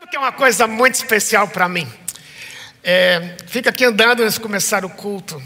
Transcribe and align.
Sabe 0.00 0.12
que 0.12 0.16
é 0.16 0.20
uma 0.20 0.32
coisa 0.32 0.66
muito 0.66 0.94
especial 0.94 1.46
para 1.46 1.68
mim? 1.68 1.86
É, 2.82 3.36
fica 3.46 3.68
aqui 3.68 3.84
andando 3.84 4.22
antes 4.22 4.36
de 4.36 4.40
começar 4.40 4.82
o 4.82 4.88
culto. 4.88 5.42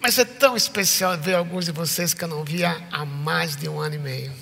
Mas 0.00 0.18
é 0.18 0.24
tão 0.24 0.56
especial 0.56 1.16
ver 1.16 1.36
alguns 1.36 1.66
de 1.66 1.70
vocês 1.70 2.12
que 2.12 2.24
eu 2.24 2.28
não 2.28 2.42
via 2.42 2.76
há 2.90 3.04
mais 3.04 3.54
de 3.54 3.68
um 3.68 3.78
ano 3.78 3.94
e 3.94 3.98
meio. 3.98 4.32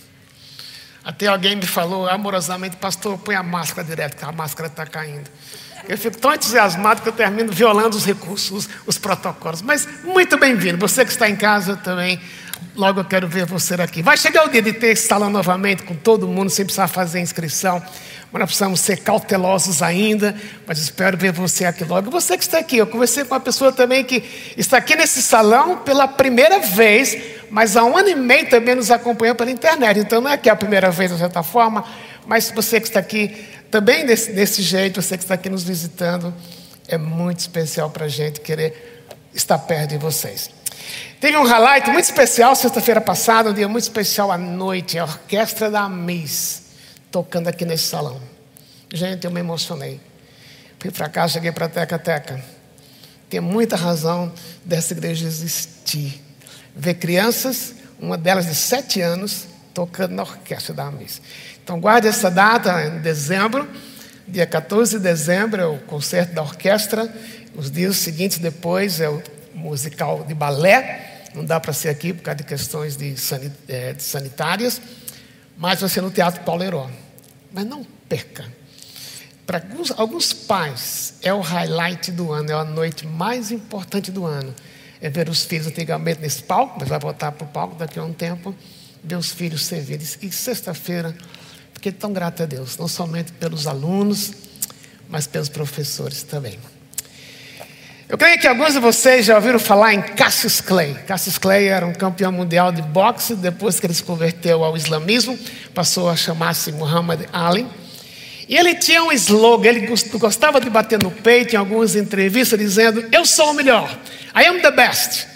Até 1.04 1.26
alguém 1.26 1.54
me 1.54 1.66
falou 1.66 2.08
amorosamente, 2.08 2.78
pastor, 2.78 3.18
põe 3.18 3.34
a 3.34 3.42
máscara 3.42 3.86
direto, 3.86 4.16
que 4.16 4.24
a 4.24 4.32
máscara 4.32 4.68
está 4.68 4.86
caindo. 4.86 5.28
Eu 5.86 5.98
fico 5.98 6.16
tão 6.16 6.32
entusiasmado 6.32 7.02
que 7.02 7.08
eu 7.10 7.12
termino 7.12 7.52
violando 7.52 7.98
os 7.98 8.06
recursos, 8.06 8.50
os, 8.50 8.68
os 8.86 8.96
protocolos. 8.96 9.60
Mas 9.60 9.86
muito 10.02 10.38
bem-vindo. 10.38 10.78
Você 10.78 11.04
que 11.04 11.10
está 11.10 11.28
em 11.28 11.36
casa 11.36 11.76
também, 11.76 12.18
logo 12.74 13.00
eu 13.00 13.04
quero 13.04 13.28
ver 13.28 13.44
você 13.44 13.74
aqui. 13.74 14.00
Vai 14.00 14.16
chegar 14.16 14.46
o 14.46 14.48
dia 14.48 14.62
de 14.62 14.72
ter 14.72 14.88
esse 14.88 15.06
salão 15.06 15.28
novamente 15.28 15.82
com 15.82 15.94
todo 15.94 16.26
mundo, 16.26 16.48
sem 16.48 16.64
precisar 16.64 16.88
fazer 16.88 17.20
inscrição. 17.20 17.84
Mas 18.32 18.40
nós 18.40 18.48
precisamos 18.48 18.80
ser 18.80 18.98
cautelosos 18.98 19.82
ainda, 19.82 20.36
mas 20.64 20.78
espero 20.78 21.16
ver 21.18 21.32
você 21.32 21.64
aqui 21.64 21.82
logo. 21.84 22.10
Você 22.12 22.36
que 22.36 22.44
está 22.44 22.58
aqui, 22.58 22.76
eu 22.76 22.86
conversei 22.86 23.24
com 23.24 23.34
uma 23.34 23.40
pessoa 23.40 23.72
também 23.72 24.04
que 24.04 24.22
está 24.56 24.76
aqui 24.76 24.94
nesse 24.94 25.20
salão 25.20 25.78
pela 25.78 26.06
primeira 26.06 26.60
vez, 26.60 27.16
mas 27.50 27.76
há 27.76 27.84
um 27.84 27.96
ano 27.96 28.08
e 28.08 28.14
meio 28.14 28.48
também 28.48 28.76
nos 28.76 28.90
acompanhou 28.90 29.34
pela 29.34 29.50
internet. 29.50 29.98
Então 29.98 30.20
não 30.20 30.30
é 30.30 30.36
que 30.36 30.48
é 30.48 30.52
a 30.52 30.56
primeira 30.56 30.92
vez 30.92 31.10
de 31.10 31.18
certa 31.18 31.42
forma, 31.42 31.84
mas 32.24 32.52
você 32.52 32.80
que 32.80 32.86
está 32.86 33.00
aqui 33.00 33.34
também 33.68 34.06
desse, 34.06 34.32
desse 34.32 34.62
jeito, 34.62 35.02
você 35.02 35.16
que 35.16 35.24
está 35.24 35.34
aqui 35.34 35.48
nos 35.48 35.64
visitando, 35.64 36.32
é 36.86 36.96
muito 36.96 37.40
especial 37.40 37.90
para 37.90 38.04
a 38.04 38.08
gente 38.08 38.40
querer 38.40 39.04
estar 39.34 39.58
perto 39.58 39.90
de 39.90 39.98
vocês. 39.98 40.50
Teve 41.20 41.36
um 41.36 41.44
highlight 41.44 41.90
muito 41.90 42.04
especial 42.04 42.54
sexta-feira 42.54 43.00
passada, 43.00 43.50
um 43.50 43.52
dia 43.52 43.68
muito 43.68 43.82
especial 43.82 44.30
à 44.30 44.38
noite, 44.38 44.98
a 45.00 45.04
Orquestra 45.04 45.68
da 45.68 45.88
Miss 45.88 46.70
tocando 47.10 47.48
aqui 47.48 47.64
nesse 47.64 47.84
salão. 47.84 48.20
Gente, 48.92 49.24
eu 49.24 49.30
me 49.30 49.40
emocionei. 49.40 50.00
Fui 50.78 50.90
para 50.90 51.08
cá, 51.08 51.28
cheguei 51.28 51.52
para 51.52 51.66
a 51.66 51.68
Teca 51.68 51.98
Teca. 51.98 52.42
Tem 53.28 53.40
muita 53.40 53.76
razão 53.76 54.32
dessa 54.64 54.92
igreja 54.92 55.26
existir. 55.26 56.20
Ver 56.74 56.94
crianças, 56.94 57.74
uma 58.00 58.18
delas 58.18 58.46
de 58.46 58.54
sete 58.54 59.00
anos, 59.00 59.46
tocando 59.72 60.14
na 60.14 60.22
orquestra 60.22 60.74
da 60.74 60.84
Amis. 60.84 61.20
Então 61.62 61.78
guarde 61.80 62.08
essa 62.08 62.30
data 62.30 62.84
em 62.86 63.00
dezembro, 63.00 63.68
dia 64.26 64.46
14 64.46 64.96
de 64.96 65.02
dezembro 65.02 65.60
é 65.60 65.66
o 65.66 65.78
concerto 65.78 66.34
da 66.34 66.42
orquestra. 66.42 67.12
Os 67.54 67.70
dias 67.70 67.96
seguintes 67.96 68.38
depois 68.38 69.00
é 69.00 69.08
o 69.08 69.22
musical 69.54 70.24
de 70.24 70.34
balé. 70.34 71.28
Não 71.34 71.44
dá 71.44 71.60
para 71.60 71.72
ser 71.72 71.90
aqui 71.90 72.12
por 72.12 72.22
causa 72.22 72.38
de 72.38 72.44
questões 72.44 72.96
de 72.96 73.14
eh, 73.68 73.94
sanitárias 73.98 74.80
mas 75.60 75.78
vai 75.78 75.90
ser 75.90 76.00
no 76.00 76.10
Teatro 76.10 76.40
Paulo 76.40 76.62
Heron. 76.64 76.90
Mas 77.52 77.66
não 77.66 77.84
perca. 78.08 78.50
Para 79.50 79.58
alguns, 79.58 79.90
alguns 79.90 80.32
pais, 80.32 81.14
é 81.22 81.34
o 81.34 81.40
highlight 81.40 82.12
do 82.12 82.30
ano, 82.30 82.52
é 82.52 82.54
a 82.54 82.62
noite 82.62 83.04
mais 83.04 83.50
importante 83.50 84.08
do 84.12 84.24
ano. 84.24 84.54
É 85.00 85.10
ver 85.10 85.28
os 85.28 85.42
filhos 85.42 85.66
antigamente 85.66 86.20
nesse 86.20 86.40
palco, 86.44 86.76
mas 86.78 86.88
vai 86.88 87.00
voltar 87.00 87.32
para 87.32 87.44
o 87.44 87.48
palco 87.48 87.74
daqui 87.74 87.98
a 87.98 88.04
um 88.04 88.12
tempo, 88.12 88.54
ver 89.02 89.16
os 89.16 89.32
filhos 89.32 89.66
servirem. 89.66 90.06
E 90.22 90.30
sexta-feira, 90.30 91.16
fiquei 91.74 91.90
tão 91.90 92.12
grato 92.12 92.44
a 92.44 92.46
Deus, 92.46 92.76
não 92.78 92.86
somente 92.86 93.32
pelos 93.32 93.66
alunos, 93.66 94.30
mas 95.08 95.26
pelos 95.26 95.48
professores 95.48 96.22
também. 96.22 96.56
Eu 98.08 98.16
creio 98.16 98.38
que 98.38 98.46
alguns 98.46 98.74
de 98.74 98.78
vocês 98.78 99.26
já 99.26 99.34
ouviram 99.34 99.58
falar 99.58 99.92
em 99.94 100.00
Cassius 100.00 100.60
Clay. 100.60 100.94
Cassius 101.08 101.38
Clay 101.38 101.66
era 101.66 101.84
um 101.84 101.92
campeão 101.92 102.30
mundial 102.30 102.70
de 102.70 102.82
boxe, 102.82 103.34
depois 103.34 103.80
que 103.80 103.86
ele 103.86 103.94
se 103.94 104.04
converteu 104.04 104.62
ao 104.62 104.76
islamismo, 104.76 105.36
passou 105.74 106.08
a 106.08 106.14
chamar-se 106.14 106.70
Muhammad 106.70 107.22
Ali. 107.32 107.66
E 108.50 108.56
ele 108.56 108.74
tinha 108.74 109.04
um 109.04 109.12
slogan, 109.12 109.68
ele 109.68 109.86
gostava 110.18 110.60
de 110.60 110.68
bater 110.68 111.00
no 111.00 111.12
peito 111.12 111.54
em 111.54 111.56
algumas 111.56 111.94
entrevistas, 111.94 112.58
dizendo: 112.58 113.08
Eu 113.12 113.24
sou 113.24 113.52
o 113.52 113.54
melhor, 113.54 113.96
I 114.34 114.44
am 114.46 114.60
the 114.60 114.72
best. 114.72 115.28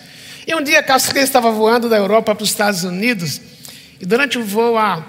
E 0.45 0.53
um 0.53 0.61
dia 0.61 0.83
Clay 0.83 1.23
estava 1.23 1.53
voando 1.53 1.89
da 1.89 1.97
Europa 1.97 2.35
para 2.35 2.43
os 2.43 2.51
Estados 2.51 2.83
Unidos, 2.83 3.41
e 4.01 4.05
durante 4.05 4.37
o 4.37 4.45
voo 4.45 4.77
a, 4.77 5.07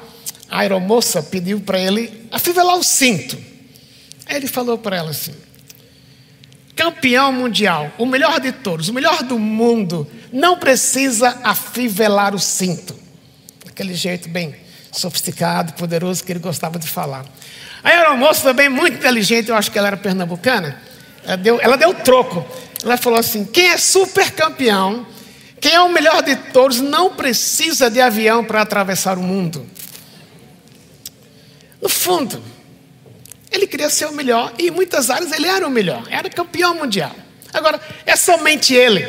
a 0.48 0.60
aeromoça 0.60 1.24
pediu 1.24 1.60
para 1.60 1.80
ele 1.80 2.28
afivelar 2.32 2.78
o 2.78 2.84
cinto. 2.84 3.36
Aí 4.28 4.36
ele 4.36 4.48
falou 4.48 4.78
para 4.78 4.98
ela 4.98 5.10
assim: 5.10 5.34
campeão 6.76 7.32
mundial, 7.32 7.92
o 7.98 8.06
melhor 8.06 8.40
de 8.40 8.52
todos, 8.52 8.88
o 8.88 8.94
melhor 8.94 9.24
do 9.24 9.40
mundo, 9.40 10.08
não 10.32 10.60
precisa 10.60 11.40
afivelar 11.44 12.36
o 12.36 12.40
cinto. 12.40 12.96
Aquele 13.68 13.96
jeito 13.96 14.30
bem 14.30 14.56
sofisticado, 14.92 15.74
poderoso 15.74 16.24
que 16.24 16.32
ele 16.32 16.40
gostava 16.40 16.78
de 16.78 16.88
falar. 16.88 17.26
Aí 17.86 17.94
era 17.94 18.10
uma 18.10 18.18
moça 18.18 18.42
também 18.42 18.68
muito 18.68 18.98
inteligente, 18.98 19.50
eu 19.50 19.56
acho 19.56 19.72
que 19.72 19.78
ela 19.78 19.86
era 19.90 19.96
pernambucana. 19.96 20.82
Ela 21.24 21.38
deu, 21.38 21.62
ela 21.62 21.78
deu 21.78 21.94
troco. 21.94 22.44
Ela 22.84 22.98
falou 22.98 23.20
assim: 23.20 23.46
quem 23.46 23.70
é 23.70 23.78
super 23.78 24.32
campeão, 24.32 25.06
quem 25.62 25.72
é 25.72 25.80
o 25.80 25.90
melhor 25.90 26.24
de 26.24 26.36
todos, 26.36 26.82
não 26.82 27.14
precisa 27.14 27.88
de 27.88 28.02
avião 28.02 28.44
para 28.44 28.62
atravessar 28.62 29.20
o 29.20 29.22
mundo. 29.22 29.70
No 31.80 31.88
fundo, 31.88 32.42
ele 33.52 33.68
queria 33.68 33.92
ser 33.92 34.08
o 34.08 34.14
melhor 34.14 34.52
e 34.58 34.70
em 34.70 34.72
muitas 34.72 35.12
áreas 35.12 35.32
ele 35.32 35.48
era 35.48 35.68
o 35.68 35.70
melhor, 35.70 36.08
era 36.10 36.28
campeão 36.28 36.74
mundial. 36.74 37.16
Agora, 37.54 37.80
é 38.04 38.16
somente 38.16 38.74
ele 38.74 39.06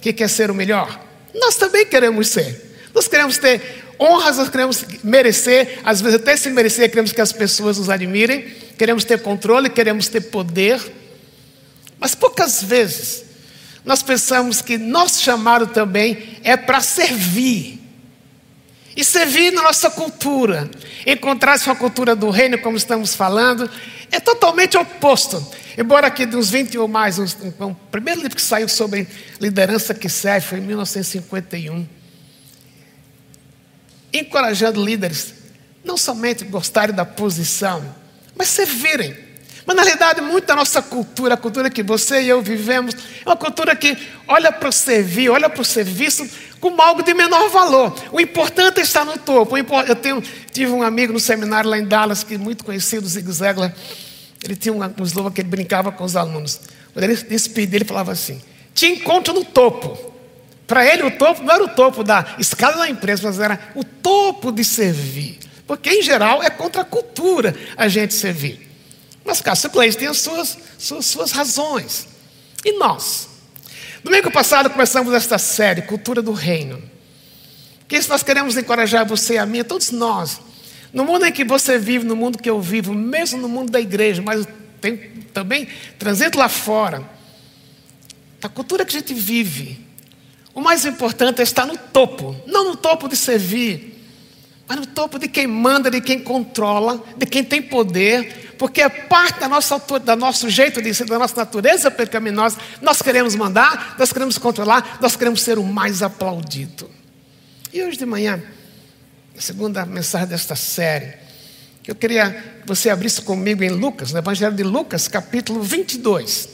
que 0.00 0.14
quer 0.14 0.30
ser 0.30 0.50
o 0.50 0.54
melhor? 0.54 0.98
Nós 1.34 1.56
também 1.56 1.84
queremos 1.84 2.28
ser. 2.28 2.78
Nós 2.94 3.06
queremos 3.06 3.36
ter 3.36 3.84
honras, 3.98 4.38
nós 4.38 4.48
queremos 4.48 4.84
merecer, 5.02 5.80
às 5.84 6.00
vezes 6.00 6.20
até 6.20 6.36
se 6.36 6.50
merecer, 6.50 6.88
queremos 6.88 7.12
que 7.12 7.20
as 7.20 7.32
pessoas 7.32 7.78
nos 7.78 7.88
admirem, 7.88 8.42
queremos 8.78 9.04
ter 9.04 9.20
controle, 9.22 9.70
queremos 9.70 10.08
ter 10.08 10.22
poder. 10.22 10.80
Mas 11.98 12.14
poucas 12.14 12.62
vezes 12.62 13.24
nós 13.86 14.02
pensamos 14.02 14.60
que 14.60 14.76
nosso 14.76 15.22
chamado 15.22 15.68
também 15.68 16.38
é 16.42 16.56
para 16.56 16.80
servir. 16.80 17.80
E 18.96 19.04
servir 19.04 19.52
na 19.52 19.62
nossa 19.62 19.90
cultura, 19.90 20.70
encontrar-se 21.06 21.66
com 21.66 21.70
a 21.70 21.76
cultura 21.76 22.16
do 22.16 22.30
reino, 22.30 22.58
como 22.58 22.78
estamos 22.78 23.14
falando, 23.14 23.70
é 24.10 24.18
totalmente 24.18 24.76
oposto. 24.76 25.46
Embora 25.76 26.06
aqui 26.06 26.24
dos 26.24 26.50
20 26.50 26.78
ou 26.78 26.88
mais, 26.88 27.18
o 27.18 27.76
primeiro 27.90 28.22
livro 28.22 28.34
que 28.34 28.42
saiu 28.42 28.68
sobre 28.68 29.06
liderança 29.38 29.92
que 29.92 30.08
serve 30.08 30.48
foi 30.48 30.58
em 30.58 30.62
1951. 30.62 31.95
Encorajando 34.12 34.84
líderes, 34.84 35.34
não 35.84 35.96
somente 35.96 36.44
gostarem 36.44 36.94
da 36.94 37.04
posição, 37.04 37.84
mas 38.36 38.48
servirem. 38.48 39.26
Mas 39.66 39.74
na 39.74 39.82
realidade, 39.82 40.20
muito 40.20 40.46
da 40.46 40.54
nossa 40.54 40.80
cultura, 40.80 41.34
a 41.34 41.36
cultura 41.36 41.68
que 41.68 41.82
você 41.82 42.22
e 42.22 42.28
eu 42.28 42.40
vivemos, 42.40 42.94
é 42.94 43.28
uma 43.28 43.36
cultura 43.36 43.74
que 43.74 43.98
olha 44.28 44.52
para 44.52 44.68
o 44.68 44.72
servir, 44.72 45.28
olha 45.28 45.50
para 45.50 45.60
o 45.60 45.64
serviço 45.64 46.28
como 46.60 46.80
algo 46.80 47.02
de 47.02 47.12
menor 47.12 47.48
valor. 47.50 47.92
O 48.12 48.20
importante 48.20 48.78
é 48.78 48.82
estar 48.82 49.04
no 49.04 49.18
topo. 49.18 49.56
Eu 49.58 49.96
tenho, 49.96 50.22
tive 50.52 50.70
um 50.70 50.82
amigo 50.82 51.12
no 51.12 51.18
seminário 51.18 51.68
lá 51.68 51.78
em 51.78 51.84
Dallas, 51.84 52.22
que 52.22 52.34
é 52.34 52.38
muito 52.38 52.64
conhecido, 52.64 53.08
Zig 53.08 53.30
Ziglar. 53.30 53.74
Ele 54.42 54.54
tinha 54.54 54.72
um, 54.72 55.04
slogan 55.04 55.32
que 55.32 55.40
ele 55.40 55.48
brincava 55.48 55.90
com 55.90 56.04
os 56.04 56.14
alunos. 56.14 56.60
Quando 56.92 57.04
ele 57.04 57.16
despedia, 57.16 57.78
ele 57.78 57.84
falava 57.84 58.12
assim: 58.12 58.40
Te 58.72 58.86
encontro 58.86 59.34
no 59.34 59.44
topo. 59.44 60.14
Para 60.66 60.84
ele, 60.84 61.04
o 61.04 61.10
topo 61.12 61.42
não 61.42 61.54
era 61.54 61.64
o 61.64 61.68
topo 61.68 62.02
da 62.02 62.34
escala 62.38 62.78
da 62.78 62.88
empresa, 62.88 63.22
mas 63.24 63.38
era 63.38 63.58
o 63.74 63.84
topo 63.84 64.50
de 64.50 64.64
servir. 64.64 65.38
Porque, 65.66 65.90
em 65.90 66.02
geral, 66.02 66.42
é 66.42 66.50
contra 66.50 66.82
a 66.82 66.84
cultura 66.84 67.54
a 67.76 67.88
gente 67.88 68.14
servir. 68.14 68.68
Mas 69.24 69.40
Cássio 69.40 69.70
Clay 69.70 69.92
tem 69.92 70.08
as 70.08 70.18
suas, 70.18 70.58
suas, 70.78 71.06
suas 71.06 71.32
razões. 71.32 72.06
E 72.64 72.78
nós? 72.78 73.28
Domingo 74.02 74.30
passado 74.30 74.70
começamos 74.70 75.12
esta 75.12 75.38
série, 75.38 75.82
Cultura 75.82 76.22
do 76.22 76.32
Reino. 76.32 76.82
Que 77.88 77.96
isso 77.96 78.08
nós 78.08 78.22
queremos 78.22 78.56
encorajar 78.56 79.06
você 79.06 79.34
e 79.34 79.38
a 79.38 79.46
mim, 79.46 79.62
todos 79.62 79.90
nós. 79.90 80.40
No 80.92 81.04
mundo 81.04 81.26
em 81.26 81.32
que 81.32 81.44
você 81.44 81.78
vive, 81.78 82.04
no 82.04 82.16
mundo 82.16 82.38
que 82.38 82.48
eu 82.48 82.60
vivo, 82.60 82.94
mesmo 82.94 83.40
no 83.40 83.48
mundo 83.48 83.70
da 83.70 83.80
igreja, 83.80 84.22
mas 84.22 84.46
tem 84.80 84.96
também 85.32 85.68
transito 85.98 86.38
lá 86.38 86.48
fora. 86.48 87.08
A 88.42 88.48
cultura 88.48 88.84
que 88.84 88.96
a 88.96 89.00
gente 89.00 89.12
vive, 89.12 89.85
o 90.56 90.60
mais 90.62 90.86
importante 90.86 91.40
é 91.40 91.42
estar 91.42 91.66
no 91.66 91.76
topo, 91.76 92.34
não 92.46 92.70
no 92.70 92.76
topo 92.76 93.08
de 93.08 93.14
servir, 93.14 94.02
mas 94.66 94.78
no 94.78 94.86
topo 94.86 95.18
de 95.18 95.28
quem 95.28 95.46
manda, 95.46 95.90
de 95.90 96.00
quem 96.00 96.18
controla, 96.18 97.04
de 97.14 97.26
quem 97.26 97.44
tem 97.44 97.60
poder, 97.60 98.54
porque 98.58 98.80
é 98.80 98.88
parte 98.88 99.40
da 99.40 99.50
nossa, 99.50 99.78
do 99.78 100.16
nosso 100.16 100.48
jeito 100.48 100.80
de 100.80 100.94
ser, 100.94 101.04
da 101.04 101.18
nossa 101.18 101.36
natureza 101.36 101.90
pecaminosa. 101.90 102.56
Nós 102.80 103.02
queremos 103.02 103.34
mandar, 103.34 103.96
nós 103.98 104.10
queremos 104.14 104.38
controlar, 104.38 104.96
nós 104.98 105.14
queremos 105.14 105.42
ser 105.42 105.58
o 105.58 105.62
mais 105.62 106.00
aplaudido. 106.02 106.90
E 107.70 107.82
hoje 107.82 107.98
de 107.98 108.06
manhã, 108.06 108.42
a 109.36 109.40
segunda 109.42 109.84
mensagem 109.84 110.26
desta 110.26 110.56
série, 110.56 111.18
eu 111.86 111.94
queria 111.94 112.30
que 112.62 112.66
você 112.66 112.88
abrisse 112.88 113.20
comigo 113.20 113.62
em 113.62 113.68
Lucas, 113.68 114.10
no 114.10 114.18
Evangelho 114.18 114.56
de 114.56 114.62
Lucas, 114.62 115.06
capítulo 115.06 115.62
22. 115.62 116.48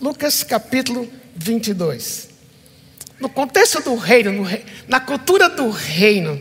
Lucas, 0.00 0.42
capítulo 0.42 1.06
22. 1.36 2.35
No 3.18 3.28
contexto 3.28 3.80
do 3.80 3.94
reino, 3.94 4.32
no, 4.32 4.46
na 4.86 5.00
cultura 5.00 5.48
do 5.48 5.70
reino, 5.70 6.40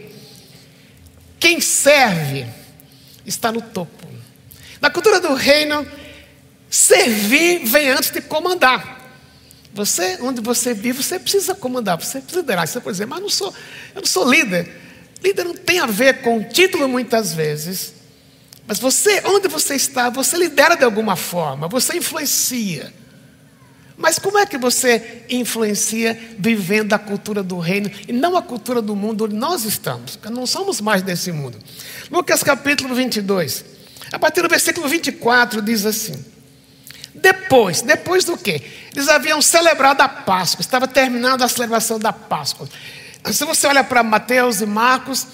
quem 1.39 1.61
serve 1.61 2.45
está 3.25 3.51
no 3.51 3.61
topo. 3.61 4.07
Na 4.81 4.89
cultura 4.89 5.19
do 5.19 5.33
reino, 5.33 5.87
servir 6.69 7.65
vem 7.65 7.89
antes 7.89 8.11
de 8.11 8.21
comandar. 8.21 8.95
Você, 9.73 10.17
onde 10.21 10.41
você 10.41 10.73
vive, 10.73 11.03
você 11.03 11.19
precisa 11.19 11.53
comandar, 11.53 11.97
você 12.01 12.19
precisa 12.19 12.41
liderar. 12.41 12.67
Você 12.67 12.79
pode 12.79 12.93
dizer, 12.93 13.05
mas 13.05 13.21
não 13.21 13.29
sou, 13.29 13.53
eu 13.93 14.01
não 14.01 14.07
sou 14.07 14.29
líder. 14.29 14.71
Líder 15.21 15.43
não 15.43 15.55
tem 15.55 15.79
a 15.79 15.85
ver 15.85 16.21
com 16.21 16.43
título 16.43 16.87
muitas 16.87 17.33
vezes. 17.33 17.93
Mas 18.67 18.79
você, 18.79 19.21
onde 19.25 19.47
você 19.47 19.75
está, 19.75 20.09
você 20.09 20.37
lidera 20.37 20.75
de 20.75 20.83
alguma 20.83 21.15
forma, 21.15 21.67
você 21.67 21.97
influencia. 21.97 22.93
Mas 23.97 24.19
como 24.19 24.37
é 24.37 24.45
que 24.45 24.57
você 24.57 25.23
influencia 25.29 26.35
vivendo 26.37 26.91
a 26.93 26.99
cultura 26.99 27.41
do 27.41 27.59
reino 27.59 27.89
e 28.07 28.11
não 28.11 28.35
a 28.35 28.41
cultura 28.41 28.81
do 28.81 28.95
mundo 28.95 29.25
onde 29.25 29.35
nós 29.35 29.63
estamos? 29.63 30.19
Não 30.29 30.45
somos 30.45 30.81
mais 30.81 31.01
desse 31.01 31.31
mundo. 31.31 31.57
Lucas 32.11 32.43
capítulo 32.43 32.93
22, 32.93 33.63
a 34.11 34.19
partir 34.19 34.41
do 34.41 34.49
versículo 34.49 34.87
24, 34.87 35.61
diz 35.61 35.85
assim: 35.85 36.23
Depois, 37.13 37.81
depois 37.81 38.25
do 38.25 38.37
quê? 38.37 38.61
Eles 38.93 39.07
haviam 39.07 39.41
celebrado 39.41 40.01
a 40.01 40.09
Páscoa, 40.09 40.61
estava 40.61 40.87
terminando 40.87 41.41
a 41.41 41.47
celebração 41.47 41.97
da 41.97 42.11
Páscoa. 42.11 42.67
Se 43.31 43.45
você 43.45 43.65
olha 43.65 43.83
para 43.83 44.03
Mateus 44.03 44.59
e 44.59 44.65
Marcos, 44.65 45.25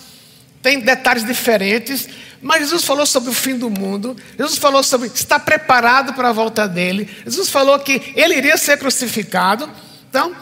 tem 0.61 0.79
detalhes 0.79 1.25
diferentes, 1.25 2.07
mas 2.41 2.61
Jesus 2.61 2.83
falou 2.83 3.05
sobre 3.05 3.29
o 3.29 3.33
fim 3.33 3.57
do 3.57 3.69
mundo, 3.69 4.15
Jesus 4.37 4.57
falou 4.57 4.83
sobre 4.83 5.07
estar 5.07 5.39
preparado 5.39 6.13
para 6.13 6.29
a 6.29 6.33
volta 6.33 6.67
dele, 6.67 7.09
Jesus 7.25 7.49
falou 7.49 7.77
que 7.79 8.13
ele 8.15 8.35
iria 8.35 8.57
ser 8.57 8.77
crucificado. 8.77 9.69
Então, 10.09 10.35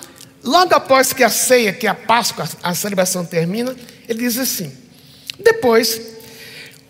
logo 0.43 0.73
após 0.73 1.13
que 1.13 1.23
a 1.23 1.29
ceia, 1.29 1.73
que 1.73 1.87
a 1.87 1.93
Páscoa, 1.93 2.47
a 2.63 2.73
celebração 2.73 3.25
termina, 3.25 3.75
ele 4.07 4.19
diz 4.19 4.37
assim: 4.37 4.71
depois, 5.39 6.01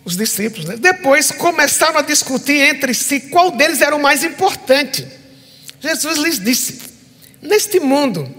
os 0.06 0.16
discípulos, 0.16 0.66
né, 0.66 0.76
depois 0.78 1.32
começaram 1.32 2.00
a 2.00 2.02
discutir 2.02 2.60
entre 2.62 2.94
si 2.94 3.20
qual 3.22 3.52
deles 3.52 3.82
era 3.82 3.96
o 3.96 4.02
mais 4.02 4.24
importante. 4.24 5.08
Jesus 5.80 6.18
lhes 6.18 6.40
disse: 6.40 6.82
neste 7.42 7.80
mundo, 7.80 8.30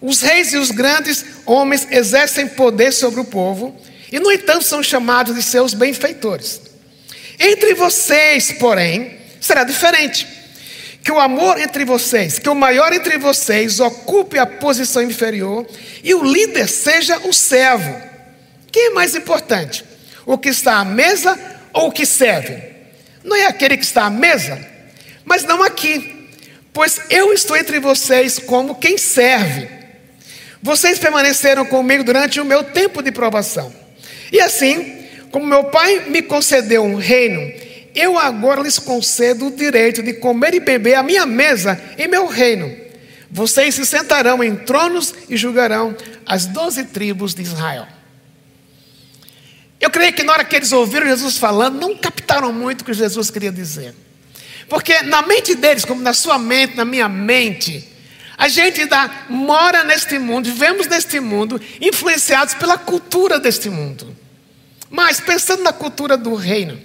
os 0.00 0.20
reis 0.20 0.52
e 0.52 0.56
os 0.56 0.70
grandes 0.70 1.24
homens 1.46 1.86
exercem 1.90 2.48
poder 2.48 2.92
sobre 2.92 3.20
o 3.20 3.24
povo 3.24 3.76
e, 4.10 4.18
no 4.18 4.32
entanto, 4.32 4.64
são 4.64 4.82
chamados 4.82 5.34
de 5.34 5.42
seus 5.42 5.74
benfeitores. 5.74 6.60
Entre 7.38 7.74
vocês, 7.74 8.52
porém, 8.52 9.18
será 9.40 9.64
diferente. 9.64 10.26
Que 11.04 11.12
o 11.12 11.20
amor 11.20 11.58
entre 11.60 11.84
vocês, 11.84 12.38
que 12.38 12.48
o 12.48 12.54
maior 12.54 12.92
entre 12.92 13.16
vocês 13.16 13.80
ocupe 13.80 14.38
a 14.38 14.46
posição 14.46 15.02
inferior 15.02 15.66
e 16.02 16.14
o 16.14 16.24
líder 16.24 16.68
seja 16.68 17.18
o 17.20 17.32
servo. 17.32 17.94
Quem 18.70 18.88
é 18.88 18.90
mais 18.90 19.14
importante? 19.14 19.84
O 20.26 20.36
que 20.36 20.48
está 20.48 20.76
à 20.78 20.84
mesa 20.84 21.38
ou 21.72 21.88
o 21.88 21.92
que 21.92 22.04
serve? 22.04 22.62
Não 23.24 23.36
é 23.36 23.46
aquele 23.46 23.76
que 23.76 23.84
está 23.84 24.04
à 24.04 24.10
mesa, 24.10 24.58
mas 25.24 25.44
não 25.44 25.62
aqui, 25.62 26.28
pois 26.72 27.00
eu 27.08 27.32
estou 27.32 27.56
entre 27.56 27.78
vocês 27.78 28.38
como 28.38 28.74
quem 28.74 28.98
serve. 28.98 29.68
Vocês 30.62 30.98
permaneceram 30.98 31.64
comigo 31.64 32.02
durante 32.02 32.40
o 32.40 32.44
meu 32.44 32.64
tempo 32.64 33.02
de 33.02 33.12
provação. 33.12 33.72
E 34.32 34.40
assim, 34.40 35.04
como 35.30 35.46
meu 35.46 35.64
pai 35.64 36.08
me 36.08 36.22
concedeu 36.22 36.84
um 36.84 36.96
reino, 36.96 37.40
eu 37.94 38.18
agora 38.18 38.62
lhes 38.62 38.78
concedo 38.78 39.46
o 39.46 39.50
direito 39.50 40.02
de 40.02 40.14
comer 40.14 40.54
e 40.54 40.60
beber 40.60 40.94
à 40.94 41.02
minha 41.02 41.26
mesa 41.26 41.80
em 41.98 42.06
meu 42.06 42.26
reino. 42.26 42.74
Vocês 43.30 43.74
se 43.74 43.84
sentarão 43.84 44.42
em 44.42 44.54
tronos 44.56 45.14
e 45.28 45.36
julgarão 45.36 45.96
as 46.24 46.46
doze 46.46 46.84
tribos 46.84 47.34
de 47.34 47.42
Israel. 47.42 47.86
Eu 49.80 49.90
creio 49.90 50.12
que 50.12 50.22
na 50.22 50.32
hora 50.32 50.44
que 50.44 50.56
eles 50.56 50.72
ouviram 50.72 51.06
Jesus 51.06 51.36
falando, 51.36 51.78
não 51.78 51.96
captaram 51.96 52.52
muito 52.52 52.82
o 52.82 52.84
que 52.84 52.92
Jesus 52.92 53.30
queria 53.30 53.52
dizer. 53.52 53.94
Porque 54.68 55.02
na 55.02 55.22
mente 55.22 55.54
deles, 55.54 55.84
como 55.84 56.02
na 56.02 56.12
sua 56.12 56.38
mente, 56.38 56.76
na 56.76 56.84
minha 56.84 57.08
mente, 57.08 57.88
a 58.38 58.46
gente 58.46 58.82
ainda 58.82 59.10
mora 59.28 59.82
neste 59.82 60.16
mundo, 60.16 60.44
vivemos 60.44 60.86
neste 60.86 61.18
mundo, 61.18 61.60
influenciados 61.80 62.54
pela 62.54 62.78
cultura 62.78 63.40
deste 63.40 63.68
mundo. 63.68 64.16
Mas 64.88 65.20
pensando 65.20 65.64
na 65.64 65.72
cultura 65.72 66.16
do 66.16 66.36
reino, 66.36 66.80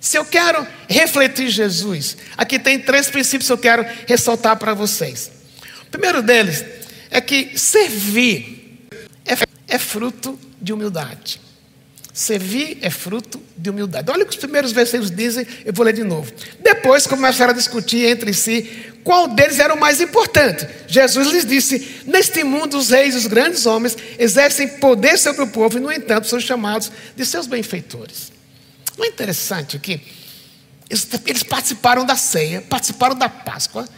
se 0.00 0.16
eu 0.16 0.24
quero 0.24 0.66
refletir 0.88 1.50
Jesus, 1.50 2.16
aqui 2.38 2.58
tem 2.58 2.78
três 2.78 3.10
princípios 3.10 3.48
que 3.48 3.52
eu 3.52 3.58
quero 3.58 3.84
ressaltar 4.06 4.56
para 4.56 4.72
vocês. 4.72 5.30
O 5.82 5.90
primeiro 5.90 6.22
deles 6.22 6.64
é 7.10 7.20
que 7.20 7.58
servir 7.58 8.88
é, 9.26 9.74
é 9.74 9.78
fruto 9.78 10.40
de 10.58 10.72
humildade. 10.72 11.38
Servir 12.12 12.78
é 12.82 12.90
fruto 12.90 13.40
de 13.56 13.70
humildade. 13.70 14.10
Olha 14.10 14.24
o 14.24 14.26
que 14.26 14.32
os 14.32 14.36
primeiros 14.36 14.72
versículos 14.72 15.10
dizem, 15.10 15.46
eu 15.64 15.72
vou 15.72 15.86
ler 15.86 15.92
de 15.92 16.02
novo. 16.02 16.32
Depois 16.60 17.06
começaram 17.06 17.52
a 17.52 17.56
discutir 17.56 18.06
entre 18.06 18.34
si 18.34 18.90
qual 19.04 19.28
deles 19.28 19.58
era 19.58 19.72
o 19.72 19.78
mais 19.78 20.00
importante. 20.00 20.66
Jesus 20.88 21.28
lhes 21.28 21.44
disse: 21.44 22.02
Neste 22.06 22.42
mundo, 22.42 22.76
os 22.76 22.90
reis 22.90 23.14
os 23.14 23.26
grandes 23.26 23.64
homens 23.64 23.96
exercem 24.18 24.68
poder 24.68 25.18
sobre 25.18 25.42
o 25.42 25.46
povo 25.46 25.78
e, 25.78 25.80
no 25.80 25.92
entanto, 25.92 26.26
são 26.26 26.40
chamados 26.40 26.90
de 27.14 27.24
seus 27.24 27.46
benfeitores. 27.46 28.32
Não 28.98 29.04
é 29.04 29.08
interessante 29.08 29.78
que 29.78 30.00
eles 31.26 31.44
participaram 31.44 32.04
da 32.04 32.16
ceia, 32.16 32.60
participaram 32.62 33.14
da 33.14 33.28
Páscoa, 33.28 33.88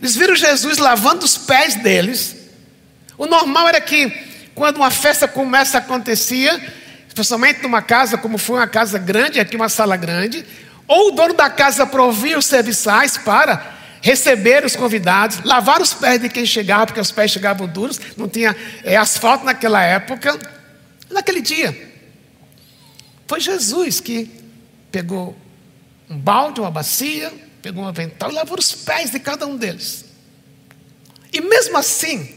eles 0.00 0.16
viram 0.16 0.34
Jesus 0.34 0.78
lavando 0.78 1.24
os 1.24 1.38
pés 1.38 1.76
deles. 1.76 2.34
O 3.16 3.26
normal 3.26 3.68
era 3.68 3.80
que, 3.80 4.10
quando 4.54 4.78
uma 4.78 4.90
festa 4.90 5.28
começa 5.28 5.78
a 5.78 5.80
acontecer, 5.80 6.79
especialmente 7.10 7.60
numa 7.60 7.82
casa, 7.82 8.16
como 8.16 8.38
foi 8.38 8.58
uma 8.58 8.68
casa 8.68 8.96
grande, 8.96 9.40
aqui 9.40 9.56
uma 9.56 9.68
sala 9.68 9.96
grande, 9.96 10.46
ou 10.86 11.08
o 11.08 11.10
dono 11.10 11.34
da 11.34 11.50
casa 11.50 11.84
provia 11.84 12.38
os 12.38 12.46
serviçais 12.46 13.18
para 13.18 13.78
receber 14.00 14.64
os 14.64 14.76
convidados, 14.76 15.42
lavar 15.44 15.82
os 15.82 15.92
pés 15.92 16.20
de 16.20 16.28
quem 16.28 16.46
chegava, 16.46 16.86
porque 16.86 17.00
os 17.00 17.10
pés 17.10 17.32
chegavam 17.32 17.66
duros, 17.66 18.00
não 18.16 18.28
tinha 18.28 18.56
é, 18.84 18.96
asfalto 18.96 19.44
naquela 19.44 19.82
época. 19.82 20.38
Naquele 21.10 21.40
dia, 21.40 21.76
foi 23.26 23.40
Jesus 23.40 24.00
que 24.00 24.30
pegou 24.92 25.36
um 26.08 26.16
balde, 26.16 26.60
uma 26.60 26.70
bacia, 26.70 27.32
pegou 27.60 27.82
um 27.82 27.88
avental 27.88 28.30
e 28.30 28.34
lavou 28.34 28.56
os 28.56 28.72
pés 28.72 29.10
de 29.10 29.18
cada 29.18 29.46
um 29.46 29.56
deles. 29.56 30.04
E 31.32 31.40
mesmo 31.40 31.76
assim, 31.76 32.36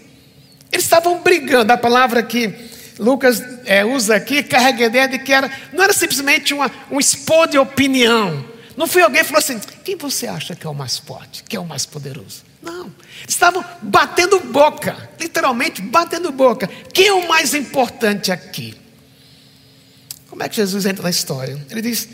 eles 0.72 0.84
estavam 0.84 1.22
brigando. 1.22 1.72
A 1.72 1.78
palavra 1.78 2.24
que 2.24 2.73
Lucas 3.00 3.42
é, 3.66 3.84
usa 3.84 4.16
aqui 4.16 4.44
carrega 4.44 4.84
a 4.84 4.88
ideia 4.88 5.08
de 5.08 5.20
que 5.20 5.32
era, 5.32 5.52
não 5.72 5.84
era 5.84 5.94
simplesmente 5.94 6.54
uma, 6.54 6.72
um 6.92 7.00
expor 7.00 7.48
de 7.48 7.58
opinião 7.58 8.54
não 8.76 8.88
foi 8.88 9.02
alguém 9.02 9.22
que 9.22 9.28
falou 9.28 9.40
assim: 9.40 9.60
quem 9.84 9.96
você 9.96 10.28
acha 10.28 10.56
que 10.56 10.66
é 10.66 10.70
o 10.70 10.74
mais 10.74 10.98
forte, 10.98 11.44
que 11.44 11.56
é 11.56 11.60
o 11.60 11.66
mais 11.66 11.86
poderoso? 11.86 12.44
Não. 12.62 12.92
Estavam 13.28 13.64
batendo 13.82 14.40
boca, 14.40 15.10
literalmente 15.20 15.82
batendo 15.82 16.32
boca. 16.32 16.68
Quem 16.94 17.08
é 17.08 17.14
o 17.14 17.28
mais 17.28 17.54
importante 17.54 18.32
aqui? 18.32 18.76
Como 20.30 20.42
é 20.42 20.50
que 20.50 20.56
Jesus 20.56 20.86
entra 20.86 21.04
na 21.04 21.10
história? 21.10 21.64
Ele 21.70 21.82
diz: 21.82 22.08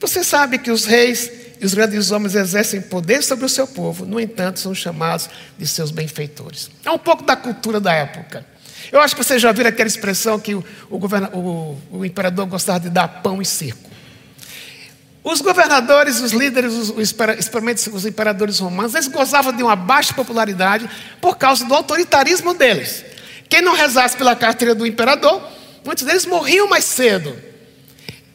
Você 0.00 0.24
sabe 0.24 0.58
que 0.58 0.70
os 0.70 0.84
reis 0.84 1.30
e 1.60 1.66
os 1.66 1.74
grandes 1.74 2.10
homens 2.10 2.34
exercem 2.34 2.80
poder 2.80 3.22
sobre 3.22 3.44
o 3.44 3.48
seu 3.48 3.66
povo, 3.66 4.06
no 4.06 4.18
entanto, 4.18 4.60
são 4.60 4.74
chamados 4.74 5.28
de 5.58 5.66
seus 5.66 5.90
benfeitores. 5.90 6.70
É 6.84 6.90
um 6.90 6.98
pouco 6.98 7.22
da 7.24 7.36
cultura 7.36 7.78
da 7.78 7.92
época. 7.92 8.53
Eu 8.92 9.00
acho 9.00 9.14
que 9.16 9.24
você 9.24 9.38
já 9.38 9.52
viu 9.52 9.66
aquela 9.66 9.86
expressão 9.86 10.38
que 10.38 10.54
o, 10.54 10.64
o, 10.90 10.98
o, 10.98 11.78
o 11.98 12.04
imperador 12.04 12.46
gostava 12.46 12.80
de 12.80 12.90
dar 12.90 13.08
pão 13.08 13.40
e 13.40 13.44
circo. 13.44 13.90
Os 15.24 15.40
governadores, 15.40 16.20
os 16.20 16.32
líderes, 16.32 16.74
os, 16.74 16.90
os 16.90 18.04
imperadores 18.04 18.58
romanos, 18.58 18.94
eles 18.94 19.08
gozavam 19.08 19.54
de 19.54 19.62
uma 19.62 19.74
baixa 19.74 20.12
popularidade 20.12 20.88
por 21.18 21.38
causa 21.38 21.64
do 21.64 21.72
autoritarismo 21.72 22.52
deles. 22.52 23.02
Quem 23.48 23.62
não 23.62 23.74
rezasse 23.74 24.16
pela 24.16 24.36
carteira 24.36 24.74
do 24.74 24.86
imperador, 24.86 25.42
muitos 25.82 26.04
deles 26.04 26.26
morriam 26.26 26.68
mais 26.68 26.84
cedo. 26.84 27.34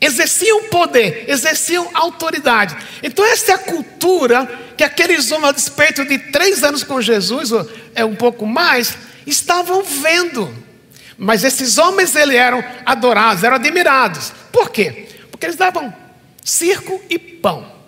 Exerciam 0.02 0.64
poder, 0.70 1.26
exerciam 1.28 1.90
autoridade. 1.94 2.76
Então, 3.04 3.24
essa 3.26 3.52
é 3.52 3.56
a 3.56 3.60
cultura 3.60 4.50
que 4.76 4.84
aqueles 4.84 5.30
homens, 5.32 5.50
a 5.50 5.52
despeito 5.52 6.06
de 6.06 6.18
três 6.18 6.64
anos 6.64 6.84
com 6.84 7.02
Jesus, 7.02 7.52
é 7.94 8.04
um 8.04 8.16
pouco 8.16 8.48
mais, 8.48 8.98
estavam 9.30 9.84
vendo. 9.84 10.54
Mas 11.18 11.44
esses 11.44 11.78
homens 11.78 12.16
eles 12.16 12.36
eram 12.36 12.64
adorados, 12.86 13.44
eram 13.44 13.56
admirados. 13.56 14.32
Por 14.52 14.70
quê? 14.70 15.08
Porque 15.30 15.46
eles 15.46 15.58
davam 15.58 15.94
circo 16.44 17.02
e 17.10 17.20
pão. 17.20 17.79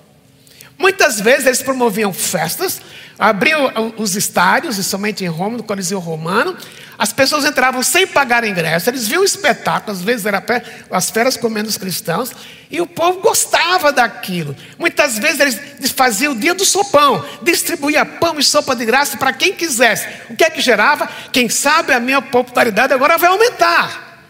Muitas 0.82 1.22
vezes 1.22 1.46
eles 1.46 1.62
promoviam 1.62 2.12
festas, 2.12 2.82
abriam 3.20 3.94
os 3.98 4.16
estádios, 4.16 4.80
e 4.80 4.84
somente 4.84 5.24
em 5.24 5.28
Roma, 5.28 5.58
no 5.58 5.64
Coliseu 5.64 6.00
Romano, 6.00 6.58
as 6.98 7.14
pessoas 7.14 7.46
entravam 7.46 7.84
sem 7.84 8.08
pagar 8.08 8.44
ingresso, 8.44 8.90
eles 8.90 9.08
viam 9.08 9.22
o 9.22 9.26
espetáculo, 9.26 9.96
às 9.96 10.02
vezes 10.02 10.26
era 10.26 10.44
as 10.90 11.12
feras 11.12 11.38
comendo 11.38 11.70
os 11.70 11.78
cristãos, 11.78 12.32
e 12.72 12.82
o 12.82 12.88
povo 12.88 13.22
gostava 13.22 13.92
daquilo. 13.92 14.56
Muitas 14.80 15.20
vezes 15.20 15.40
eles 15.40 15.92
faziam 15.92 16.34
o 16.34 16.36
dia 16.36 16.56
do 16.56 16.66
sopão, 16.66 17.24
distribuía 17.44 18.04
pão 18.04 18.40
e 18.40 18.44
sopa 18.44 18.76
de 18.76 18.84
graça 18.84 19.18
para 19.18 19.32
quem 19.34 19.54
quisesse. 19.54 20.08
O 20.32 20.36
que 20.36 20.44
é 20.44 20.50
que 20.50 20.62
gerava? 20.62 21.08
Quem 21.32 21.48
sabe 21.48 21.94
a 21.94 22.00
minha 22.00 22.24
popularidade 22.24 22.92
agora 22.92 23.20
vai 23.20 23.30
aumentar. 23.30 24.26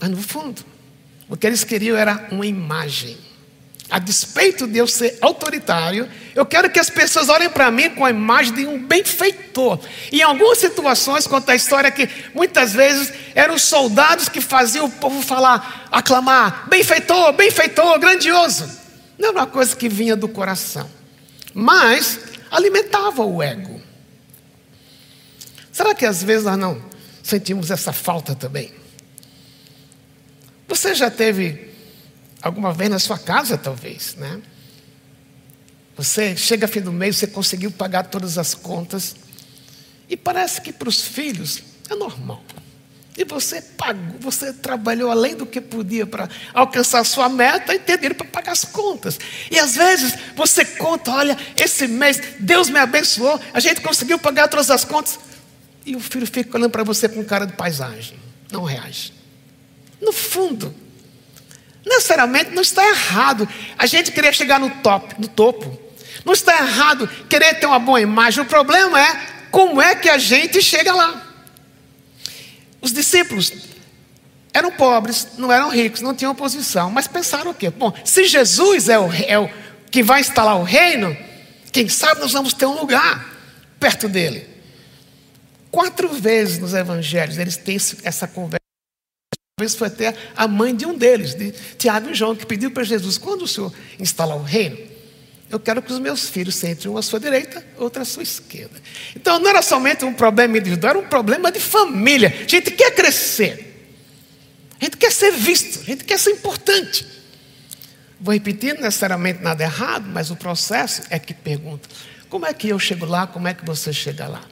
Mas 0.00 0.08
no 0.08 0.22
fundo, 0.22 0.64
o 1.28 1.36
que 1.36 1.46
eles 1.46 1.62
queriam 1.62 1.94
era 1.94 2.26
uma 2.30 2.46
imagem. 2.46 3.27
A 3.90 3.98
despeito 3.98 4.66
de 4.66 4.78
eu 4.78 4.86
ser 4.86 5.16
autoritário, 5.20 6.08
eu 6.34 6.44
quero 6.44 6.68
que 6.68 6.78
as 6.78 6.90
pessoas 6.90 7.30
olhem 7.30 7.48
para 7.48 7.70
mim 7.70 7.88
com 7.90 8.04
a 8.04 8.10
imagem 8.10 8.52
de 8.52 8.66
um 8.66 8.86
benfeitor. 8.86 9.80
Em 10.12 10.20
algumas 10.20 10.58
situações, 10.58 11.26
conta 11.26 11.52
a 11.52 11.56
história 11.56 11.90
que 11.90 12.06
muitas 12.34 12.74
vezes 12.74 13.12
eram 13.34 13.54
os 13.54 13.62
soldados 13.62 14.28
que 14.28 14.42
faziam 14.42 14.86
o 14.86 14.90
povo 14.90 15.22
falar, 15.22 15.88
aclamar: 15.90 16.68
benfeitor, 16.68 17.32
benfeitor, 17.32 17.98
grandioso. 17.98 18.68
Não 19.18 19.30
era 19.30 19.38
uma 19.38 19.46
coisa 19.46 19.74
que 19.74 19.88
vinha 19.88 20.14
do 20.14 20.28
coração, 20.28 20.88
mas 21.54 22.20
alimentava 22.50 23.24
o 23.24 23.42
ego. 23.42 23.80
Será 25.72 25.94
que 25.94 26.04
às 26.04 26.22
vezes 26.22 26.44
nós 26.44 26.58
não 26.58 26.82
sentimos 27.22 27.70
essa 27.70 27.92
falta 27.92 28.34
também? 28.34 28.70
Você 30.68 30.94
já 30.94 31.10
teve 31.10 31.67
alguma 32.42 32.72
vez 32.72 32.90
na 32.90 32.98
sua 32.98 33.18
casa, 33.18 33.58
talvez, 33.58 34.14
né? 34.16 34.40
Você 35.96 36.36
chega 36.36 36.68
fim 36.68 36.80
do 36.80 36.92
mês, 36.92 37.16
você 37.16 37.26
conseguiu 37.26 37.70
pagar 37.70 38.04
todas 38.04 38.38
as 38.38 38.54
contas, 38.54 39.16
e 40.08 40.16
parece 40.16 40.60
que 40.60 40.72
para 40.72 40.88
os 40.88 41.00
filhos 41.02 41.62
é 41.90 41.94
normal. 41.94 42.42
E 43.16 43.24
você 43.24 43.60
pagou, 43.60 44.16
você 44.20 44.52
trabalhou 44.52 45.10
além 45.10 45.34
do 45.34 45.44
que 45.44 45.60
podia 45.60 46.06
para 46.06 46.28
alcançar 46.54 47.00
a 47.00 47.04
sua 47.04 47.28
meta 47.28 47.74
e 47.74 47.78
ter 47.80 47.96
dinheiro 47.96 48.14
para 48.14 48.28
pagar 48.28 48.52
as 48.52 48.64
contas. 48.64 49.18
E 49.50 49.58
às 49.58 49.74
vezes 49.74 50.14
você 50.36 50.64
conta, 50.64 51.10
olha, 51.10 51.36
esse 51.56 51.88
mês 51.88 52.20
Deus 52.38 52.70
me 52.70 52.78
abençoou, 52.78 53.40
a 53.52 53.58
gente 53.58 53.80
conseguiu 53.80 54.20
pagar 54.20 54.46
todas 54.46 54.70
as 54.70 54.84
contas. 54.84 55.18
E 55.84 55.96
o 55.96 56.00
filho 56.00 56.28
fica 56.28 56.56
olhando 56.56 56.70
para 56.70 56.84
você 56.84 57.08
com 57.08 57.24
cara 57.24 57.44
de 57.44 57.54
paisagem, 57.54 58.16
não 58.52 58.62
reage. 58.62 59.12
No 60.00 60.12
fundo, 60.12 60.72
necessariamente 61.88 62.50
não 62.50 62.62
está 62.62 62.86
errado. 62.88 63.48
A 63.76 63.86
gente 63.86 64.12
querer 64.12 64.34
chegar 64.34 64.60
no 64.60 64.70
top, 64.70 65.14
no 65.18 65.28
topo. 65.28 65.78
Não 66.24 66.32
está 66.32 66.56
errado 66.58 67.08
querer 67.28 67.54
ter 67.54 67.66
uma 67.66 67.78
boa 67.78 68.00
imagem. 68.00 68.42
O 68.42 68.46
problema 68.46 69.00
é 69.00 69.20
como 69.50 69.80
é 69.80 69.94
que 69.94 70.08
a 70.08 70.18
gente 70.18 70.62
chega 70.62 70.94
lá. 70.94 71.26
Os 72.80 72.92
discípulos 72.92 73.52
eram 74.52 74.70
pobres, 74.70 75.28
não 75.36 75.52
eram 75.52 75.70
ricos, 75.70 76.00
não 76.00 76.14
tinham 76.14 76.34
posição, 76.34 76.90
mas 76.90 77.06
pensaram 77.06 77.50
o 77.50 77.54
quê? 77.54 77.70
Bom, 77.70 77.92
se 78.04 78.24
Jesus 78.24 78.88
é 78.88 78.98
o, 78.98 79.10
é 79.12 79.38
o 79.38 79.48
que 79.90 80.02
vai 80.02 80.20
instalar 80.20 80.58
o 80.58 80.62
reino, 80.62 81.16
quem 81.72 81.88
sabe 81.88 82.20
nós 82.20 82.32
vamos 82.32 82.52
ter 82.52 82.66
um 82.66 82.78
lugar 82.78 83.34
perto 83.78 84.08
dele. 84.08 84.46
Quatro 85.70 86.08
vezes 86.08 86.58
nos 86.58 86.74
evangelhos 86.74 87.38
eles 87.38 87.56
têm 87.56 87.76
essa 88.02 88.26
conversa. 88.26 88.57
Talvez 89.58 89.74
foi 89.74 89.88
até 89.88 90.14
a 90.36 90.46
mãe 90.46 90.72
de 90.72 90.86
um 90.86 90.96
deles, 90.96 91.34
de 91.34 91.50
Tiago 91.76 92.10
e 92.10 92.14
João, 92.14 92.36
que 92.36 92.46
pediu 92.46 92.70
para 92.70 92.84
Jesus: 92.84 93.18
quando 93.18 93.42
o 93.42 93.48
Senhor 93.48 93.74
instalar 93.98 94.36
o 94.36 94.42
reino, 94.42 94.78
eu 95.50 95.58
quero 95.58 95.82
que 95.82 95.92
os 95.92 95.98
meus 95.98 96.28
filhos 96.28 96.54
sentem 96.54 96.88
um 96.88 96.96
à 96.96 97.02
sua 97.02 97.18
direita, 97.18 97.66
outro 97.76 98.00
à 98.00 98.04
sua 98.04 98.22
esquerda. 98.22 98.80
Então 99.16 99.40
não 99.40 99.50
era 99.50 99.60
somente 99.60 100.04
um 100.04 100.14
problema 100.14 100.56
individual, 100.56 100.90
era 100.90 100.98
um 101.00 101.08
problema 101.08 101.50
de 101.50 101.58
família. 101.58 102.32
A 102.44 102.46
gente 102.46 102.70
quer 102.70 102.94
crescer, 102.94 103.90
a 104.80 104.84
gente 104.84 104.96
quer 104.96 105.10
ser 105.10 105.32
visto, 105.32 105.80
a 105.80 105.84
gente 105.84 106.04
quer 106.04 106.20
ser 106.20 106.30
importante. 106.30 107.04
Vou 108.20 108.32
repetir, 108.32 108.74
não 108.74 108.82
necessariamente 108.82 109.42
nada 109.42 109.64
errado, 109.64 110.08
mas 110.08 110.30
o 110.30 110.36
processo 110.36 111.02
é 111.10 111.18
que 111.18 111.34
pergunta: 111.34 111.88
como 112.28 112.46
é 112.46 112.54
que 112.54 112.68
eu 112.68 112.78
chego 112.78 113.04
lá, 113.04 113.26
como 113.26 113.48
é 113.48 113.54
que 113.54 113.66
você 113.66 113.92
chega 113.92 114.28
lá? 114.28 114.44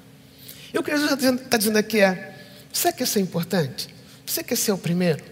E 0.74 0.76
o 0.76 0.82
que 0.82 0.90
Jesus 0.90 1.12
está 1.22 1.56
dizendo 1.56 1.76
aqui 1.76 2.00
é: 2.00 2.34
você 2.72 2.92
quer 2.92 3.06
ser 3.06 3.20
importante? 3.20 3.94
Você 4.26 4.42
quer 4.42 4.56
ser 4.56 4.72
o 4.72 4.78
primeiro? 4.78 5.22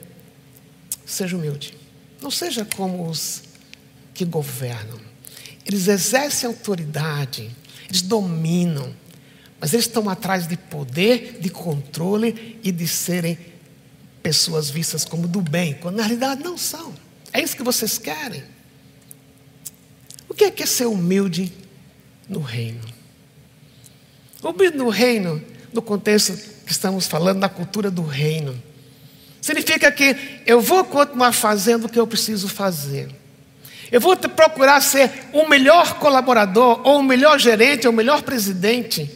Seja 1.05 1.37
humilde. 1.37 1.77
Não 2.23 2.31
seja 2.31 2.65
como 2.65 3.09
os 3.09 3.43
que 4.15 4.25
governam. 4.25 5.01
Eles 5.67 5.89
exercem 5.89 6.47
autoridade, 6.47 7.51
eles 7.89 8.03
dominam, 8.03 8.95
mas 9.59 9.73
eles 9.73 9.87
estão 9.87 10.09
atrás 10.09 10.47
de 10.47 10.57
poder, 10.57 11.39
de 11.41 11.51
controle 11.51 12.59
e 12.63 12.71
de 12.71 12.87
serem 12.87 13.37
pessoas 14.23 14.71
vistas 14.71 15.05
como 15.05 15.27
do 15.27 15.41
bem, 15.41 15.75
quando 15.75 15.97
na 15.97 16.03
realidade 16.03 16.43
não 16.43 16.57
são. 16.57 16.95
É 17.33 17.43
isso 17.43 17.57
que 17.57 17.63
vocês 17.63 17.99
querem. 17.99 18.45
O 20.29 20.35
que 20.35 20.45
é, 20.45 20.51
que 20.51 20.63
é 20.63 20.67
ser 20.67 20.87
humilde 20.87 21.53
no 22.29 22.41
reino? 22.41 22.81
Humilde 24.43 24.77
no 24.77 24.89
reino, 24.89 25.43
no 25.73 25.83
contexto 25.83 26.37
que 26.65 26.73
estamos 26.73 27.07
falando, 27.07 27.39
na 27.39 27.49
cultura 27.49 27.91
do 27.91 28.03
reino 28.03 28.63
Significa 29.45 29.93
que 29.93 30.17
eu 30.47 30.59
vou 30.59 30.83
continuar 30.85 31.33
fazendo 31.33 31.85
o 31.85 31.89
que 31.91 32.01
eu 32.01 32.07
preciso 32.07 32.49
fazer. 32.49 33.11
Eu 33.93 34.01
vou 34.01 34.17
procurar 34.17 34.81
ser 34.81 35.11
o 35.35 35.47
melhor 35.47 35.99
colaborador, 35.99 36.81
ou 36.83 37.01
o 37.01 37.03
melhor 37.03 37.39
gerente, 37.39 37.87
ou 37.87 37.93
o 37.93 37.95
melhor 37.95 38.23
presidente. 38.23 39.07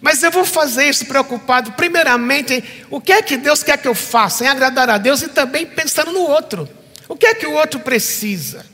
Mas 0.00 0.22
eu 0.22 0.30
vou 0.30 0.44
fazer 0.44 0.88
isso 0.88 1.04
preocupado, 1.06 1.72
primeiramente, 1.72 2.54
em 2.54 2.62
o 2.88 3.00
que 3.00 3.10
é 3.10 3.20
que 3.20 3.36
Deus 3.36 3.64
quer 3.64 3.76
que 3.76 3.88
eu 3.88 3.94
faça, 3.96 4.44
em 4.44 4.46
agradar 4.46 4.88
a 4.88 4.98
Deus 4.98 5.22
e 5.22 5.28
também 5.30 5.66
pensando 5.66 6.12
no 6.12 6.20
outro. 6.20 6.68
O 7.08 7.16
que 7.16 7.26
é 7.26 7.34
que 7.34 7.48
o 7.48 7.54
outro 7.54 7.80
precisa? 7.80 8.64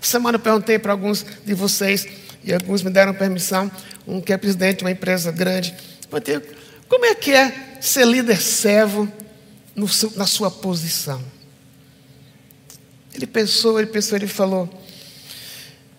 Semana 0.00 0.36
eu 0.36 0.40
perguntei 0.40 0.78
para 0.78 0.92
alguns 0.92 1.22
de 1.44 1.52
vocês, 1.52 2.08
e 2.42 2.50
alguns 2.50 2.82
me 2.82 2.88
deram 2.88 3.12
permissão, 3.12 3.70
um 4.06 4.22
que 4.22 4.32
é 4.32 4.38
presidente 4.38 4.78
de 4.78 4.84
uma 4.84 4.90
empresa 4.90 5.30
grande. 5.30 5.74
Como 6.88 7.04
é 7.04 7.14
que 7.14 7.30
é 7.30 7.76
ser 7.78 8.06
líder 8.06 8.40
servo 8.40 9.06
no, 9.74 9.88
na 10.16 10.26
sua 10.26 10.50
posição. 10.50 11.22
Ele 13.14 13.26
pensou, 13.26 13.78
ele 13.78 13.88
pensou, 13.88 14.16
ele 14.16 14.26
falou. 14.26 14.68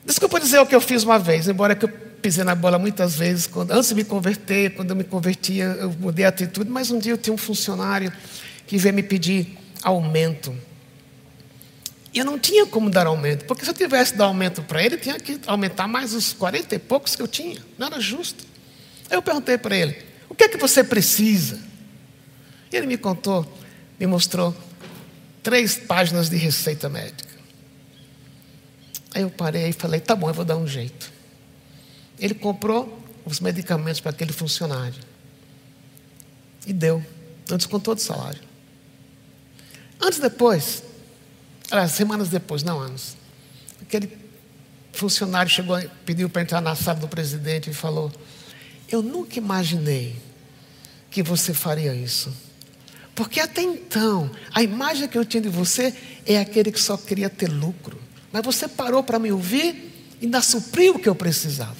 Desculpa 0.06 0.40
dizer 0.40 0.60
o 0.60 0.66
que 0.66 0.76
eu 0.76 0.82
fiz 0.82 1.04
uma 1.04 1.18
vez, 1.18 1.48
embora 1.48 1.76
que 1.76 1.86
eu 1.86 1.90
pisei 1.90 2.44
na 2.44 2.56
bola 2.56 2.78
muitas 2.78 3.16
vezes, 3.16 3.48
quando, 3.48 3.72
antes 3.72 3.90
de 3.90 3.96
me 3.96 4.04
converter, 4.04 4.76
quando 4.76 4.90
eu 4.90 4.96
me 4.96 5.04
convertia, 5.04 5.66
eu 5.80 5.92
mudei 5.92 6.26
a 6.26 6.30
atitude, 6.30 6.70
mas 6.70 6.92
um 6.92 7.00
dia 7.00 7.14
eu 7.14 7.18
tinha 7.18 7.34
um 7.34 7.38
funcionário 7.38 8.12
que 8.68 8.78
veio 8.78 8.94
me 8.94 9.04
pedir 9.04 9.58
aumento. 9.84 10.56
E 12.14 12.20
eu 12.20 12.26
não 12.26 12.40
tinha 12.40 12.66
como 12.66 12.90
dar 12.90 13.08
aumento, 13.08 13.46
porque 13.46 13.64
se 13.64 13.72
eu 13.72 13.76
tivesse 13.76 14.16
dar 14.16 14.26
aumento 14.26 14.62
para 14.64 14.84
ele, 14.84 14.98
tinha 14.98 15.20
que 15.20 15.40
aumentar 15.46 15.88
mais 15.88 16.14
os 16.14 16.34
40 16.34 16.76
e 16.76 16.80
poucos 16.80 17.16
que 17.16 17.22
eu 17.22 17.28
tinha. 17.28 17.62
Não 17.78 17.88
era 17.88 18.00
justo. 18.00 18.44
Aí 19.10 19.18
eu 19.18 19.22
perguntei 19.22 19.58
para 19.58 19.76
ele: 19.76 19.98
o 20.30 20.34
que 20.34 20.46
é 20.46 20.48
que 20.48 20.58
você 20.58 20.84
precisa? 20.84 21.60
E 22.72 22.76
ele 22.76 22.88
me 22.88 22.98
contou 22.98 23.46
me 24.00 24.06
mostrou 24.06 24.56
três 25.42 25.78
páginas 25.78 26.30
de 26.30 26.38
receita 26.38 26.90
médica. 26.90 27.36
Aí 29.14 29.22
eu 29.22 29.30
parei 29.30 29.70
e 29.70 29.74
falei: 29.74 30.00
tá 30.00 30.16
bom, 30.16 30.30
eu 30.30 30.34
vou 30.34 30.46
dar 30.46 30.58
um 30.58 30.68
jeito. 30.68 31.12
Ele 32.20 32.34
comprou 32.34 33.02
os 33.26 33.40
medicamentos 33.40 34.00
para 34.00 34.12
aquele 34.12 34.34
funcionário 34.34 35.02
e 36.66 36.74
deu, 36.74 37.04
não 37.50 37.58
descontou 37.58 37.96
do 37.96 38.02
salário. 38.02 38.42
Antes 40.02 40.20
depois, 40.20 40.84
aliás, 41.72 41.92
semanas 41.92 42.30
depois, 42.30 42.64
não 42.64 42.80
anos, 42.80 43.16
aquele 43.82 44.18
funcionário 44.92 45.50
chegou, 45.50 45.80
pediu 46.06 46.30
para 46.30 46.42
entrar 46.42 46.62
na 46.62 46.76
sala 46.76 47.00
do 47.00 47.08
presidente 47.08 47.70
e 47.70 47.74
falou: 47.74 48.12
Eu 48.90 49.02
nunca 49.02 49.38
imaginei 49.38 50.16
que 51.10 51.24
você 51.24 51.54
faria 51.54 51.94
isso. 51.94 52.34
Porque 53.16 53.40
até 53.40 53.62
então, 53.62 54.30
a 54.54 54.62
imagem 54.62 55.08
que 55.08 55.18
eu 55.18 55.24
tinha 55.24 55.42
de 55.42 55.48
você 55.48 55.96
é 56.26 56.38
aquele 56.38 56.70
que 56.70 56.80
só 56.80 56.98
queria 56.98 57.30
ter 57.30 57.48
lucro. 57.48 57.98
Mas 58.32 58.44
você 58.44 58.68
parou 58.68 59.02
para 59.02 59.18
me 59.18 59.32
ouvir 59.32 59.94
e 60.20 60.26
ainda 60.26 60.42
supriu 60.42 60.96
o 60.96 61.00
que 61.00 61.08
eu 61.08 61.16
precisava. 61.16 61.78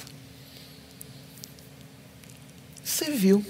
Você 2.82 3.10
viu. 3.10 3.44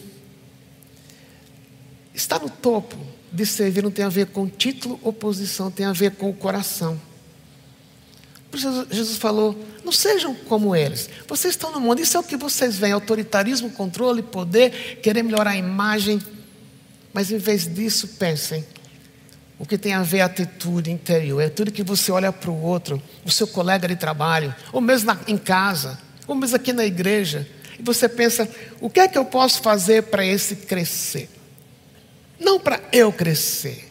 Estar 2.12 2.40
no 2.40 2.50
topo 2.50 2.96
de 3.30 3.46
servir 3.46 3.84
não 3.84 3.90
tem 3.90 4.04
a 4.04 4.08
ver 4.08 4.26
com 4.26 4.48
título 4.48 4.98
ou 5.02 5.12
posição, 5.12 5.70
tem 5.70 5.86
a 5.86 5.92
ver 5.92 6.12
com 6.12 6.28
o 6.28 6.34
coração. 6.34 7.00
Jesus 8.90 9.18
falou: 9.18 9.56
não 9.84 9.92
sejam 9.92 10.34
como 10.34 10.74
eles. 10.74 11.08
Vocês 11.28 11.52
estão 11.54 11.70
no 11.70 11.78
mundo, 11.78 12.00
isso 12.00 12.16
é 12.16 12.20
o 12.20 12.24
que 12.24 12.36
vocês 12.36 12.76
veem: 12.76 12.92
autoritarismo, 12.92 13.70
controle, 13.70 14.22
poder, 14.22 14.98
querer 15.02 15.22
melhorar 15.22 15.50
a 15.50 15.56
imagem 15.56 16.20
mas 17.16 17.32
em 17.32 17.38
vez 17.38 17.66
disso, 17.66 18.08
pensem 18.18 18.62
o 19.58 19.64
que 19.64 19.78
tem 19.78 19.94
a 19.94 20.02
ver 20.02 20.20
a 20.20 20.26
atitude 20.26 20.90
interior. 20.90 21.40
É 21.40 21.48
tudo 21.48 21.72
que 21.72 21.82
você 21.82 22.12
olha 22.12 22.30
para 22.30 22.50
o 22.50 22.62
outro, 22.62 23.02
o 23.24 23.30
seu 23.30 23.46
colega 23.46 23.88
de 23.88 23.96
trabalho, 23.96 24.54
ou 24.70 24.82
mesmo 24.82 25.06
na, 25.06 25.18
em 25.26 25.38
casa, 25.38 25.98
ou 26.26 26.34
mesmo 26.34 26.56
aqui 26.56 26.74
na 26.74 26.84
igreja, 26.84 27.48
e 27.78 27.82
você 27.82 28.06
pensa: 28.06 28.46
o 28.82 28.90
que 28.90 29.00
é 29.00 29.08
que 29.08 29.16
eu 29.16 29.24
posso 29.24 29.62
fazer 29.62 30.02
para 30.02 30.26
esse 30.26 30.56
crescer? 30.56 31.30
Não 32.38 32.60
para 32.60 32.82
eu 32.92 33.10
crescer. 33.10 33.88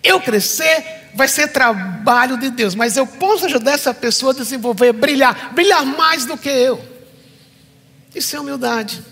Eu 0.00 0.20
crescer 0.20 1.10
vai 1.16 1.26
ser 1.26 1.48
trabalho 1.48 2.38
de 2.38 2.50
Deus, 2.50 2.76
mas 2.76 2.96
eu 2.96 3.04
posso 3.04 3.46
ajudar 3.46 3.72
essa 3.72 3.92
pessoa 3.92 4.30
a 4.30 4.36
desenvolver, 4.36 4.92
brilhar, 4.92 5.52
brilhar 5.54 5.84
mais 5.84 6.24
do 6.24 6.38
que 6.38 6.48
eu. 6.48 6.80
Isso 8.14 8.36
é 8.36 8.38
humildade. 8.38 9.09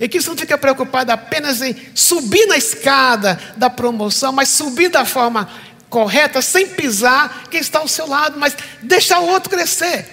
E 0.00 0.08
que 0.08 0.20
você 0.20 0.28
não 0.28 0.36
fica 0.36 0.58
preocupado 0.58 1.12
apenas 1.12 1.62
em 1.62 1.74
subir 1.94 2.46
na 2.46 2.56
escada 2.56 3.38
da 3.56 3.70
promoção, 3.70 4.32
mas 4.32 4.48
subir 4.48 4.88
da 4.88 5.04
forma 5.04 5.48
correta 5.88 6.42
sem 6.42 6.68
pisar 6.68 7.48
quem 7.48 7.60
está 7.60 7.78
ao 7.78 7.86
seu 7.86 8.08
lado, 8.08 8.38
mas 8.38 8.56
deixar 8.82 9.20
o 9.20 9.28
outro 9.28 9.48
crescer. 9.48 10.06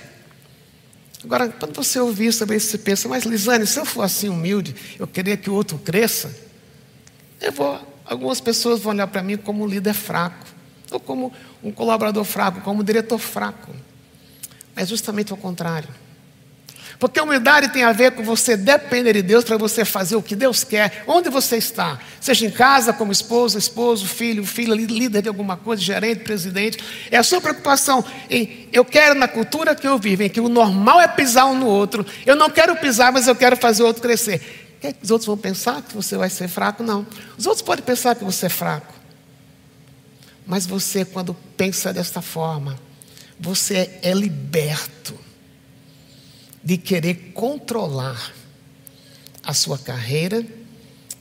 Agora, 1.24 1.50
quando 1.50 1.76
você 1.76 2.00
ouvir 2.00 2.28
isso, 2.28 2.46
você 2.46 2.78
pensa, 2.78 3.08
mas 3.08 3.24
Lisane, 3.24 3.66
se 3.66 3.80
eu 3.80 3.86
for 3.86 4.04
assim 4.04 4.30
humilde, 4.30 4.76
eu 5.00 5.08
queria 5.08 5.38
que 5.38 5.50
o 5.50 5.54
outro 5.54 5.78
cresça, 5.78 6.36
eu 7.40 7.52
vou, 7.52 7.80
algumas 8.06 8.40
pessoas 8.40 8.80
vão 8.80 8.94
olhar 8.94 9.08
para 9.08 9.24
mim 9.24 9.38
como 9.38 9.64
um 9.64 9.68
líder 9.68 9.94
fraco, 9.94 10.46
ou 10.92 11.00
como 11.00 11.34
um 11.64 11.72
colaborador 11.72 12.24
fraco, 12.24 12.62
como 12.62 12.82
um 12.82 12.84
diretor 12.84 13.18
fraco. 13.18 13.72
Mas 14.76 14.90
justamente 14.90 15.32
ao 15.32 15.38
contrário. 15.38 15.90
Porque 17.02 17.20
a 17.20 17.24
humildade 17.24 17.70
tem 17.70 17.84
a 17.84 17.92
ver 17.92 18.12
com 18.12 18.22
você 18.22 18.56
depender 18.56 19.14
de 19.14 19.24
Deus 19.24 19.44
para 19.44 19.58
você 19.58 19.84
fazer 19.84 20.16
o 20.16 20.22
que 20.22 20.36
Deus 20.36 20.64
quer, 20.64 21.04
onde 21.08 21.32
você 21.32 21.58
está. 21.58 21.98
Seja 22.20 22.46
em 22.46 22.52
casa, 22.52 22.94
como 22.94 23.12
esposa, 23.12 23.58
esposo, 23.58 24.06
filho, 24.06 24.46
filha, 24.46 24.76
líder 24.76 25.24
de 25.24 25.28
alguma 25.28 25.58
coisa, 25.58 25.82
gerente, 25.82 26.20
presidente. 26.20 26.78
É 27.10 27.18
a 27.18 27.24
sua 27.24 27.42
preocupação 27.42 28.06
em 28.30 28.70
eu 28.72 28.86
quero 28.86 29.16
na 29.16 29.28
cultura 29.28 29.74
que 29.74 29.88
eu 29.88 29.98
vivo, 29.98 30.22
em 30.22 30.30
que 30.30 30.40
o 30.40 30.48
normal 30.48 31.02
é 31.02 31.08
pisar 31.08 31.48
um 31.48 31.58
no 31.58 31.66
outro. 31.66 32.06
Eu 32.24 32.36
não 32.36 32.52
quero 32.52 32.76
pisar, 32.76 33.12
mas 33.12 33.28
eu 33.28 33.36
quero 33.36 33.58
fazer 33.58 33.82
o 33.82 33.88
outro 33.88 34.04
crescer. 34.04 34.78
que 34.80 34.96
os 35.02 35.10
outros 35.10 35.26
vão 35.26 35.36
pensar 35.36 35.82
que 35.82 35.96
você 35.96 36.16
vai 36.16 36.30
ser 36.30 36.48
fraco? 36.50 36.84
Não. 36.84 37.08
Os 37.36 37.48
outros 37.48 37.64
podem 37.64 37.84
pensar 37.84 38.14
que 38.14 38.24
você 38.24 38.46
é 38.46 38.50
fraco. 38.50 38.94
Mas 40.46 40.68
você, 40.68 41.04
quando 41.04 41.34
pensa 41.58 41.92
desta 41.92 42.22
forma, 42.22 42.78
você 43.40 43.90
é 44.04 44.14
liberto 44.14 45.31
de 46.64 46.78
querer 46.78 47.32
controlar 47.34 48.32
a 49.44 49.54
sua 49.54 49.78
carreira 49.78 50.46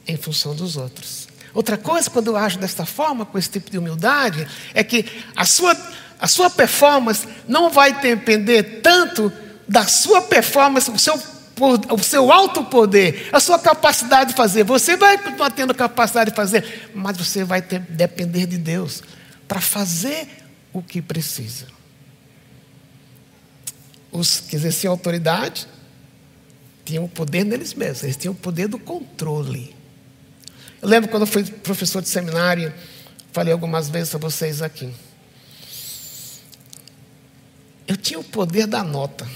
em 0.06 0.16
função 0.16 0.54
dos 0.54 0.76
outros. 0.76 1.28
Outra 1.54 1.76
coisa, 1.76 2.08
quando 2.10 2.28
eu 2.28 2.36
ajo 2.36 2.58
desta 2.58 2.86
forma, 2.86 3.24
com 3.26 3.38
esse 3.38 3.50
tipo 3.50 3.70
de 3.70 3.78
humildade, 3.78 4.46
é 4.74 4.84
que 4.84 5.04
a 5.34 5.44
sua, 5.44 5.76
a 6.20 6.28
sua 6.28 6.48
performance 6.50 7.26
não 7.48 7.70
vai 7.70 8.00
depender 8.00 8.80
tanto 8.82 9.32
da 9.66 9.86
sua 9.86 10.22
performance, 10.22 10.90
o 10.90 10.98
seu, 10.98 11.20
o 11.90 11.98
seu 11.98 12.30
alto 12.30 12.64
poder, 12.64 13.28
a 13.32 13.40
sua 13.40 13.58
capacidade 13.58 14.30
de 14.30 14.36
fazer. 14.36 14.62
Você 14.64 14.96
vai 14.96 15.18
continuar 15.18 15.50
tendo 15.50 15.74
capacidade 15.74 16.30
de 16.30 16.36
fazer, 16.36 16.90
mas 16.94 17.16
você 17.16 17.42
vai 17.42 17.62
ter, 17.62 17.80
depender 17.80 18.46
de 18.46 18.58
Deus 18.58 19.02
para 19.48 19.60
fazer 19.60 20.28
o 20.72 20.82
que 20.82 21.02
precisa 21.02 21.79
os 24.12 24.40
que 24.40 24.56
exerciam 24.56 24.92
autoridade 24.92 25.66
tinham 26.84 27.04
o 27.04 27.08
poder 27.08 27.44
neles 27.44 27.74
mesmos, 27.74 28.02
eles 28.02 28.16
tinham 28.16 28.32
o 28.32 28.36
poder 28.36 28.68
do 28.68 28.78
controle. 28.78 29.74
Eu 30.82 30.88
lembro 30.88 31.10
quando 31.10 31.22
eu 31.22 31.26
fui 31.26 31.44
professor 31.44 32.02
de 32.02 32.08
seminário, 32.08 32.72
falei 33.32 33.52
algumas 33.52 33.88
vezes 33.88 34.14
a 34.14 34.18
vocês 34.18 34.62
aqui. 34.62 34.92
Eu 37.86 37.96
tinha 37.96 38.18
o 38.18 38.24
poder 38.24 38.66
da 38.66 38.82
nota. 38.82 39.28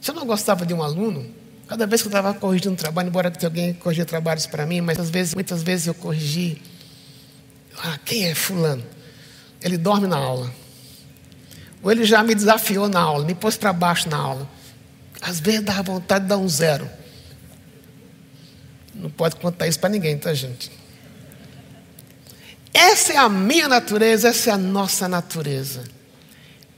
Se 0.00 0.10
eu 0.10 0.14
não 0.14 0.26
gostava 0.26 0.66
de 0.66 0.74
um 0.74 0.82
aluno, 0.82 1.26
cada 1.66 1.86
vez 1.86 2.02
que 2.02 2.08
eu 2.08 2.10
estava 2.10 2.34
corrigindo 2.34 2.72
um 2.72 2.76
trabalho, 2.76 3.08
embora 3.08 3.30
que 3.30 3.44
alguém 3.44 3.72
corrigia 3.74 4.04
trabalhos 4.04 4.46
para 4.46 4.66
mim, 4.66 4.80
mas 4.80 4.98
às 4.98 5.10
vezes, 5.10 5.34
muitas 5.34 5.62
vezes 5.62 5.86
eu 5.86 5.94
corrigi. 5.94 6.60
Ah, 7.78 7.98
quem 8.04 8.24
é 8.26 8.34
fulano? 8.34 8.84
Ele 9.60 9.76
dorme 9.76 10.06
na 10.06 10.16
aula. 10.16 10.52
Ou 11.86 11.92
ele 11.92 12.04
já 12.04 12.20
me 12.20 12.34
desafiou 12.34 12.88
na 12.88 12.98
aula, 12.98 13.24
me 13.24 13.32
pôs 13.32 13.56
para 13.56 13.72
baixo 13.72 14.08
na 14.08 14.16
aula. 14.16 14.50
Às 15.22 15.38
vezes 15.38 15.60
dá 15.60 15.80
vontade 15.82 16.24
de 16.24 16.28
dar 16.28 16.36
um 16.36 16.48
zero. 16.48 16.90
Não 18.92 19.08
pode 19.08 19.36
contar 19.36 19.68
isso 19.68 19.78
para 19.78 19.90
ninguém, 19.90 20.18
tá, 20.18 20.34
gente? 20.34 20.68
Essa 22.74 23.12
é 23.12 23.16
a 23.16 23.28
minha 23.28 23.68
natureza, 23.68 24.26
essa 24.26 24.50
é 24.50 24.52
a 24.52 24.58
nossa 24.58 25.06
natureza. 25.06 25.84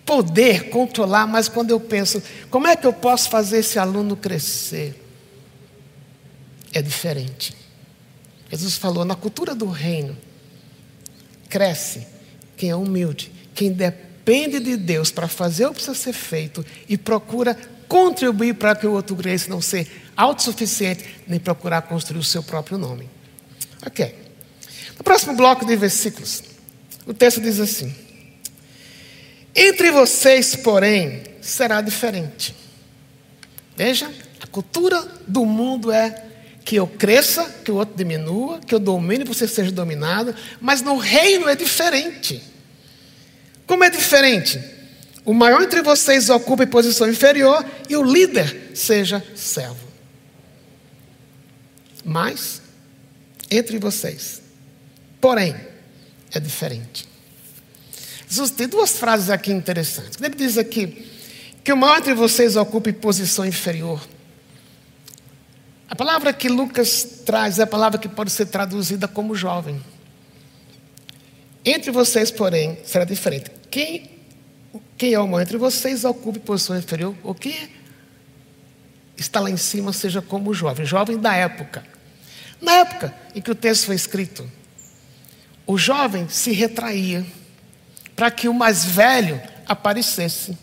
Poder 0.05 0.69
controlar, 0.69 1.27
mas 1.27 1.49
quando 1.49 1.71
eu 1.71 1.81
penso, 1.81 2.23
como 2.51 2.67
é 2.67 2.77
que 2.77 2.87
eu 2.87 2.93
posso 2.93 3.31
fazer 3.31 3.61
esse 3.61 3.79
aluno 3.79 4.15
crescer? 4.15 5.03
É 6.71 6.83
diferente. 6.83 7.57
Jesus 8.51 8.77
falou: 8.77 9.07
na 9.07 9.15
cultura 9.15 9.55
do 9.55 9.71
reino, 9.71 10.15
cresce 11.49 12.07
quem 12.59 12.69
é 12.69 12.77
humilde, 12.77 13.33
quem 13.55 13.73
depende 13.73 14.08
depende 14.29 14.61
de 14.61 14.77
Deus 14.77 15.11
para 15.11 15.27
fazer 15.27 15.65
o 15.65 15.69
que 15.69 15.77
precisa 15.77 15.95
ser 15.95 16.13
feito 16.13 16.65
e 16.87 16.99
procura 16.99 17.57
contribuir 17.89 18.55
para 18.55 18.77
que 18.77 18.87
o 18.87 18.93
outro 18.93 19.17
cresça, 19.17 19.49
não 19.49 19.63
ser 19.63 19.91
autossuficiente, 20.15 21.03
nem 21.27 21.41
procurar 21.41 21.81
construir 21.81 22.19
o 22.19 22.23
seu 22.23 22.43
próprio 22.43 22.77
nome. 22.77 23.09
Ok. 23.87 24.15
No 24.99 25.03
próximo 25.03 25.35
bloco 25.35 25.65
de 25.65 25.75
versículos, 25.77 26.43
o 27.07 27.15
texto 27.15 27.41
diz 27.41 27.59
assim: 27.59 27.95
Entre 29.57 29.91
vocês, 29.91 30.55
porém, 30.57 31.23
será 31.41 31.81
diferente. 31.81 32.55
Veja, 33.75 34.13
a 34.43 34.47
cultura 34.47 35.01
do 35.27 35.47
mundo 35.47 35.91
é 35.91 36.27
que 36.67 36.77
eu 36.77 36.87
cresça, 36.87 37.45
que 37.65 37.71
o 37.71 37.77
outro 37.77 37.97
diminua, 37.97 38.61
que 38.61 38.75
eu 38.75 38.79
domine 38.79 39.25
e 39.25 39.27
você 39.27 39.49
seja 39.49 39.73
dominado, 39.73 40.35
mas 40.61 40.83
no 40.83 40.99
reino 40.99 41.49
é 41.49 41.57
diferente. 41.57 42.58
Como 43.69 43.85
é 43.85 43.91
diferente? 43.91 44.59
O 45.27 45.35
maior 45.35 45.63
entre 45.63 45.83
vocês 45.83 46.31
ocupe 46.31 46.67
posição 46.67 47.07
inferior 47.07 47.63
e 47.87 47.95
o 47.95 48.03
líder 48.03 48.73
seja 48.75 49.23
servo. 49.37 49.87
Mas, 52.03 52.63
entre 53.51 53.79
vocês, 53.79 54.41
porém, 55.21 55.55
é 56.33 56.41
diferente. 56.41 57.07
Jesus 58.27 58.51
tem 58.51 58.67
duas 58.67 58.99
frases 58.99 59.29
aqui 59.29 59.53
interessantes. 59.53 60.19
Ele 60.19 60.35
diz 60.35 60.57
aqui 60.57 61.07
que 61.63 61.71
o 61.71 61.77
maior 61.77 61.99
entre 61.99 62.15
vocês 62.15 62.57
ocupe 62.57 62.91
posição 62.95 63.45
inferior. 63.45 64.01
A 65.91 65.95
palavra 65.95 66.33
que 66.33 66.49
Lucas 66.49 67.07
traz 67.27 67.59
é 67.59 67.65
a 67.65 67.67
palavra 67.67 67.99
que 67.99 68.09
pode 68.09 68.31
ser 68.31 68.47
traduzida 68.47 69.07
como 69.07 69.35
jovem. 69.35 69.79
Entre 71.71 71.91
vocês, 71.91 72.31
porém, 72.31 72.79
será 72.83 73.05
diferente. 73.05 73.51
Quem, 73.71 74.11
quem 74.97 75.13
é 75.13 75.21
o 75.21 75.29
maior 75.29 75.43
entre 75.43 75.59
vocês 75.59 76.03
ocupe 76.03 76.39
posição 76.39 76.75
inferior, 76.79 77.15
o 77.23 77.35
que 77.35 77.71
está 79.19 79.39
lá 79.39 79.51
em 79.51 79.57
cima 79.59 79.93
seja 79.93 80.23
como 80.23 80.49
o 80.49 80.55
jovem, 80.55 80.87
jovem 80.87 81.19
da 81.19 81.35
época. 81.35 81.85
Na 82.59 82.73
época 82.73 83.15
em 83.35 83.43
que 83.43 83.51
o 83.51 83.55
texto 83.55 83.85
foi 83.85 83.97
escrito, 83.97 84.51
o 85.67 85.77
jovem 85.77 86.27
se 86.31 86.53
retraía 86.53 87.27
para 88.17 88.31
que 88.31 88.49
o 88.49 88.55
mais 88.55 88.87
velho 88.87 89.39
aparecesse. 89.67 90.57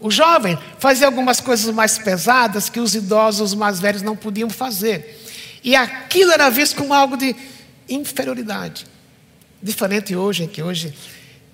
O 0.00 0.10
jovem 0.10 0.58
fazia 0.80 1.06
algumas 1.06 1.40
coisas 1.40 1.72
mais 1.72 1.96
pesadas 1.96 2.68
que 2.68 2.80
os 2.80 2.96
idosos, 2.96 3.52
os 3.52 3.54
mais 3.54 3.78
velhos 3.78 4.02
não 4.02 4.16
podiam 4.16 4.50
fazer. 4.50 5.22
E 5.62 5.76
aquilo 5.76 6.32
era 6.32 6.50
visto 6.50 6.74
como 6.74 6.92
algo 6.92 7.16
de 7.16 7.36
inferioridade. 7.88 8.93
Diferente 9.64 10.14
hoje, 10.14 10.44
em 10.44 10.46
que 10.46 10.62
hoje 10.62 10.92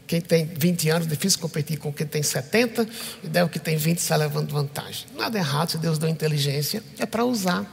quem 0.05 0.21
tem 0.21 0.45
20 0.45 0.91
anos, 0.91 1.07
difícil 1.07 1.39
competir 1.39 1.79
com 1.79 1.93
quem 1.93 2.05
tem 2.05 2.25
70, 2.25 2.85
e 3.23 3.29
daí 3.29 3.45
o 3.45 3.49
que 3.49 3.61
tem 3.61 3.77
20 3.77 3.99
está 3.99 4.17
levando 4.17 4.51
vantagem. 4.51 5.07
Nada 5.17 5.39
errado 5.39 5.71
se 5.71 5.79
Deus 5.79 5.97
deu 5.97 6.09
inteligência, 6.09 6.83
é 6.99 7.07
para 7.07 7.25
usar. 7.25 7.65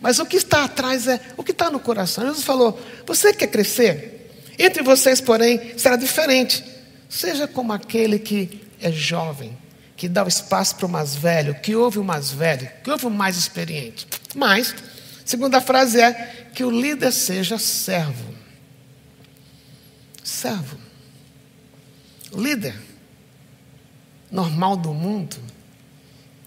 Mas 0.00 0.18
o 0.18 0.24
que 0.24 0.38
está 0.38 0.64
atrás 0.64 1.06
é 1.06 1.20
o 1.36 1.44
que 1.44 1.52
está 1.52 1.68
no 1.68 1.78
coração. 1.78 2.26
Jesus 2.26 2.44
falou: 2.44 2.80
você 3.06 3.34
quer 3.34 3.48
crescer? 3.48 4.32
Entre 4.58 4.82
vocês, 4.82 5.20
porém, 5.20 5.76
será 5.76 5.96
diferente. 5.96 6.64
Seja 7.06 7.46
como 7.46 7.70
aquele 7.70 8.18
que 8.18 8.62
é 8.80 8.90
jovem, 8.90 9.54
que 9.98 10.08
dá 10.08 10.24
o 10.24 10.28
espaço 10.28 10.76
para 10.76 10.86
o 10.86 10.88
mais 10.88 11.14
velho, 11.14 11.54
que 11.56 11.76
ouve 11.76 11.98
o 11.98 12.04
mais 12.04 12.30
velho, 12.30 12.70
que 12.82 12.90
ouve 12.90 13.04
o 13.04 13.10
mais 13.10 13.36
experiente. 13.36 14.06
Mas, 14.34 14.74
segunda 15.26 15.60
frase 15.60 16.00
é 16.00 16.48
que 16.54 16.64
o 16.64 16.70
líder 16.70 17.12
seja 17.12 17.58
servo. 17.58 18.33
Servo 20.44 20.76
líder 22.36 22.74
normal 24.30 24.76
do 24.76 24.92
mundo, 24.92 25.36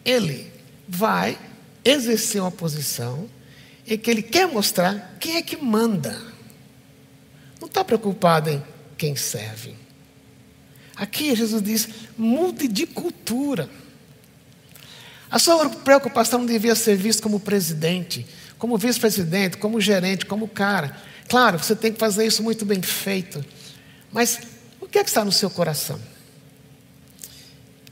ele 0.06 0.52
vai 0.88 1.36
exercer 1.84 2.42
uma 2.42 2.52
posição 2.52 3.28
em 3.88 3.98
que 3.98 4.12
ele 4.12 4.22
quer 4.22 4.48
mostrar 4.48 5.18
quem 5.20 5.38
é 5.38 5.42
que 5.42 5.58
manda. 5.58 6.12
Não 7.60 7.68
está 7.68 7.84
preocupado 7.84 8.52
em 8.52 8.62
quem 8.98 9.16
serve. 9.16 9.76
Aqui 10.96 11.36
Jesus 11.36 11.64
diz: 11.64 11.90
mude 12.16 12.68
de 12.68 12.86
cultura. 12.86 13.68
A 15.28 15.40
sua 15.40 15.70
preocupação 15.70 16.46
devia 16.46 16.76
ser 16.76 16.96
vista 16.96 17.24
como 17.24 17.40
presidente, 17.40 18.28
como 18.60 18.78
vice-presidente, 18.78 19.58
como 19.58 19.82
gerente, 19.82 20.26
como 20.26 20.48
cara. 20.48 20.96
Claro, 21.28 21.58
você 21.58 21.76
tem 21.76 21.92
que 21.92 22.00
fazer 22.00 22.28
isso 22.28 22.44
muito 22.44 22.64
bem 22.64 22.82
feito. 22.82 23.44
Mas 24.12 24.40
o 24.80 24.88
que 24.88 25.00
é 25.00 25.04
que 25.04 25.10
está 25.10 25.24
no 25.24 25.32
seu 25.32 25.50
coração? 25.50 26.00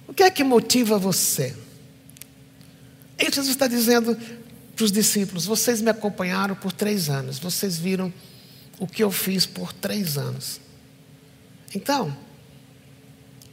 O 0.08 0.14
que 0.14 0.24
é 0.24 0.30
que 0.30 0.44
motiva 0.44 0.98
você? 0.98 1.56
E 3.18 3.26
Jesus 3.26 3.50
está 3.50 3.68
dizendo 3.68 4.18
para 4.76 4.86
os 4.86 4.92
discípulos: 4.92 5.46
vocês 5.46 5.82
me 5.82 5.90
acompanharam 5.90 6.56
por 6.56 6.72
três 6.72 7.10
anos, 7.10 7.40
vocês 7.40 7.78
viram 7.78 8.14
o 8.80 8.88
que 8.88 9.04
eu 9.04 9.12
fiz 9.12 9.46
por 9.46 9.74
três 9.74 10.18
anos. 10.18 10.60
Então, 11.74 12.10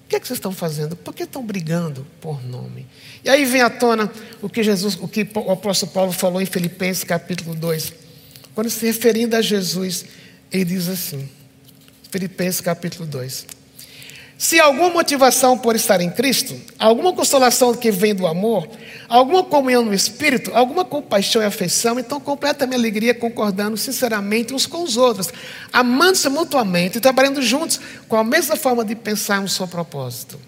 o 0.05 0.09
que, 0.09 0.17
é 0.17 0.21
que 0.21 0.27
vocês 0.27 0.37
estão 0.37 0.53
fazendo? 0.53 0.95
Por 0.95 1.15
que 1.15 1.23
estão 1.23 1.45
brigando 1.45 2.07
por 2.21 2.43
nome? 2.45 2.87
E 3.25 3.31
aí 3.31 3.45
vem 3.45 3.63
à 3.63 3.71
tona 3.71 4.13
o 4.43 4.49
que 4.49 4.63
Jesus, 4.63 4.97
o 5.01 5.09
que 5.09 5.27
o 5.35 5.51
apóstolo 5.51 5.93
Paulo 5.93 6.13
falou 6.13 6.41
em 6.41 6.47
Filipenses 6.47 7.05
capítulo 7.05 7.55
2. 7.55 7.93
Quando 8.55 8.69
se 8.69 8.85
referindo 8.85 9.35
a 9.35 9.41
Jesus, 9.41 10.05
ele 10.51 10.67
diz 10.67 10.89
assim: 10.89 11.29
Filipenses 12.13 12.61
capítulo 12.61 13.07
2. 13.07 13.47
Se 14.37 14.61
alguma 14.61 14.91
motivação 14.91 15.57
por 15.57 15.75
estar 15.75 16.03
em 16.03 16.11
Cristo, 16.11 16.55
alguma 16.79 17.15
consolação 17.15 17.73
que 17.75 17.91
vem 17.91 18.15
do 18.15 18.27
amor, 18.27 18.69
alguma 19.09 19.43
comunhão 19.43 19.83
no 19.83 19.95
Espírito, 19.95 20.51
alguma 20.53 20.85
compaixão 20.85 21.41
e 21.41 21.47
afeição, 21.47 21.99
então 21.99 22.21
completa 22.21 22.65
a 22.65 22.67
minha 22.67 22.79
alegria 22.79 23.15
concordando 23.15 23.79
sinceramente 23.79 24.53
uns 24.53 24.67
com 24.67 24.83
os 24.83 24.99
outros, 24.99 25.31
amando-se 25.73 26.29
mutuamente 26.29 26.99
e 26.99 27.01
trabalhando 27.01 27.41
juntos 27.41 27.81
com 28.07 28.17
a 28.17 28.25
mesma 28.25 28.57
forma 28.57 28.85
de 28.85 28.95
pensar 28.95 29.41
um 29.41 29.49
só 29.49 29.67
propósito. 29.67 30.39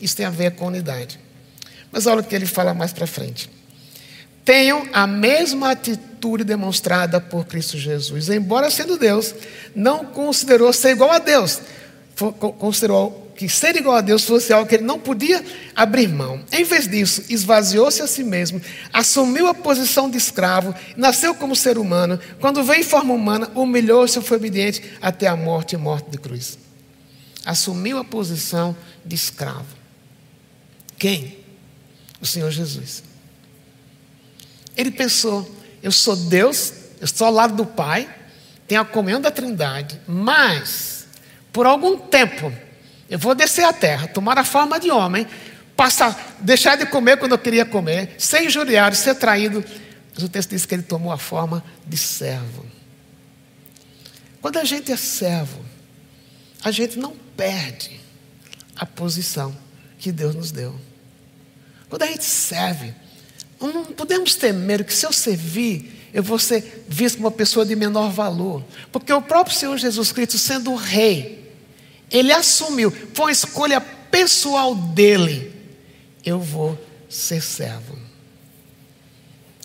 Isso 0.00 0.16
tem 0.16 0.26
a 0.26 0.30
ver 0.30 0.56
com 0.56 0.66
unidade. 0.66 1.20
Mas 1.92 2.08
olha 2.08 2.20
o 2.20 2.24
que 2.24 2.34
ele 2.34 2.46
fala 2.46 2.74
mais 2.74 2.92
para 2.92 3.06
frente. 3.06 3.48
Tenham 4.44 4.88
a 4.92 5.06
mesma 5.06 5.70
atitude 5.70 6.15
demonstrada 6.44 7.20
por 7.20 7.44
Cristo 7.46 7.78
Jesus. 7.78 8.28
Embora 8.28 8.70
sendo 8.70 8.98
Deus, 8.98 9.34
não 9.74 10.04
considerou 10.04 10.72
ser 10.72 10.90
igual 10.90 11.12
a 11.12 11.18
Deus, 11.18 11.60
considerou 12.58 13.26
que 13.36 13.48
ser 13.48 13.76
igual 13.76 13.96
a 13.96 14.00
Deus 14.00 14.24
fosse 14.24 14.52
algo 14.52 14.68
que 14.68 14.76
ele 14.76 14.84
não 14.84 14.98
podia 14.98 15.44
abrir 15.74 16.08
mão. 16.08 16.42
Em 16.50 16.64
vez 16.64 16.88
disso, 16.88 17.22
esvaziou-se 17.28 18.00
a 18.02 18.06
si 18.06 18.24
mesmo, 18.24 18.60
assumiu 18.92 19.46
a 19.46 19.54
posição 19.54 20.08
de 20.10 20.16
escravo, 20.16 20.74
nasceu 20.96 21.34
como 21.34 21.54
ser 21.54 21.76
humano. 21.78 22.18
Quando 22.40 22.64
veio 22.64 22.80
em 22.80 22.84
forma 22.84 23.12
humana, 23.12 23.50
humilhou-se 23.54 24.18
e 24.18 24.22
foi 24.22 24.38
obediente 24.38 24.82
até 25.00 25.26
a 25.26 25.36
morte 25.36 25.74
e 25.74 25.78
morte 25.78 26.10
de 26.10 26.18
cruz. 26.18 26.58
Assumiu 27.44 27.98
a 27.98 28.04
posição 28.04 28.74
de 29.04 29.14
escravo. 29.14 29.76
Quem? 30.98 31.38
O 32.20 32.26
Senhor 32.26 32.50
Jesus. 32.50 33.02
Ele 34.76 34.90
pensou: 34.90 35.48
eu 35.86 35.92
sou 35.92 36.16
Deus, 36.16 36.72
eu 36.98 37.04
estou 37.04 37.28
ao 37.28 37.32
lado 37.32 37.54
do 37.54 37.64
Pai, 37.64 38.12
tenho 38.66 38.80
a 38.80 38.84
comunhão 38.84 39.20
da 39.20 39.30
Trindade, 39.30 40.00
mas, 40.04 41.06
por 41.52 41.64
algum 41.64 41.96
tempo, 41.96 42.52
eu 43.08 43.16
vou 43.16 43.36
descer 43.36 43.64
à 43.64 43.72
terra, 43.72 44.08
tomar 44.08 44.36
a 44.36 44.42
forma 44.42 44.80
de 44.80 44.90
homem, 44.90 45.28
passar, 45.76 46.38
deixar 46.40 46.76
de 46.76 46.86
comer 46.86 47.18
quando 47.18 47.32
eu 47.32 47.38
queria 47.38 47.64
comer, 47.64 48.16
ser 48.18 48.42
injuriado, 48.42 48.96
ser 48.96 49.14
traído. 49.14 49.64
Mas 50.12 50.24
o 50.24 50.28
texto 50.28 50.50
diz 50.50 50.66
que 50.66 50.74
ele 50.74 50.82
tomou 50.82 51.12
a 51.12 51.18
forma 51.18 51.62
de 51.86 51.96
servo. 51.96 52.66
Quando 54.42 54.58
a 54.58 54.64
gente 54.64 54.90
é 54.90 54.96
servo, 54.96 55.64
a 56.64 56.72
gente 56.72 56.98
não 56.98 57.14
perde 57.36 58.00
a 58.74 58.84
posição 58.84 59.56
que 60.00 60.10
Deus 60.10 60.34
nos 60.34 60.50
deu. 60.50 60.74
Quando 61.88 62.02
a 62.02 62.06
gente 62.06 62.24
serve, 62.24 62.92
não 63.60 63.84
podemos 63.84 64.34
temer 64.34 64.84
que 64.84 64.92
se 64.92 65.06
eu 65.06 65.12
servir, 65.12 66.10
eu 66.12 66.22
vou 66.22 66.38
ser 66.38 66.84
visto 66.88 67.16
como 67.16 67.28
uma 67.28 67.34
pessoa 67.34 67.64
de 67.64 67.74
menor 67.74 68.10
valor. 68.10 68.64
Porque 68.92 69.12
o 69.12 69.22
próprio 69.22 69.56
Senhor 69.56 69.76
Jesus 69.76 70.12
Cristo, 70.12 70.38
sendo 70.38 70.72
o 70.72 70.76
rei, 70.76 71.52
ele 72.10 72.32
assumiu, 72.32 72.90
foi 72.90 73.26
uma 73.26 73.32
escolha 73.32 73.80
pessoal 73.80 74.74
dele. 74.74 75.54
Eu 76.24 76.40
vou 76.40 76.78
ser 77.08 77.42
servo. 77.42 77.98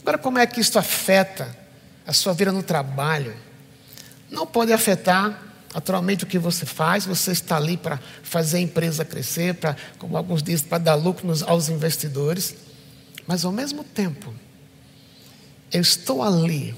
Agora, 0.01 0.17
como 0.17 0.39
é 0.39 0.47
que 0.47 0.59
isso 0.59 0.77
afeta 0.79 1.55
a 2.05 2.13
sua 2.13 2.33
vida 2.33 2.51
no 2.51 2.63
trabalho? 2.63 3.35
Não 4.29 4.47
pode 4.47 4.73
afetar 4.73 5.39
naturalmente 5.73 6.23
o 6.23 6.27
que 6.27 6.39
você 6.39 6.65
faz. 6.65 7.05
Você 7.05 7.31
está 7.31 7.57
ali 7.57 7.77
para 7.77 7.99
fazer 8.23 8.57
a 8.57 8.61
empresa 8.61 9.05
crescer, 9.05 9.55
para, 9.55 9.75
como 9.97 10.17
alguns 10.17 10.41
dizem, 10.41 10.67
para 10.67 10.77
dar 10.79 10.95
lucro 10.95 11.31
aos 11.45 11.69
investidores. 11.69 12.55
Mas 13.27 13.45
ao 13.45 13.51
mesmo 13.51 13.83
tempo, 13.83 14.33
eu 15.71 15.81
estou 15.81 16.21
ali 16.21 16.75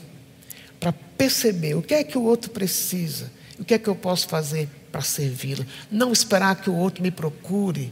para 0.79 0.93
perceber 0.93 1.75
o 1.75 1.81
que 1.81 1.93
é 1.93 2.03
que 2.03 2.17
o 2.17 2.23
outro 2.23 2.51
precisa, 2.51 3.31
o 3.57 3.63
que 3.63 3.73
é 3.73 3.77
que 3.77 3.87
eu 3.87 3.95
posso 3.95 4.27
fazer 4.27 4.69
para 4.91 5.01
servi-lo. 5.01 5.65
Não 5.89 6.11
esperar 6.11 6.55
que 6.61 6.69
o 6.69 6.75
outro 6.75 7.01
me 7.01 7.09
procure 7.09 7.91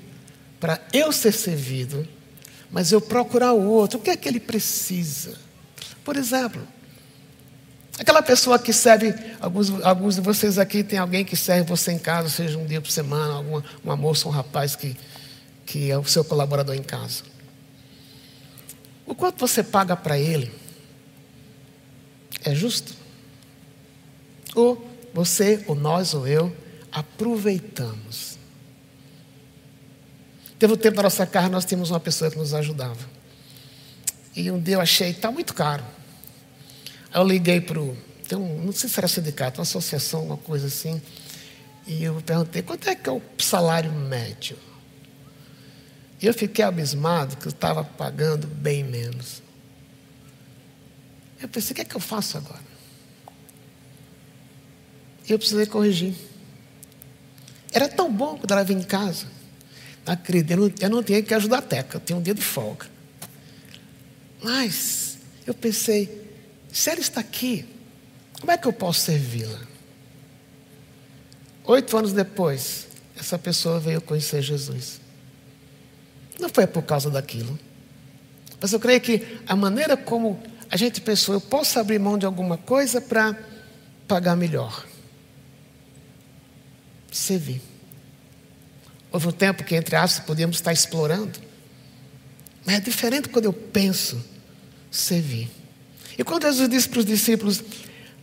para 0.60 0.80
eu 0.94 1.12
ser 1.12 1.32
servido, 1.32 2.08
mas 2.70 2.92
eu 2.92 3.02
procurar 3.02 3.54
o 3.54 3.66
outro. 3.66 4.00
O 4.00 4.02
que 4.02 4.12
é 4.12 4.16
que 4.16 4.30
ele 4.30 4.40
precisa? 4.40 5.36
Por 6.04 6.16
exemplo, 6.16 6.62
aquela 7.98 8.22
pessoa 8.22 8.60
que 8.60 8.72
serve, 8.72 9.14
alguns, 9.40 9.70
alguns 9.84 10.16
de 10.16 10.22
vocês 10.22 10.60
aqui 10.60 10.84
tem 10.84 11.00
alguém 11.00 11.26
que 11.26 11.36
serve 11.36 11.68
você 11.68 11.92
em 11.92 12.00
casa, 12.00 12.30
seja 12.30 12.58
um 12.58 12.66
dia 12.66 12.80
por 12.80 12.92
semana, 12.92 13.34
alguma, 13.34 13.64
uma 13.84 13.96
moça, 13.96 14.28
um 14.28 14.32
rapaz 14.32 14.76
que, 14.76 14.96
que 15.66 15.90
é 15.90 15.98
o 15.98 16.06
seu 16.06 16.24
colaborador 16.24 16.76
em 16.76 16.84
casa. 16.84 17.24
O 19.06 19.16
quanto 19.16 19.40
você 19.40 19.64
paga 19.64 19.96
para 19.96 20.18
ele 20.18 20.52
é 22.44 22.54
justo? 22.56 22.94
Ou 24.56 24.90
você, 25.14 25.64
ou 25.68 25.76
nós, 25.76 26.14
ou 26.14 26.28
eu, 26.28 26.56
aproveitamos. 26.92 28.38
Teve 30.58 30.74
um 30.74 30.78
tempo 30.78 30.98
na 30.98 31.04
nossa 31.04 31.26
casa, 31.26 31.50
nós 31.50 31.66
tínhamos 31.66 31.90
uma 31.90 32.00
pessoa 32.00 32.30
que 32.30 32.38
nos 32.38 32.54
ajudava. 32.54 33.10
E 34.36 34.50
um 34.52 34.60
dia 34.60 34.76
eu 34.76 34.82
achei, 34.82 35.10
está 35.10 35.32
muito 35.32 35.54
caro. 35.54 35.84
Aí 37.14 37.20
eu 37.20 37.28
liguei 37.28 37.60
para 37.60 37.80
o. 37.80 37.98
Um, 38.34 38.66
não 38.66 38.72
sei 38.72 38.90
se 38.90 38.98
era 38.98 39.08
sindicato, 39.08 39.60
uma 39.60 39.64
associação, 39.64 40.24
uma 40.24 40.38
coisa 40.38 40.68
assim. 40.68 41.02
E 41.86 42.04
eu 42.04 42.22
perguntei, 42.26 42.62
quanto 42.62 42.88
é 42.90 42.96
que 42.96 43.10
é 43.10 43.12
o 43.12 43.22
salário 43.38 43.92
médio? 43.92 44.58
E 46.22 46.28
eu 46.28 46.34
fiquei 46.34 46.64
abismado 46.64 47.36
que 47.38 47.48
eu 47.48 47.52
estava 47.52 47.84
pagando 47.84 48.46
bem 48.46 48.84
menos. 48.84 49.42
Eu 51.42 51.50
pensei, 51.50 51.72
o 51.72 51.76
que 51.76 51.82
é 51.82 51.86
que 51.86 51.96
eu 51.96 52.00
faço 52.00 52.38
agora? 52.38 52.62
E 55.28 55.32
eu 55.32 55.40
precisei 55.40 55.66
corrigir. 55.66 56.14
Era 57.72 57.90
tão 57.90 58.12
bom 58.14 58.38
quando 58.38 58.52
ela 58.52 58.64
vinha 58.64 58.80
em 58.80 58.84
casa. 58.84 59.26
Acredito, 60.06 60.52
eu 60.52 60.58
não, 60.58 60.74
eu 60.80 60.90
não 60.90 61.04
tinha 61.04 61.24
que 61.24 61.34
ajudar 61.34 61.58
a 61.58 61.62
Teca, 61.62 61.98
eu 61.98 62.02
tinha 62.02 62.18
um 62.18 62.22
dia 62.22 62.36
de 62.36 62.42
folga. 62.42 62.86
Mas 64.44 65.18
eu 65.48 65.56
pensei, 65.56 66.28
se 66.72 66.90
ela 66.90 67.00
está 67.00 67.22
aqui, 67.22 67.68
como 68.40 68.52
é 68.52 68.58
que 68.58 68.68
eu 68.68 68.74
posso 68.74 69.02
servi-la? 69.02 69.60
Oito 71.64 71.98
anos 71.98 72.14
depois, 72.14 72.88
essa 73.18 73.40
pessoa 73.40 73.80
veio 73.80 74.02
conhecer 74.02 74.42
Jesus. 74.42 75.01
Não 76.42 76.50
foi 76.50 76.66
por 76.68 76.82
causa 76.82 77.10
daquilo. 77.10 77.58
Mas 78.60 78.74
eu 78.74 78.80
creio 78.80 79.00
que 79.00 79.40
a 79.48 79.56
maneira 79.56 79.96
como 79.96 80.42
a 80.70 80.76
gente 80.76 81.00
pensou, 81.00 81.36
eu 81.36 81.42
posso 81.42 81.80
abrir 81.80 82.00
mão 82.00 82.18
de 82.18 82.26
alguma 82.26 82.58
coisa 82.58 83.00
para 83.00 83.38
pagar 84.08 84.36
melhor 84.36 84.86
servir. 87.12 87.62
Houve 89.12 89.28
um 89.28 89.32
tempo 89.32 89.64
que, 89.64 89.76
entre 89.76 89.96
aspas, 89.96 90.26
podíamos 90.26 90.56
estar 90.56 90.72
explorando. 90.72 91.38
Mas 92.66 92.76
é 92.76 92.80
diferente 92.80 93.28
quando 93.28 93.46
eu 93.46 93.54
penso 93.54 94.24
servir. 94.90 95.50
E 96.18 96.24
quando 96.24 96.44
Jesus 96.44 96.70
disse 96.70 96.88
para 96.88 97.00
os 97.00 97.06
discípulos: 97.06 97.62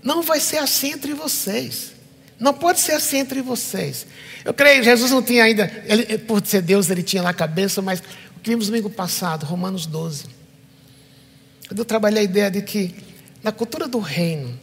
Não 0.02 0.22
vai 0.22 0.40
ser 0.40 0.58
assim 0.58 0.92
entre 0.92 1.12
vocês. 1.12 1.92
Não 2.38 2.54
pode 2.54 2.80
ser 2.80 2.92
assim 2.92 3.18
entre 3.18 3.42
vocês. 3.42 4.06
Eu 4.44 4.54
creio, 4.54 4.82
Jesus 4.82 5.10
não 5.10 5.22
tinha 5.22 5.44
ainda, 5.44 5.70
ele, 5.86 6.18
por 6.18 6.44
ser 6.46 6.62
Deus, 6.62 6.88
ele 6.88 7.02
tinha 7.02 7.22
na 7.22 7.34
cabeça, 7.34 7.82
mas 7.82 8.00
o 8.36 8.40
que 8.40 8.50
vimos 8.50 8.66
domingo 8.66 8.88
passado, 8.88 9.44
Romanos 9.44 9.86
12. 9.86 10.26
Quando 11.66 11.78
eu 11.80 11.84
trabalhei 11.84 12.20
a 12.20 12.24
ideia 12.24 12.50
de 12.50 12.62
que, 12.62 12.94
na 13.42 13.52
cultura 13.52 13.88
do 13.88 13.98
reino, 13.98 14.58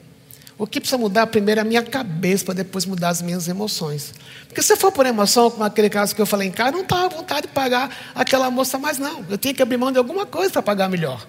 o 0.58 0.66
que 0.66 0.80
precisa 0.80 0.98
mudar 0.98 1.28
primeiro 1.28 1.60
é 1.60 1.64
a 1.64 1.66
minha 1.66 1.84
cabeça, 1.84 2.46
para 2.46 2.54
depois 2.54 2.86
mudar 2.86 3.10
as 3.10 3.22
minhas 3.22 3.48
emoções. 3.48 4.14
Porque 4.48 4.62
se 4.62 4.76
for 4.78 4.92
por 4.92 5.06
emoção, 5.06 5.52
como 5.52 5.66
aquele 5.66 5.90
caso 5.90 6.16
que 6.16 6.22
eu 6.22 6.26
falei 6.26 6.48
em 6.48 6.52
casa, 6.52 6.72
não 6.72 6.82
estava 6.82 7.06
à 7.06 7.10
vontade 7.10 7.48
de 7.48 7.48
pagar 7.50 8.14
aquela 8.16 8.50
moça 8.50 8.78
mais, 8.80 8.98
não. 8.98 9.26
Eu 9.30 9.38
tinha 9.38 9.54
que 9.54 9.62
abrir 9.62 9.78
mão 9.78 9.92
de 9.92 9.98
alguma 9.98 10.26
coisa 10.26 10.52
para 10.54 10.62
pagar 10.62 10.90
melhor. 10.90 11.28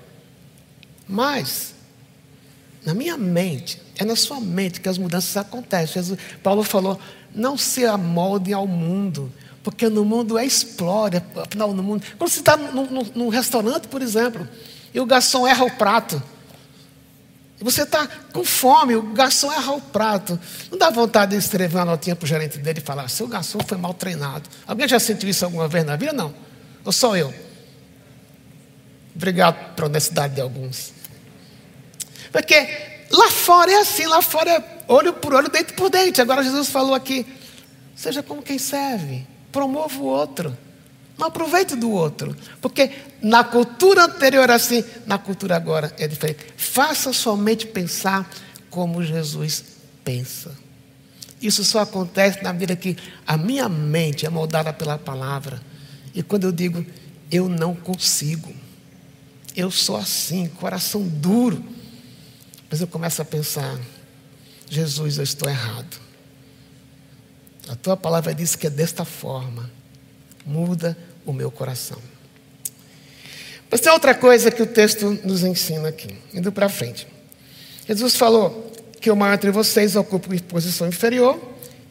Mas, 1.09 1.75
na 2.87 2.95
minha 2.95 3.19
mente, 3.19 3.83
é 3.99 4.05
na 4.05 4.15
sua 4.15 4.41
mente 4.41 4.81
que 4.81 4.89
as 4.89 4.97
mudanças 4.97 5.37
acontecem. 5.37 5.95
Jesus, 5.95 6.19
Paulo 6.41 6.63
falou: 6.63 6.99
não 7.35 7.59
se 7.59 7.85
amoldem 7.85 8.55
ao 8.55 8.65
mundo, 8.65 9.31
porque 9.61 9.89
no 9.89 10.05
mundo 10.05 10.39
é 10.39 10.47
explore. 10.47 11.21
Afinal, 11.35 11.75
no 11.75 11.83
mundo. 11.83 12.05
Quando 12.17 12.31
você 12.31 12.39
está 12.39 12.57
num 12.57 13.29
restaurante, 13.29 13.89
por 13.89 14.01
exemplo, 14.01 14.49
e 14.95 15.01
o 15.01 15.05
garçom 15.05 15.49
erra 15.49 15.65
o 15.65 15.71
prato. 15.73 16.23
Você 17.61 17.83
está 17.83 18.07
com 18.33 18.45
fome, 18.45 18.95
o 18.95 19.03
garçom 19.03 19.51
erra 19.51 19.73
o 19.73 19.81
prato. 19.81 20.39
Não 20.71 20.79
dá 20.79 20.89
vontade 20.89 21.33
de 21.33 21.39
escrever 21.39 21.79
uma 21.79 21.87
notinha 21.87 22.15
para 22.15 22.25
o 22.25 22.29
gerente 22.29 22.59
dele 22.59 22.79
e 22.79 22.83
falar: 22.83 23.09
seu 23.09 23.27
garçom 23.27 23.59
foi 23.67 23.77
mal 23.77 23.95
treinado. 23.95 24.49
Alguém 24.65 24.87
já 24.87 25.01
sentiu 25.01 25.29
isso 25.29 25.45
alguma 25.45 25.67
vez 25.67 25.85
na 25.85 25.97
vida? 25.97 26.13
Não. 26.13 26.33
Ou 26.85 26.93
só 26.93 27.17
eu? 27.17 27.35
Obrigado 29.13 29.75
pela 29.75 29.89
honestidade 29.89 30.37
de 30.37 30.41
alguns. 30.41 30.96
Porque 32.33 32.69
lá 33.11 33.31
fora 33.31 33.71
é 33.71 33.81
assim, 33.81 34.07
lá 34.07 34.21
fora 34.23 34.51
é 34.51 34.65
olho 34.89 35.13
por 35.13 35.35
olho, 35.35 35.49
dente 35.49 35.73
por 35.73 35.91
dente. 35.91 36.21
Agora 36.21 36.43
Jesus 36.43 36.69
falou 36.69 36.95
aqui: 36.95 37.27
Seja 37.95 38.23
como 38.23 38.43
quem 38.43 38.59
serve. 38.59 39.27
Promova 39.51 39.99
o 39.99 40.05
outro. 40.05 40.57
Não 41.19 41.29
aproveite 41.29 41.75
do 41.75 41.91
outro. 41.91 42.37
Porque 42.61 42.91
na 43.23 43.43
cultura 43.43 44.05
anterior 44.05 44.51
assim, 44.51 44.85
na 45.07 45.17
cultura 45.17 45.57
agora 45.57 45.95
é 45.99 46.07
diferente. 46.07 46.45
Faça 46.57 47.13
somente 47.13 47.67
pensar 47.67 48.31
como 48.69 49.03
Jesus 49.03 49.65
pensa. 50.05 50.55
Isso 51.41 51.65
só 51.65 51.81
acontece 51.81 52.43
na 52.43 52.53
medida 52.53 52.77
que 52.77 52.97
a 53.27 53.37
minha 53.37 53.69
mente 53.69 54.27
é 54.27 54.29
moldada 54.29 54.73
pela 54.73 54.99
palavra. 54.99 55.61
E 56.15 56.23
quando 56.23 56.45
eu 56.45 56.53
digo, 56.53 56.85
eu 57.31 57.49
não 57.49 57.75
consigo, 57.75 58.53
eu 59.55 59.71
sou 59.71 59.97
assim, 59.97 60.49
coração 60.49 61.03
duro. 61.03 61.63
Mas 62.77 62.83
eu 62.83 62.89
começo 62.89 63.23
a 63.23 63.25
pensar, 63.25 63.81
Jesus, 64.69 65.17
eu 65.17 65.25
estou 65.25 65.49
errado. 65.49 65.99
A 67.71 67.75
tua 67.75 67.97
palavra 67.97 68.35
diz 68.35 68.55
que 68.55 68.67
é 68.67 68.71
desta 68.71 69.03
forma. 69.03 69.71
Muda 70.45 70.95
o 71.25 71.33
meu 71.33 71.51
coração. 71.51 71.97
Mas 73.71 73.81
tem 73.81 73.91
outra 73.91 74.15
coisa 74.15 74.51
que 74.51 74.63
o 74.63 74.67
texto 74.67 75.19
nos 75.25 75.43
ensina 75.43 75.89
aqui, 75.89 76.19
indo 76.35 76.53
para 76.53 76.69
frente. 76.69 77.09
Jesus 77.89 78.15
falou 78.15 78.71
que 79.01 79.11
o 79.11 79.17
maior 79.17 79.33
entre 79.33 79.51
vocês 79.51 79.97
ocupe 79.97 80.39
posição 80.43 80.87
inferior 80.87 81.41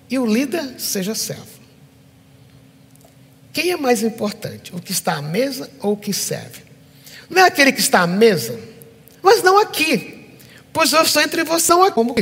e 0.08 0.20
o 0.20 0.26
líder 0.28 0.80
seja 0.80 1.16
servo. 1.16 1.48
Quem 3.52 3.72
é 3.72 3.76
mais 3.76 4.04
importante, 4.04 4.72
o 4.76 4.80
que 4.80 4.92
está 4.92 5.16
à 5.16 5.22
mesa 5.24 5.68
ou 5.80 5.94
o 5.94 5.98
que 5.98 6.14
serve? 6.14 6.62
Não 7.28 7.42
é 7.42 7.48
aquele 7.48 7.72
que 7.72 7.82
está 7.82 8.02
à 8.02 8.08
mesa, 8.08 8.60
mas 9.24 9.42
não 9.42 9.58
aqui, 9.58 10.15
pois 10.76 10.92
eu 10.92 11.02
estou 11.04 11.22
entre 11.22 11.46
vocês 11.46 11.90
como 11.94 12.14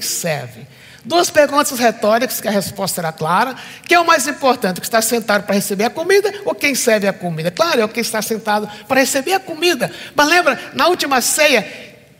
serve. 0.00 0.66
Duas 1.04 1.30
perguntas 1.30 1.78
retóricas, 1.78 2.40
que 2.40 2.48
a 2.48 2.50
resposta 2.50 3.00
era 3.00 3.12
clara. 3.12 3.54
Quem 3.86 3.96
é 3.96 4.00
o 4.00 4.04
mais 4.04 4.26
importante? 4.26 4.78
O 4.78 4.80
que 4.80 4.86
está 4.86 5.00
sentado 5.00 5.44
para 5.44 5.54
receber 5.54 5.84
a 5.84 5.90
comida 5.90 6.34
ou 6.44 6.52
quem 6.52 6.74
serve 6.74 7.06
a 7.06 7.12
comida? 7.12 7.52
Claro, 7.52 7.80
é 7.80 7.84
o 7.84 7.88
que 7.88 8.00
está 8.00 8.20
sentado 8.20 8.68
para 8.88 9.00
receber 9.00 9.34
a 9.34 9.40
comida. 9.40 9.88
Mas 10.16 10.28
lembra, 10.28 10.72
na 10.74 10.88
última 10.88 11.20
ceia, 11.20 11.64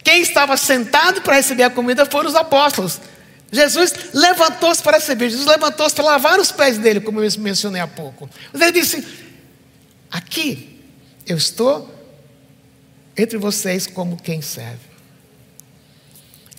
quem 0.05 0.23
estava 0.23 0.57
sentado 0.57 1.21
para 1.23 1.35
receber 1.35 1.65
a 1.65 1.71
comida 1.71 2.07
foram 2.07 2.29
os 2.29 2.37
apóstolos. 2.37 3.01
Jesus 3.51 3.93
levantou-se 4.15 4.81
para 4.81 4.99
receber, 4.99 5.31
Jesus 5.31 5.47
levantou-se 5.47 5.97
para 5.97 6.05
lavar 6.05 6.39
os 6.39 6.53
pés 6.53 6.79
dele, 6.79 7.01
como 7.01 7.21
eu 7.21 7.29
mencionei 7.41 7.83
há 7.83 7.89
pouco. 7.89 8.31
Mas 8.53 8.63
ele 8.63 8.73
disse: 8.73 9.05
Aqui 10.13 10.81
eu 11.27 11.37
estou 11.37 11.93
entre 13.17 13.37
vocês 13.37 13.89
como 13.89 14.17
quem 14.17 14.41
serve. 14.41 14.92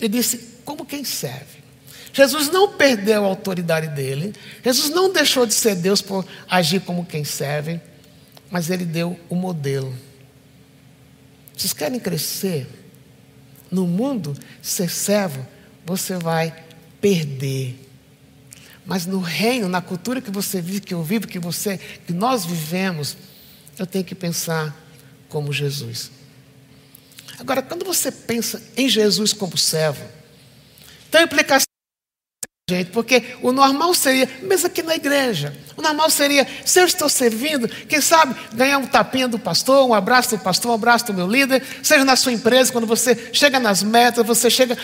Ele 0.04 0.10
disse: 0.10 0.38
Como 0.66 0.86
quem 0.86 1.06
serve. 1.06 1.64
Jesus 2.12 2.50
não 2.50 2.74
perdeu 2.74 3.24
a 3.24 3.28
autoridade 3.28 3.88
dele, 3.88 4.36
Jesus 4.64 4.90
não 4.90 5.12
deixou 5.12 5.46
de 5.46 5.54
ser 5.54 5.76
Deus 5.76 6.02
por 6.02 6.24
agir 6.48 6.82
como 6.82 7.06
quem 7.06 7.24
serve, 7.24 7.82
mas 8.52 8.70
ele 8.70 8.86
deu 8.86 9.20
o 9.30 9.36
modelo. 9.36 9.96
Vocês 11.56 11.74
querem 11.74 12.00
crescer? 12.00 12.68
No 13.72 13.88
mundo, 13.88 14.38
ser 14.62 14.90
servo, 14.92 15.44
você 15.84 16.16
vai 16.18 16.54
perder. 17.02 17.80
Mas 18.86 19.08
no 19.08 19.20
reino, 19.20 19.68
na 19.68 19.82
cultura 19.82 20.22
que 20.22 20.30
você 20.30 20.62
vive, 20.62 20.82
que 20.82 20.94
eu 20.94 21.02
vivo, 21.02 21.28
que 21.28 21.40
você, 21.40 21.80
que 22.06 22.14
nós 22.14 22.46
vivemos, 22.46 23.18
eu 23.80 23.88
tenho 23.88 24.06
que 24.06 24.14
pensar 24.14 24.76
como 25.30 25.52
Jesus. 25.52 26.12
Agora, 27.40 27.62
quando 27.62 27.86
você 27.86 28.12
pensa 28.12 28.62
em 28.78 28.88
Jesus 28.88 29.34
como 29.34 29.58
servo, 29.58 30.04
tem 31.10 31.22
a 31.22 31.24
implicação 31.24 31.73
gente, 32.74 32.92
porque 32.92 33.24
o 33.42 33.52
normal 33.52 33.94
seria, 33.94 34.28
mesmo 34.42 34.68
aqui 34.68 34.82
na 34.82 34.96
igreja, 34.96 35.54
o 35.76 35.82
normal 35.82 36.10
seria, 36.10 36.48
se 36.66 36.80
eu 36.80 36.86
estou 36.86 37.10
servindo, 37.10 37.68
quem 37.68 38.00
sabe 38.00 38.36
ganhar 38.54 38.78
um 38.78 38.86
tapinha 38.86 39.28
do 39.28 39.40
pastor, 39.40 39.88
um 39.88 39.94
abraço 39.94 40.36
do 40.36 40.40
pastor, 40.40 40.72
um 40.72 40.76
abraço 40.76 41.06
do 41.08 41.14
meu 41.14 41.28
líder, 41.28 41.64
seja 41.82 42.06
na 42.06 42.16
sua 42.16 42.32
empresa, 42.32 42.72
quando 42.72 42.86
você 42.86 43.30
chega 43.34 43.60
nas 43.60 43.82
metas, 43.82 44.26
você 44.26 44.50
chega, 44.50 44.78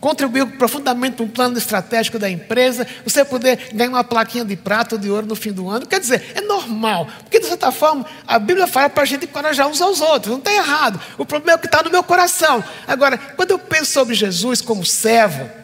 contribuiu 0.00 0.46
profundamente 0.58 1.16
para 1.16 1.24
um 1.24 1.28
plano 1.28 1.58
estratégico 1.58 2.18
da 2.18 2.30
empresa, 2.30 2.86
você 3.04 3.24
poder 3.24 3.68
ganhar 3.72 3.90
uma 3.90 4.04
plaquinha 4.04 4.44
de 4.44 4.56
prata 4.56 4.94
ou 4.94 5.00
de 5.00 5.10
ouro 5.10 5.26
no 5.26 5.36
fim 5.36 5.52
do 5.52 5.68
ano, 5.68 5.86
quer 5.86 6.00
dizer, 6.00 6.32
é 6.34 6.40
normal, 6.40 7.08
porque 7.20 7.38
de 7.38 7.46
certa 7.46 7.70
forma, 7.70 8.06
a 8.26 8.38
Bíblia 8.38 8.66
fala 8.66 8.88
para 8.88 9.02
a 9.02 9.06
gente 9.06 9.24
encorajar 9.24 9.68
uns 9.68 9.80
aos 9.80 10.00
outros, 10.00 10.32
não 10.32 10.38
está 10.38 10.52
errado, 10.52 11.00
o 11.18 11.26
problema 11.26 11.52
é 11.52 11.56
o 11.56 11.58
que 11.58 11.66
está 11.66 11.82
no 11.82 11.90
meu 11.90 12.02
coração. 12.02 12.64
Agora, 12.86 13.18
quando 13.18 13.50
eu 13.50 13.58
penso 13.58 13.92
sobre 13.92 14.14
Jesus 14.14 14.60
como 14.60 14.84
servo, 14.84 15.61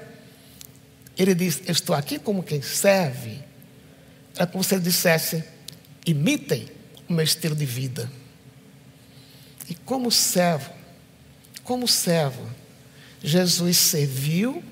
ele 1.18 1.34
diz: 1.34 1.60
estou 1.66 1.96
aqui 1.96 2.18
como 2.18 2.42
quem 2.42 2.62
serve. 2.62 3.42
É 4.36 4.46
como 4.46 4.62
se 4.62 4.76
ele 4.76 4.84
dissesse: 4.84 5.42
imitem 6.06 6.68
o 7.08 7.12
meu 7.12 7.24
estilo 7.24 7.56
de 7.56 7.66
vida. 7.66 8.10
E 9.68 9.74
como 9.74 10.10
servo, 10.10 10.72
como 11.64 11.88
servo, 11.88 12.48
Jesus 13.22 13.76
serviu 13.76 14.62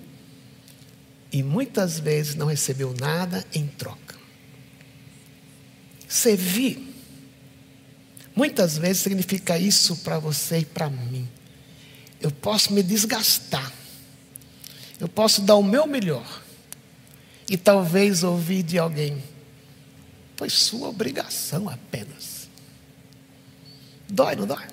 e 1.33 1.43
muitas 1.43 1.99
vezes 1.99 2.37
não 2.37 2.47
recebeu 2.47 2.95
nada 2.99 3.45
em 3.53 3.67
troca. 3.67 4.15
Servir, 6.09 6.95
muitas 8.35 8.79
vezes 8.79 9.03
significa 9.03 9.59
isso 9.59 9.97
para 9.97 10.19
você 10.19 10.59
e 10.59 10.65
para 10.65 10.89
mim. 10.89 11.29
Eu 12.21 12.31
posso 12.31 12.73
me 12.73 12.83
desgastar 12.83 13.71
eu 15.01 15.09
posso 15.09 15.43
dar 15.43 15.57
o 15.57 15.63
meu 15.63 15.87
melhor 15.87 16.43
e 17.49 17.57
talvez 17.57 18.23
ouvir 18.23 18.63
de 18.63 18.79
alguém, 18.79 19.23
foi 20.37 20.51
sua 20.51 20.89
obrigação 20.89 21.69
apenas. 21.69 22.49
Dói, 24.09 24.37
não 24.37 24.47
dói? 24.47 24.65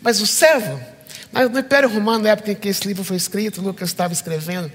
Mas 0.00 0.20
o 0.20 0.26
servo, 0.26 0.80
no 1.32 1.58
Império 1.58 1.88
Romano, 1.88 2.24
na 2.24 2.30
época 2.30 2.52
em 2.52 2.54
que 2.54 2.68
esse 2.68 2.86
livro 2.86 3.04
foi 3.04 3.16
escrito, 3.16 3.60
Lucas 3.60 3.88
estava 3.88 4.12
escrevendo, 4.12 4.70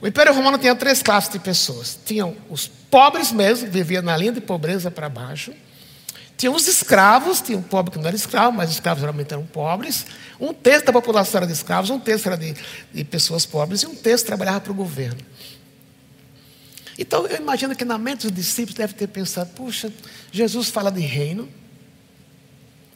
o 0.00 0.06
Império 0.06 0.32
Romano 0.32 0.56
tinha 0.56 0.74
três 0.74 1.02
classes 1.02 1.30
de 1.30 1.38
pessoas. 1.38 1.98
Tinham 2.04 2.34
os 2.48 2.66
pobres 2.66 3.30
mesmo, 3.30 3.70
viviam 3.70 4.02
na 4.02 4.16
linha 4.16 4.32
de 4.32 4.40
pobreza 4.40 4.90
para 4.90 5.08
baixo. 5.08 5.52
Tinha 6.40 6.50
os 6.50 6.66
escravos, 6.66 7.42
tinha 7.42 7.58
um 7.58 7.62
pobre 7.62 7.90
que 7.90 7.98
não 7.98 8.06
era 8.06 8.16
escravo, 8.16 8.56
mas 8.56 8.70
os 8.70 8.76
escravos 8.76 9.02
geralmente 9.02 9.30
eram 9.30 9.44
pobres. 9.44 10.06
Um 10.40 10.54
terço 10.54 10.86
da 10.86 10.92
população 10.94 11.36
era 11.36 11.46
de 11.46 11.52
escravos, 11.52 11.90
um 11.90 12.00
terço 12.00 12.28
era 12.28 12.38
de, 12.38 12.56
de 12.94 13.04
pessoas 13.04 13.44
pobres 13.44 13.82
e 13.82 13.86
um 13.86 13.94
terço 13.94 14.24
trabalhava 14.24 14.58
para 14.58 14.72
o 14.72 14.74
governo. 14.74 15.20
Então 16.98 17.26
eu 17.26 17.36
imagino 17.36 17.76
que 17.76 17.84
na 17.84 17.98
mente 17.98 18.26
dos 18.26 18.32
discípulos 18.34 18.74
deve 18.74 18.94
ter 18.94 19.06
pensado: 19.08 19.50
puxa, 19.50 19.92
Jesus 20.32 20.70
fala 20.70 20.90
de 20.90 21.02
reino. 21.02 21.46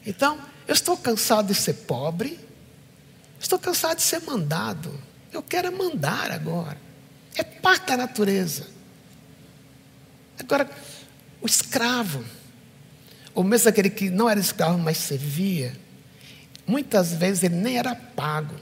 Então, 0.03 0.39
eu 0.67 0.73
estou 0.73 0.97
cansado 0.97 1.45
de 1.45 1.53
ser 1.53 1.73
pobre, 1.73 2.39
estou 3.39 3.59
cansado 3.59 3.97
de 3.97 4.01
ser 4.01 4.23
mandado. 4.23 4.91
Eu 5.31 5.43
quero 5.43 5.67
é 5.67 5.69
mandar 5.69 6.31
agora. 6.31 6.79
É 7.35 7.43
parte 7.43 7.85
da 7.85 7.97
natureza. 7.97 8.65
Agora, 10.39 10.67
o 11.39 11.45
escravo 11.45 12.25
ou 13.35 13.43
mesmo 13.43 13.69
aquele 13.69 13.89
que 13.89 14.09
não 14.09 14.29
era 14.29 14.39
escravo, 14.39 14.79
mas 14.79 14.97
servia, 14.97 15.75
muitas 16.65 17.13
vezes 17.13 17.43
ele 17.43 17.55
nem 17.55 17.77
era 17.77 17.93
pago 17.93 18.55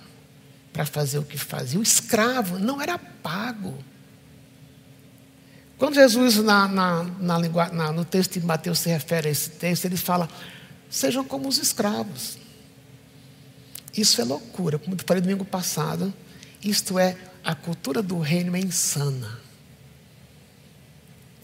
para 0.74 0.84
fazer 0.84 1.20
o 1.20 1.24
que 1.24 1.38
fazia. 1.38 1.80
O 1.80 1.84
escravo 1.84 2.58
não 2.58 2.82
era 2.82 2.98
pago. 2.98 3.78
Quando 5.78 5.94
Jesus, 5.94 6.38
na, 6.38 6.68
na, 6.68 7.04
na, 7.04 7.92
no 7.92 8.04
texto 8.04 8.40
de 8.40 8.46
Mateus, 8.46 8.80
se 8.80 8.90
refere 8.90 9.28
a 9.28 9.32
esse 9.32 9.52
texto, 9.52 9.86
ele 9.86 9.96
fala: 9.96 10.28
sejam 10.90 11.24
como 11.24 11.48
os 11.48 11.60
escravos. 11.60 12.40
Isso 13.96 14.20
é 14.20 14.24
loucura, 14.24 14.80
como 14.80 14.96
eu 14.96 15.00
falei 15.06 15.22
domingo 15.22 15.46
passado. 15.46 16.12
Isto 16.64 16.98
é, 16.98 17.16
a 17.44 17.54
cultura 17.54 18.02
do 18.02 18.18
reino 18.18 18.56
é 18.56 18.60
insana. 18.60 19.40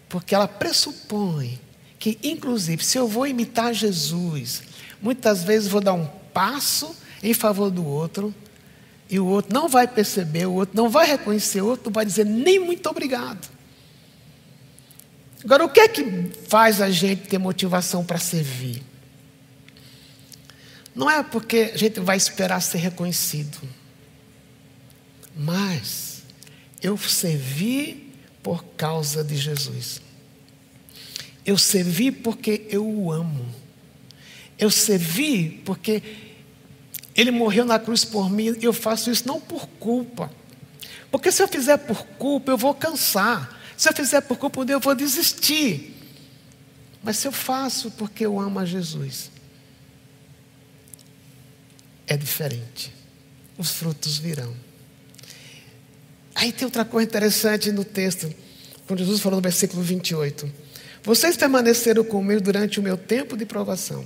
Porque 0.08 0.34
ela 0.34 0.48
pressupõe 0.48 1.60
que, 2.00 2.18
inclusive, 2.24 2.84
se 2.84 2.98
eu 2.98 3.08
vou 3.08 3.28
imitar 3.28 3.74
Jesus, 3.74 4.64
muitas 5.02 5.44
vezes 5.44 5.68
vou 5.68 5.82
dar 5.82 5.94
um 5.94 6.08
passo 6.34 6.96
em 7.22 7.34
favor 7.34 7.70
do 7.70 7.86
outro, 7.86 8.34
e 9.10 9.20
o 9.20 9.26
outro 9.26 9.54
não 9.54 9.68
vai 9.68 9.88
perceber, 9.88 10.46
o 10.46 10.54
outro 10.54 10.78
não 10.78 10.90
vai 10.90 11.06
reconhecer, 11.06 11.62
o 11.62 11.68
outro 11.68 11.88
não 11.88 11.94
vai 11.94 12.06
dizer 12.06 12.26
nem 12.26 12.60
muito 12.60 12.88
obrigado. 12.88 13.50
Agora, 15.44 15.66
o 15.66 15.70
que 15.70 15.80
é 15.80 15.88
que 15.88 16.32
faz 16.48 16.82
a 16.82 16.90
gente 16.90 17.28
ter 17.28 17.38
motivação 17.38 18.06
para 18.06 18.18
servir? 18.18 18.84
Não 20.94 21.10
é 21.10 21.24
porque 21.24 21.72
a 21.74 21.78
gente 21.78 22.00
vai 22.00 22.18
esperar 22.18 22.62
ser 22.62 22.78
reconhecido, 22.78 23.58
mas 25.36 26.24
eu 26.82 26.98
servi 26.98 28.14
por 28.44 28.64
causa 28.78 29.24
de 29.24 29.36
Jesus. 29.36 30.02
Eu 31.50 31.58
servi 31.58 32.12
porque 32.12 32.68
eu 32.70 32.88
o 32.88 33.12
amo. 33.12 33.44
Eu 34.56 34.70
servi 34.70 35.50
porque 35.66 36.04
ele 37.16 37.32
morreu 37.32 37.66
na 37.66 37.80
cruz 37.80 38.06
por 38.06 38.30
mim. 38.30 38.56
E 38.60 38.66
eu 38.66 38.72
faço 38.72 39.10
isso 39.10 39.28
não 39.28 39.42
por 39.42 39.66
culpa. 39.66 40.32
Porque 41.10 41.32
se 41.32 41.42
eu 41.42 41.48
fizer 41.48 41.78
por 41.78 42.06
culpa, 42.06 42.52
eu 42.52 42.58
vou 42.58 42.76
cansar. 42.76 43.60
Se 43.76 43.90
eu 43.90 43.94
fizer 43.96 44.22
por 44.22 44.38
culpa 44.38 44.64
eu 44.70 44.80
vou 44.80 44.94
desistir. 44.94 45.96
Mas 47.02 47.18
se 47.18 47.28
eu 47.28 47.32
faço 47.32 47.90
porque 47.90 48.28
eu 48.28 48.40
amo 48.40 48.60
a 48.60 48.66
Jesus, 48.66 49.32
é 52.06 52.16
diferente. 52.16 52.94
Os 53.58 53.72
frutos 53.72 54.20
virão. 54.20 54.56
Aí 56.36 56.52
tem 56.52 56.66
outra 56.66 56.86
coisa 56.86 57.10
interessante 57.10 57.72
no 57.72 57.84
texto, 57.84 58.32
quando 58.86 59.00
Jesus 59.00 59.20
falou 59.20 59.38
no 59.38 59.42
versículo 59.42 59.82
28. 59.82 60.69
Vocês 61.04 61.38
permaneceram 61.38 62.04
comigo 62.04 62.42
durante 62.42 62.80
o 62.80 62.84
meu 62.84 62.98
tempo 62.98 63.38
de 63.38 63.46
provação. 63.46 64.04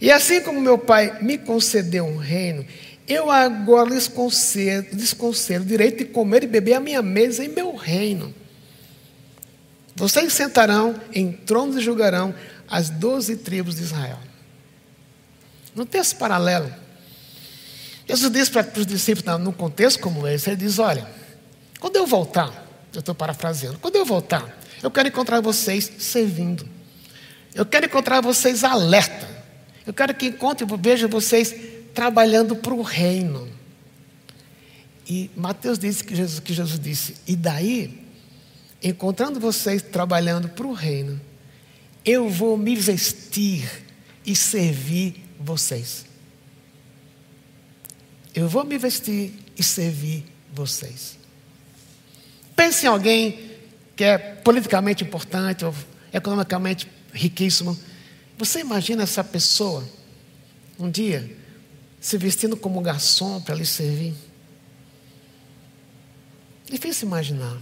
E 0.00 0.10
assim 0.10 0.40
como 0.40 0.60
meu 0.60 0.78
Pai 0.78 1.22
me 1.22 1.38
concedeu 1.38 2.04
um 2.04 2.16
reino, 2.16 2.64
eu 3.08 3.30
agora 3.30 3.90
lhes 3.90 4.08
concedo, 4.08 4.96
lhes 4.96 5.12
concedo 5.12 5.64
o 5.64 5.68
direito 5.68 5.98
de 5.98 6.04
comer 6.06 6.44
e 6.44 6.46
beber 6.46 6.74
a 6.74 6.80
minha 6.80 7.02
mesa 7.02 7.44
em 7.44 7.48
meu 7.48 7.74
reino. 7.74 8.34
Vocês 9.94 10.32
sentarão 10.32 10.94
em 11.12 11.32
tronos 11.32 11.76
e 11.76 11.80
julgarão 11.80 12.34
as 12.68 12.90
doze 12.90 13.36
tribos 13.36 13.76
de 13.76 13.82
Israel. 13.82 14.18
No 15.74 15.86
texto 15.86 16.16
paralelo, 16.16 16.70
Jesus 18.08 18.30
diz 18.30 18.48
para 18.48 18.66
os 18.76 18.86
discípulos, 18.86 19.40
num 19.40 19.52
contexto 19.52 20.00
como 20.00 20.26
esse, 20.26 20.50
ele 20.50 20.56
diz: 20.56 20.78
Olha, 20.78 21.06
quando 21.80 21.96
eu 21.96 22.06
voltar, 22.06 22.66
eu 22.92 23.00
estou 23.00 23.14
parafraseando, 23.14 23.78
quando 23.78 23.96
eu 23.96 24.04
voltar, 24.04 24.58
eu 24.86 24.90
quero 24.92 25.08
encontrar 25.08 25.40
vocês 25.40 25.90
servindo. 25.98 26.64
Eu 27.52 27.66
quero 27.66 27.86
encontrar 27.86 28.20
vocês 28.20 28.62
alerta. 28.62 29.28
Eu 29.84 29.92
quero 29.92 30.14
que 30.14 30.26
encontre, 30.26 30.64
veja 30.78 31.08
vocês 31.08 31.52
trabalhando 31.92 32.54
para 32.54 32.72
o 32.72 32.82
reino. 32.82 33.48
E 35.08 35.28
Mateus 35.34 35.76
disse 35.76 36.04
que 36.04 36.14
Jesus, 36.14 36.38
que 36.38 36.54
Jesus 36.54 36.78
disse, 36.78 37.16
e 37.26 37.34
daí, 37.34 38.00
encontrando 38.80 39.40
vocês 39.40 39.82
trabalhando 39.82 40.50
para 40.50 40.68
o 40.68 40.72
reino, 40.72 41.20
eu 42.04 42.28
vou 42.28 42.56
me 42.56 42.76
vestir 42.76 43.68
e 44.24 44.36
servir 44.36 45.24
vocês. 45.40 46.06
Eu 48.32 48.48
vou 48.48 48.64
me 48.64 48.78
vestir 48.78 49.34
e 49.58 49.64
servir 49.64 50.24
vocês. 50.54 51.18
Pense 52.54 52.86
em 52.86 52.88
alguém 52.88 53.55
que 53.96 54.04
é 54.04 54.18
politicamente 54.18 55.02
importante 55.02 55.64
ou 55.64 55.74
economicamente 56.12 56.86
riquíssimo. 57.12 57.76
Você 58.38 58.60
imagina 58.60 59.02
essa 59.02 59.24
pessoa 59.24 59.82
um 60.78 60.90
dia 60.90 61.34
se 61.98 62.18
vestindo 62.18 62.56
como 62.56 62.80
garçom 62.82 63.40
para 63.40 63.54
lhe 63.54 63.64
servir? 63.64 64.14
Difícil 66.70 67.08
imaginar. 67.08 67.56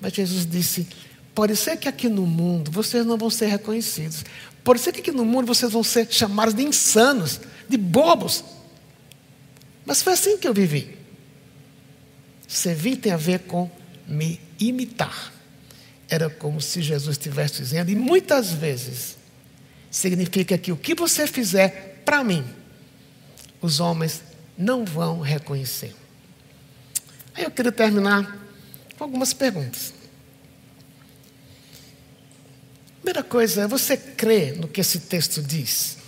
Mas 0.00 0.12
Jesus 0.12 0.44
disse: 0.44 0.88
pode 1.34 1.54
ser 1.54 1.76
que 1.76 1.88
aqui 1.88 2.08
no 2.08 2.26
mundo 2.26 2.70
vocês 2.72 3.06
não 3.06 3.16
vão 3.16 3.30
ser 3.30 3.46
reconhecidos. 3.46 4.24
Pode 4.64 4.80
ser 4.80 4.92
que 4.92 5.00
aqui 5.00 5.12
no 5.12 5.24
mundo 5.24 5.46
vocês 5.46 5.70
vão 5.70 5.84
ser 5.84 6.10
chamados 6.10 6.52
de 6.52 6.64
insanos, 6.64 7.40
de 7.68 7.76
bobos. 7.76 8.44
Mas 9.84 10.02
foi 10.02 10.14
assim 10.14 10.36
que 10.36 10.48
eu 10.48 10.52
vivi. 10.52 10.98
Servir 12.48 12.96
tem 12.96 13.12
a 13.12 13.16
ver 13.16 13.40
com 13.40 13.70
me 14.06 14.40
imitar. 14.58 15.32
Era 16.08 16.30
como 16.30 16.60
se 16.60 16.80
Jesus 16.80 17.16
estivesse 17.16 17.62
dizendo, 17.62 17.90
e 17.90 17.96
muitas 17.96 18.52
vezes 18.52 19.16
significa 19.90 20.56
que 20.56 20.70
o 20.70 20.76
que 20.76 20.94
você 20.94 21.26
fizer 21.26 22.02
para 22.04 22.22
mim, 22.22 22.44
os 23.60 23.80
homens 23.80 24.22
não 24.56 24.84
vão 24.84 25.20
reconhecer. 25.20 25.94
Aí 27.34 27.44
eu 27.44 27.50
queria 27.50 27.72
terminar 27.72 28.38
com 28.96 29.04
algumas 29.04 29.32
perguntas. 29.32 29.92
Primeira 33.02 33.22
coisa, 33.22 33.68
você 33.68 33.96
crê 33.96 34.52
no 34.52 34.66
que 34.66 34.80
esse 34.80 35.00
texto 35.00 35.42
diz? 35.42 35.98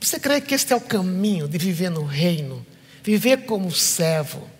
Você 0.00 0.18
crê 0.18 0.40
que 0.40 0.54
este 0.54 0.72
é 0.72 0.76
o 0.76 0.80
caminho 0.80 1.46
de 1.46 1.56
viver 1.58 1.90
no 1.90 2.04
reino, 2.04 2.66
viver 3.02 3.44
como 3.46 3.70
servo? 3.70 4.50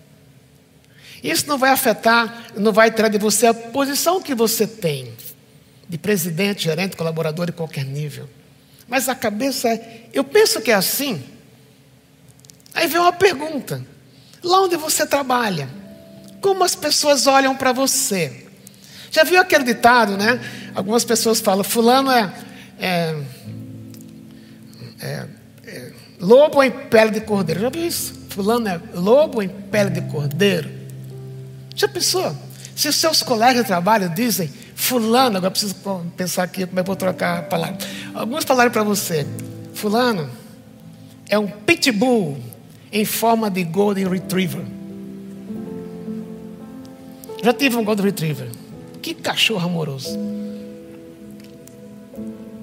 Isso 1.23 1.47
não 1.47 1.57
vai 1.57 1.71
afetar, 1.71 2.47
não 2.57 2.73
vai 2.73 2.91
tirar 2.91 3.07
de 3.07 3.17
você 3.17 3.47
a 3.47 3.53
posição 3.53 4.21
que 4.21 4.35
você 4.35 4.67
tem, 4.67 5.13
de 5.87 5.97
presidente, 5.97 6.65
gerente, 6.65 6.97
colaborador 6.97 7.45
de 7.45 7.53
qualquer 7.53 7.85
nível. 7.85 8.29
Mas 8.87 9.07
a 9.07 9.15
cabeça 9.15 9.69
é, 9.69 10.09
eu 10.13 10.23
penso 10.23 10.59
que 10.61 10.69
é 10.69 10.73
assim, 10.73 11.23
Aí 12.73 12.87
vem 12.87 12.99
uma 12.99 13.13
pergunta: 13.13 13.85
lá 14.41 14.61
onde 14.61 14.75
você 14.75 15.05
trabalha, 15.05 15.69
como 16.41 16.63
as 16.63 16.75
pessoas 16.75 17.27
olham 17.27 17.55
para 17.55 17.71
você? 17.71 18.47
Já 19.11 19.23
viu 19.23 19.39
aquele 19.39 19.63
ditado, 19.63 20.17
né? 20.17 20.39
Algumas 20.73 21.05
pessoas 21.05 21.39
falam: 21.39 21.63
Fulano 21.63 22.09
é, 22.09 22.33
é, 22.79 23.15
é, 24.99 25.27
é 25.65 25.91
lobo 26.19 26.63
em 26.63 26.71
pele 26.71 27.11
de 27.11 27.21
cordeiro. 27.21 27.61
Já 27.61 27.69
viu 27.69 27.85
isso? 27.85 28.13
Fulano 28.29 28.67
é 28.67 28.81
lobo 28.95 29.41
em 29.41 29.49
pele 29.49 29.91
de 29.91 30.01
cordeiro. 30.01 30.82
Já 31.75 31.87
pensou? 31.87 32.35
Se 32.75 32.87
os 32.87 32.95
seus 32.95 33.21
colegas 33.21 33.61
de 33.63 33.67
trabalho 33.67 34.09
dizem, 34.09 34.51
Fulano, 34.75 35.37
agora 35.37 35.51
preciso 35.51 35.75
pensar 36.17 36.43
aqui 36.43 36.65
como 36.65 36.79
é 36.79 36.83
que 36.83 36.87
vou 36.87 36.95
trocar 36.95 37.39
a 37.39 37.43
palavra. 37.43 37.77
Alguns 38.13 38.43
falaram 38.43 38.71
para 38.71 38.83
você, 38.83 39.25
Fulano 39.73 40.29
é 41.29 41.37
um 41.37 41.47
pitbull 41.47 42.37
em 42.91 43.05
forma 43.05 43.49
de 43.49 43.63
Golden 43.63 44.07
Retriever. 44.07 44.61
Já 47.43 47.53
tive 47.53 47.75
um 47.75 47.83
Golden 47.83 48.05
Retriever. 48.05 48.49
Que 49.01 49.13
cachorro 49.13 49.65
amoroso. 49.65 50.17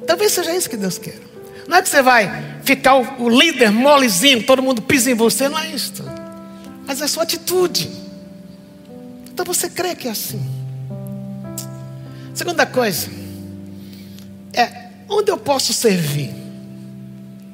Talvez 0.06 0.32
seja 0.32 0.54
isso 0.54 0.70
que 0.70 0.76
Deus 0.76 0.98
quer. 0.98 1.20
Não 1.68 1.76
é 1.76 1.82
que 1.82 1.88
você 1.88 2.02
vai 2.02 2.60
ficar 2.64 2.96
o, 2.96 3.24
o 3.24 3.28
líder 3.28 3.70
molezinho, 3.70 4.44
todo 4.44 4.62
mundo 4.62 4.82
pisa 4.82 5.10
em 5.10 5.14
você, 5.14 5.48
não 5.48 5.58
é 5.58 5.68
isso. 5.68 6.02
Mas 6.86 7.00
é 7.00 7.04
a 7.04 7.08
sua 7.08 7.22
atitude. 7.22 7.90
Então 9.40 9.54
você 9.54 9.70
crê 9.70 9.94
que 9.94 10.06
é 10.06 10.10
assim. 10.10 10.38
Segunda 12.34 12.66
coisa 12.66 13.08
é 14.52 14.90
onde 15.08 15.30
eu 15.30 15.38
posso 15.38 15.72
servir? 15.72 16.30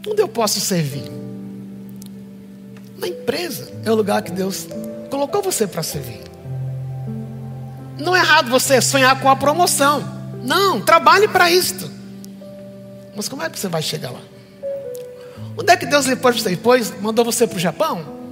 Onde 0.04 0.20
eu 0.20 0.26
posso 0.26 0.58
servir? 0.58 1.04
Na 2.98 3.06
empresa 3.06 3.72
é 3.84 3.90
o 3.92 3.94
lugar 3.94 4.20
que 4.22 4.32
Deus 4.32 4.66
colocou 5.08 5.40
você 5.40 5.64
para 5.64 5.80
servir. 5.84 6.22
Não 7.96 8.16
é 8.16 8.18
errado 8.18 8.50
você 8.50 8.80
sonhar 8.80 9.20
com 9.20 9.30
a 9.30 9.36
promoção. 9.36 10.02
Não, 10.42 10.80
trabalhe 10.80 11.28
para 11.28 11.52
isto. 11.52 11.88
Mas 13.14 13.28
como 13.28 13.44
é 13.44 13.48
que 13.48 13.60
você 13.60 13.68
vai 13.68 13.80
chegar 13.80 14.10
lá? 14.10 14.22
Onde 15.56 15.72
é 15.72 15.76
que 15.76 15.86
Deus 15.86 16.06
depois 16.06 16.42
você 16.42 16.50
depois 16.50 16.92
mandou 17.00 17.24
você 17.24 17.46
para 17.46 17.56
o 17.56 17.60
Japão? 17.60 18.25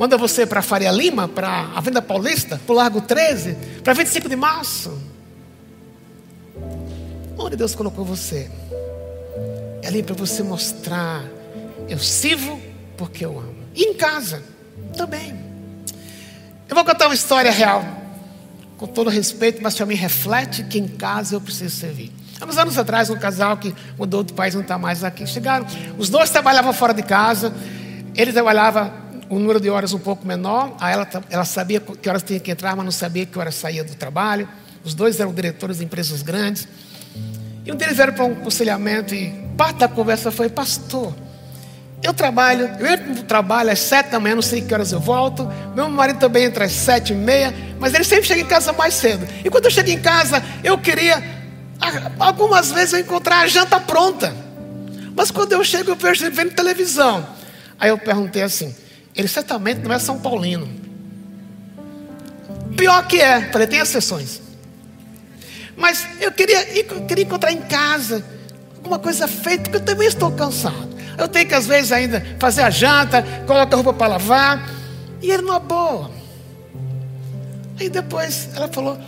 Manda 0.00 0.16
você 0.16 0.46
para 0.46 0.62
Faria 0.62 0.90
Lima, 0.90 1.28
para 1.28 1.72
a 1.76 1.80
Venda 1.82 2.00
Paulista, 2.00 2.58
para 2.64 2.72
o 2.72 2.74
Largo 2.74 3.02
13, 3.02 3.54
para 3.84 3.92
25 3.92 4.30
de 4.30 4.34
março. 4.34 4.98
Onde 7.36 7.54
Deus 7.54 7.74
colocou 7.74 8.02
você? 8.02 8.50
É 9.82 9.88
ali 9.88 10.02
para 10.02 10.14
você 10.14 10.42
mostrar: 10.42 11.22
eu 11.86 11.98
sirvo 11.98 12.58
porque 12.96 13.26
eu 13.26 13.38
amo. 13.38 13.54
E 13.74 13.90
em 13.90 13.94
casa 13.94 14.42
também. 14.96 15.38
Eu 16.66 16.74
vou 16.74 16.82
contar 16.82 17.06
uma 17.06 17.14
história 17.14 17.50
real, 17.50 17.84
com 18.78 18.86
todo 18.86 19.10
respeito, 19.10 19.62
mas 19.62 19.74
também 19.74 19.98
reflete 19.98 20.64
que 20.64 20.78
em 20.78 20.88
casa 20.88 21.34
eu 21.34 21.42
preciso 21.42 21.76
servir. 21.76 22.10
Há 22.40 22.46
uns 22.46 22.56
anos 22.56 22.78
atrás, 22.78 23.10
um 23.10 23.18
casal 23.18 23.58
que 23.58 23.74
mudou 23.98 24.22
do 24.22 24.32
país 24.32 24.54
não 24.54 24.62
está 24.62 24.78
mais 24.78 25.04
aqui. 25.04 25.26
Chegaram, 25.26 25.66
os 25.98 26.08
dois 26.08 26.30
trabalhavam 26.30 26.72
fora 26.72 26.94
de 26.94 27.02
casa. 27.02 27.52
Ele 28.16 28.32
trabalhava 28.32 29.09
um 29.30 29.38
número 29.38 29.60
de 29.60 29.70
horas 29.70 29.92
um 29.92 29.98
pouco 29.98 30.26
menor. 30.26 30.76
Ela, 30.80 31.08
ela 31.30 31.44
sabia 31.44 31.80
que 31.80 32.08
horas 32.08 32.22
tinha 32.22 32.40
que 32.40 32.50
entrar, 32.50 32.74
mas 32.74 32.84
não 32.84 32.92
sabia 32.92 33.24
que 33.24 33.38
horas 33.38 33.54
saía 33.54 33.84
do 33.84 33.94
trabalho. 33.94 34.48
Os 34.84 34.92
dois 34.92 35.20
eram 35.20 35.32
diretores 35.32 35.78
de 35.78 35.84
empresas 35.84 36.20
grandes. 36.22 36.66
E 37.64 37.70
um 37.70 37.76
deles 37.76 37.96
veio 37.96 38.12
para 38.12 38.24
um 38.24 38.32
aconselhamento 38.32 39.14
e 39.14 39.30
parte 39.56 39.78
da 39.78 39.88
conversa 39.88 40.32
foi: 40.32 40.48
Pastor, 40.48 41.14
eu 42.02 42.12
trabalho, 42.12 42.68
eu 42.80 42.86
entro 42.86 43.14
no 43.14 43.22
trabalho 43.22 43.70
às 43.70 43.78
sete 43.78 44.10
da 44.10 44.18
manhã, 44.18 44.34
não 44.34 44.42
sei 44.42 44.62
que 44.62 44.74
horas 44.74 44.90
eu 44.90 44.98
volto. 44.98 45.46
Meu 45.76 45.88
marido 45.88 46.18
também 46.18 46.44
entra 46.44 46.64
às 46.64 46.72
sete 46.72 47.12
e 47.12 47.16
meia, 47.16 47.54
mas 47.78 47.94
ele 47.94 48.04
sempre 48.04 48.26
chega 48.26 48.40
em 48.40 48.46
casa 48.46 48.72
mais 48.72 48.94
cedo. 48.94 49.26
E 49.44 49.48
quando 49.48 49.66
eu 49.66 49.70
chego 49.70 49.90
em 49.90 50.00
casa, 50.00 50.42
eu 50.64 50.76
queria, 50.76 51.22
algumas 52.18 52.72
vezes, 52.72 52.94
eu 52.94 53.00
encontrar 53.00 53.40
a 53.40 53.46
janta 53.46 53.78
pronta. 53.78 54.34
Mas 55.14 55.30
quando 55.30 55.52
eu 55.52 55.62
chego, 55.62 55.90
eu 55.90 55.96
vejo 55.96 56.24
ele 56.24 56.34
vendo 56.34 56.52
televisão. 56.52 57.26
Aí 57.78 57.90
eu 57.90 57.98
perguntei 57.98 58.42
assim: 58.42 58.74
ele 59.14 59.28
certamente 59.28 59.80
não 59.80 59.92
é 59.92 59.98
São 59.98 60.18
Paulino. 60.18 60.68
Pior 62.76 63.06
que 63.06 63.20
é, 63.20 63.50
falei, 63.50 63.66
tem 63.66 63.78
exceções. 63.78 64.40
Mas 65.76 66.06
eu 66.20 66.30
queria, 66.32 66.78
eu 66.78 67.06
queria 67.06 67.24
encontrar 67.24 67.52
em 67.52 67.62
casa 67.62 68.24
alguma 68.76 68.98
coisa 68.98 69.26
feita, 69.28 69.64
porque 69.64 69.76
eu 69.76 69.84
também 69.84 70.08
estou 70.08 70.30
cansado. 70.32 70.90
Eu 71.18 71.28
tenho 71.28 71.46
que 71.46 71.54
às 71.54 71.66
vezes 71.66 71.92
ainda 71.92 72.24
fazer 72.38 72.62
a 72.62 72.70
janta, 72.70 73.22
colocar 73.46 73.74
a 73.74 73.76
roupa 73.76 73.92
para 73.92 74.06
lavar. 74.08 74.70
E 75.20 75.30
ele 75.30 75.42
numa 75.42 75.58
boa. 75.58 76.10
Aí 77.78 77.88
depois 77.88 78.48
ela 78.54 78.68
falou: 78.68 78.98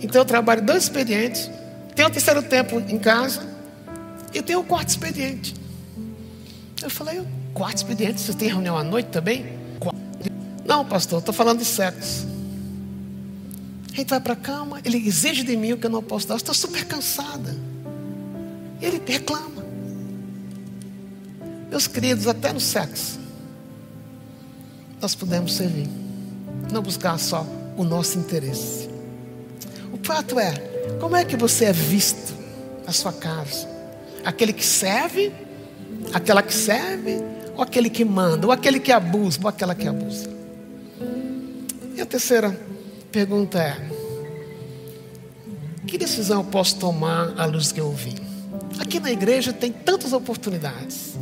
Então 0.00 0.20
eu 0.20 0.24
trabalho 0.24 0.62
dois 0.62 0.84
expedientes, 0.84 1.50
tenho 1.94 2.08
o 2.08 2.10
terceiro 2.10 2.42
tempo 2.42 2.78
em 2.78 2.98
casa 2.98 3.42
e 4.34 4.42
tenho 4.42 4.60
o 4.60 4.64
quarto 4.64 4.88
expediente. 4.88 5.54
Eu 6.82 6.90
falei, 6.90 7.22
quarto 7.56 7.78
expediente, 7.78 8.20
você 8.20 8.34
tem 8.34 8.48
reunião 8.48 8.76
à 8.76 8.84
noite 8.84 9.06
também? 9.06 9.56
Não, 10.66 10.84
pastor, 10.84 11.20
estou 11.20 11.32
falando 11.32 11.60
de 11.60 11.64
sexo. 11.64 12.26
A 13.90 13.96
gente 13.96 14.10
vai 14.10 14.20
para 14.20 14.34
a 14.34 14.36
cama, 14.36 14.78
ele 14.84 14.98
exige 14.98 15.42
de 15.42 15.56
mim 15.56 15.72
o 15.72 15.78
que 15.78 15.86
eu 15.86 15.90
não 15.90 16.02
posso 16.02 16.28
dar. 16.28 16.36
Estou 16.36 16.54
super 16.54 16.84
cansada. 16.84 17.56
Ele 18.82 19.00
reclama. 19.06 19.64
Meus 21.70 21.86
queridos, 21.86 22.26
até 22.26 22.52
no 22.52 22.60
sexo, 22.60 23.18
nós 25.00 25.14
podemos 25.14 25.54
servir. 25.54 25.88
Não 26.70 26.82
buscar 26.82 27.18
só 27.18 27.46
o 27.74 27.84
nosso 27.84 28.18
interesse. 28.18 28.90
O 29.94 30.06
fato 30.06 30.38
é, 30.38 30.52
como 31.00 31.16
é 31.16 31.24
que 31.24 31.38
você 31.38 31.66
é 31.66 31.72
visto 31.72 32.34
na 32.84 32.92
sua 32.92 33.14
casa? 33.14 33.66
Aquele 34.24 34.52
que 34.52 34.64
serve, 34.64 35.32
aquela 36.12 36.42
que 36.42 36.52
serve, 36.52 37.35
ou 37.56 37.62
aquele 37.62 37.88
que 37.88 38.04
manda, 38.04 38.46
ou 38.46 38.52
aquele 38.52 38.78
que 38.78 38.92
abusa, 38.92 39.38
ou 39.42 39.48
aquela 39.48 39.74
que 39.74 39.88
abusa. 39.88 40.28
E 41.96 42.00
a 42.00 42.06
terceira 42.06 42.58
pergunta 43.10 43.58
é: 43.58 43.76
que 45.86 45.96
decisão 45.96 46.40
eu 46.40 46.44
posso 46.44 46.76
tomar 46.76 47.32
à 47.38 47.46
luz 47.46 47.72
que 47.72 47.80
eu 47.80 47.86
ouvi? 47.86 48.14
Aqui 48.78 49.00
na 49.00 49.10
igreja 49.10 49.52
tem 49.52 49.72
tantas 49.72 50.12
oportunidades. 50.12 51.16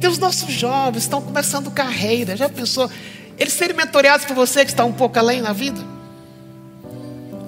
Tem 0.00 0.08
os 0.08 0.18
nossos 0.18 0.52
jovens, 0.52 1.02
estão 1.02 1.20
começando 1.20 1.70
carreira. 1.70 2.36
Já 2.36 2.48
pensou? 2.48 2.90
Eles 3.38 3.52
serem 3.52 3.76
mentoreados 3.76 4.26
por 4.26 4.34
você 4.34 4.64
que 4.64 4.70
está 4.70 4.84
um 4.84 4.92
pouco 4.92 5.18
além 5.18 5.40
na 5.40 5.52
vida? 5.52 5.80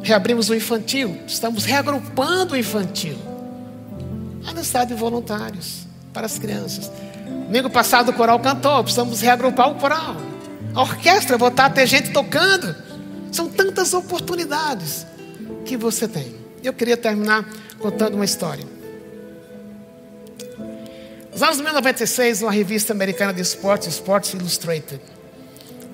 Reabrimos 0.02 0.50
o 0.50 0.54
infantil, 0.54 1.18
estamos 1.26 1.64
reagrupando 1.64 2.54
o 2.54 2.56
infantil. 2.56 3.16
Há 4.46 4.52
necessidade 4.52 4.92
de 4.92 5.00
voluntários 5.00 5.86
para 6.12 6.26
as 6.26 6.38
crianças. 6.38 6.90
Domingo 7.24 7.70
passado 7.70 8.10
o 8.10 8.12
coral 8.12 8.38
cantou, 8.40 8.82
precisamos 8.82 9.20
reagrupar 9.20 9.70
o 9.70 9.76
coral. 9.76 10.16
A 10.74 10.82
orquestra, 10.82 11.38
voltar 11.38 11.66
a 11.66 11.70
ter 11.70 11.86
gente 11.86 12.10
tocando. 12.10 12.74
São 13.30 13.48
tantas 13.48 13.94
oportunidades 13.94 15.06
que 15.64 15.76
você 15.76 16.08
tem. 16.08 16.34
Eu 16.62 16.72
queria 16.72 16.96
terminar 16.96 17.44
contando 17.78 18.14
uma 18.14 18.24
história. 18.24 18.64
Nos 21.32 21.42
anos 21.42 21.56
1996, 21.56 22.42
uma 22.42 22.52
revista 22.52 22.92
americana 22.92 23.32
de 23.32 23.40
esportes, 23.40 23.88
Sports 23.88 24.34
Illustrated, 24.34 25.00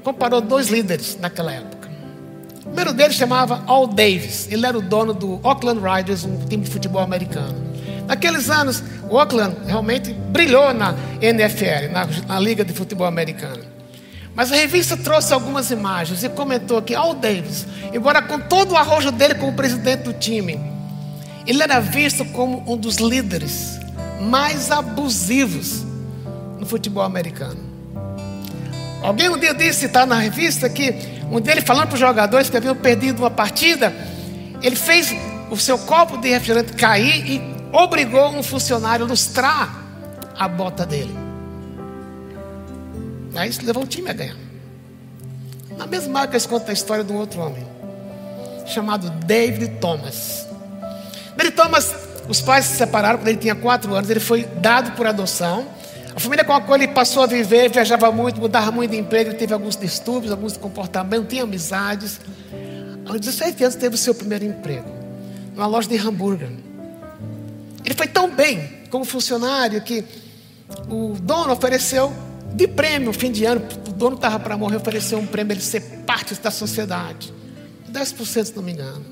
comparou 0.04 0.40
dois 0.40 0.68
líderes 0.68 1.16
naquela 1.18 1.52
época. 1.52 1.88
O 2.60 2.64
primeiro 2.64 2.92
deles 2.92 3.16
chamava 3.16 3.64
Al 3.66 3.86
Davis. 3.86 4.48
Ele 4.50 4.66
era 4.66 4.78
o 4.78 4.82
dono 4.82 5.14
do 5.14 5.40
Oakland 5.42 5.80
Riders, 5.80 6.24
um 6.24 6.46
time 6.46 6.64
de 6.64 6.70
futebol 6.70 7.00
americano. 7.00 7.69
Naqueles 8.10 8.50
anos, 8.50 8.82
o 9.08 9.14
Oakland 9.14 9.56
realmente 9.68 10.12
brilhou 10.12 10.74
na 10.74 10.96
NFL, 11.22 11.92
na, 11.92 12.08
na 12.26 12.40
Liga 12.40 12.64
de 12.64 12.72
Futebol 12.72 13.06
Americano. 13.06 13.62
Mas 14.34 14.50
a 14.50 14.56
revista 14.56 14.96
trouxe 14.96 15.32
algumas 15.32 15.70
imagens 15.70 16.24
e 16.24 16.28
comentou 16.28 16.82
que 16.82 16.92
Al 16.92 17.14
Davis, 17.14 17.68
embora 17.94 18.20
com 18.20 18.40
todo 18.40 18.72
o 18.72 18.76
arrojo 18.76 19.12
dele 19.12 19.36
como 19.36 19.52
presidente 19.52 20.02
do 20.02 20.12
time, 20.12 20.58
ele 21.46 21.62
era 21.62 21.78
visto 21.78 22.24
como 22.24 22.64
um 22.66 22.76
dos 22.76 22.96
líderes 22.96 23.78
mais 24.20 24.72
abusivos 24.72 25.86
no 26.58 26.66
futebol 26.66 27.04
americano. 27.04 27.60
Alguém 29.04 29.28
um 29.28 29.38
dia 29.38 29.54
disse, 29.54 29.86
está 29.86 30.04
na 30.04 30.16
revista, 30.16 30.68
que 30.68 30.92
um 31.30 31.40
dele 31.40 31.60
falando 31.60 31.86
para 31.86 31.94
os 31.94 32.00
jogadores 32.00 32.50
que 32.50 32.56
haviam 32.56 32.74
perdido 32.74 33.20
uma 33.20 33.30
partida, 33.30 33.94
ele 34.60 34.74
fez 34.74 35.14
o 35.48 35.56
seu 35.56 35.78
copo 35.78 36.16
de 36.16 36.28
refrigerante 36.28 36.72
cair 36.72 37.24
e 37.24 37.59
obrigou 37.72 38.28
um 38.30 38.42
funcionário 38.42 39.04
a 39.04 39.08
lustrar 39.08 39.84
a 40.38 40.48
bota 40.48 40.86
dele. 40.86 41.14
Aí 43.34 43.48
isso 43.48 43.64
levou 43.64 43.84
o 43.84 43.86
time 43.86 44.10
a 44.10 44.12
ganhar. 44.12 44.36
Na 45.76 45.86
mesma 45.86 46.20
época, 46.20 46.36
eles 46.36 46.46
contam 46.46 46.70
a 46.70 46.72
história 46.72 47.04
de 47.04 47.12
um 47.12 47.16
outro 47.16 47.40
homem, 47.40 47.66
chamado 48.66 49.08
David 49.24 49.78
Thomas. 49.80 50.46
David 51.36 51.56
Thomas, 51.56 51.94
os 52.28 52.40
pais 52.40 52.66
se 52.66 52.76
separaram 52.76 53.18
quando 53.18 53.28
ele 53.28 53.38
tinha 53.38 53.54
quatro 53.54 53.94
anos, 53.94 54.10
ele 54.10 54.20
foi 54.20 54.44
dado 54.44 54.92
por 54.92 55.06
adoção. 55.06 55.66
A 56.14 56.20
família 56.20 56.44
com 56.44 56.52
a 56.52 56.60
qual 56.60 56.76
ele 56.76 56.88
passou 56.88 57.22
a 57.22 57.26
viver, 57.26 57.70
viajava 57.70 58.10
muito, 58.10 58.40
mudava 58.40 58.70
muito 58.70 58.90
de 58.90 58.98
emprego, 58.98 59.30
ele 59.30 59.38
teve 59.38 59.54
alguns 59.54 59.76
distúrbios, 59.76 60.32
alguns 60.32 60.56
comportamentos, 60.56 61.28
tinha 61.28 61.44
amizades. 61.44 62.20
Aos 63.06 63.20
17 63.20 63.64
anos 63.64 63.76
teve 63.76 63.94
o 63.94 63.98
seu 63.98 64.14
primeiro 64.14 64.44
emprego, 64.44 64.88
numa 65.54 65.66
loja 65.66 65.88
de 65.88 65.96
hambúrguer. 65.96 66.50
Ele 67.90 67.96
foi 67.96 68.06
tão 68.06 68.30
bem 68.30 68.84
como 68.88 69.04
funcionário 69.04 69.82
que 69.82 70.04
o 70.88 71.14
dono 71.20 71.52
ofereceu 71.52 72.14
de 72.54 72.68
prêmio, 72.68 73.12
fim 73.12 73.32
de 73.32 73.44
ano, 73.44 73.66
o 73.88 73.90
dono 73.90 74.14
estava 74.14 74.38
para 74.38 74.56
morrer, 74.56 74.76
ofereceu 74.76 75.18
um 75.18 75.26
prêmio, 75.26 75.54
ele 75.54 75.60
ser 75.60 75.80
parte 76.06 76.32
da 76.36 76.52
sociedade. 76.52 77.34
10%, 77.90 78.44
se 78.44 78.54
não 78.54 78.62
me 78.62 78.70
engano. 78.70 79.04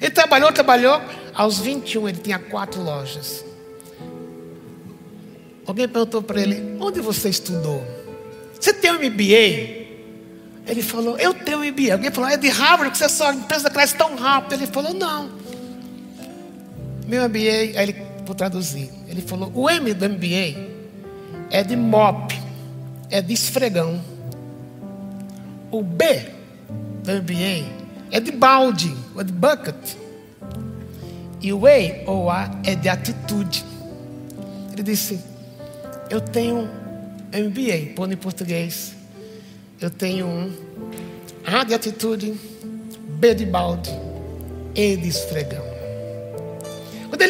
Ele 0.00 0.10
trabalhou, 0.10 0.50
trabalhou. 0.50 1.02
Aos 1.34 1.58
21, 1.58 2.08
ele 2.08 2.18
tinha 2.18 2.38
quatro 2.38 2.82
lojas. 2.82 3.44
Alguém 5.66 5.86
perguntou 5.86 6.22
para 6.22 6.40
ele: 6.40 6.78
Onde 6.80 7.02
você 7.02 7.28
estudou? 7.28 7.86
Você 8.58 8.72
tem 8.72 8.90
um 8.90 8.94
MBA? 8.94 9.86
Ele 10.66 10.82
falou: 10.82 11.18
Eu 11.18 11.34
tenho 11.34 11.58
um 11.58 11.64
MBA. 11.70 11.92
Alguém 11.92 12.10
falou: 12.10 12.30
É 12.30 12.38
de 12.38 12.48
Harvard, 12.48 12.90
que 12.90 12.96
você 12.96 13.08
só 13.10 13.30
empresa 13.34 13.68
cresce 13.68 13.94
tão 13.96 14.16
rápido. 14.16 14.54
Ele 14.54 14.66
falou: 14.66 14.94
Não. 14.94 15.46
Meu 17.08 17.26
MBA, 17.26 17.80
ele, 17.80 17.96
vou 18.26 18.34
traduzir. 18.34 18.90
Ele 19.08 19.22
falou: 19.22 19.50
O 19.54 19.68
M 19.68 19.94
do 19.94 20.08
MBA 20.08 20.76
é 21.50 21.64
de 21.64 21.74
mop 21.74 22.48
é 23.10 23.22
de 23.22 23.32
esfregão. 23.32 23.98
O 25.70 25.82
B 25.82 26.30
do 27.02 27.12
MBA 27.12 27.66
é 28.10 28.20
de 28.20 28.32
balde, 28.32 28.94
ou 29.14 29.24
de 29.24 29.32
bucket. 29.32 29.74
E 31.40 31.52
o 31.52 31.66
A 31.66 32.10
ou 32.10 32.30
A 32.30 32.50
é 32.64 32.74
de 32.74 32.90
atitude. 32.90 33.64
Ele 34.72 34.82
disse: 34.82 35.18
Eu 36.10 36.20
tenho 36.20 36.68
MBA, 37.32 37.94
pondo 37.94 38.12
em 38.12 38.16
português. 38.18 38.94
Eu 39.80 39.88
tenho 39.88 40.26
um 40.26 40.52
A 41.46 41.64
de 41.64 41.72
atitude, 41.72 42.34
B 43.18 43.34
de 43.34 43.46
balde, 43.46 43.90
E 44.74 44.96
de 44.96 45.08
esfregão. 45.08 45.77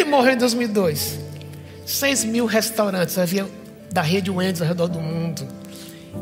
Morreu 0.08 0.32
em 0.32 0.38
2002, 0.38 1.18
6 1.86 2.24
mil 2.24 2.46
restaurantes 2.46 3.18
havia 3.18 3.46
da 3.92 4.02
rede 4.02 4.30
Wendy's 4.30 4.60
ao 4.62 4.68
redor 4.68 4.88
do 4.88 5.00
mundo 5.00 5.46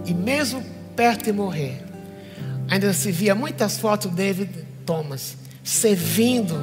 e 0.05 0.13
mesmo 0.13 0.63
perto 0.95 1.25
de 1.25 1.33
morrer, 1.33 1.83
ainda 2.69 2.93
se 2.93 3.11
via 3.13 3.35
muitas 3.35 3.79
fotos 3.79 4.11
de 4.11 4.17
David 4.17 4.51
Thomas 4.85 5.37
servindo 5.63 6.55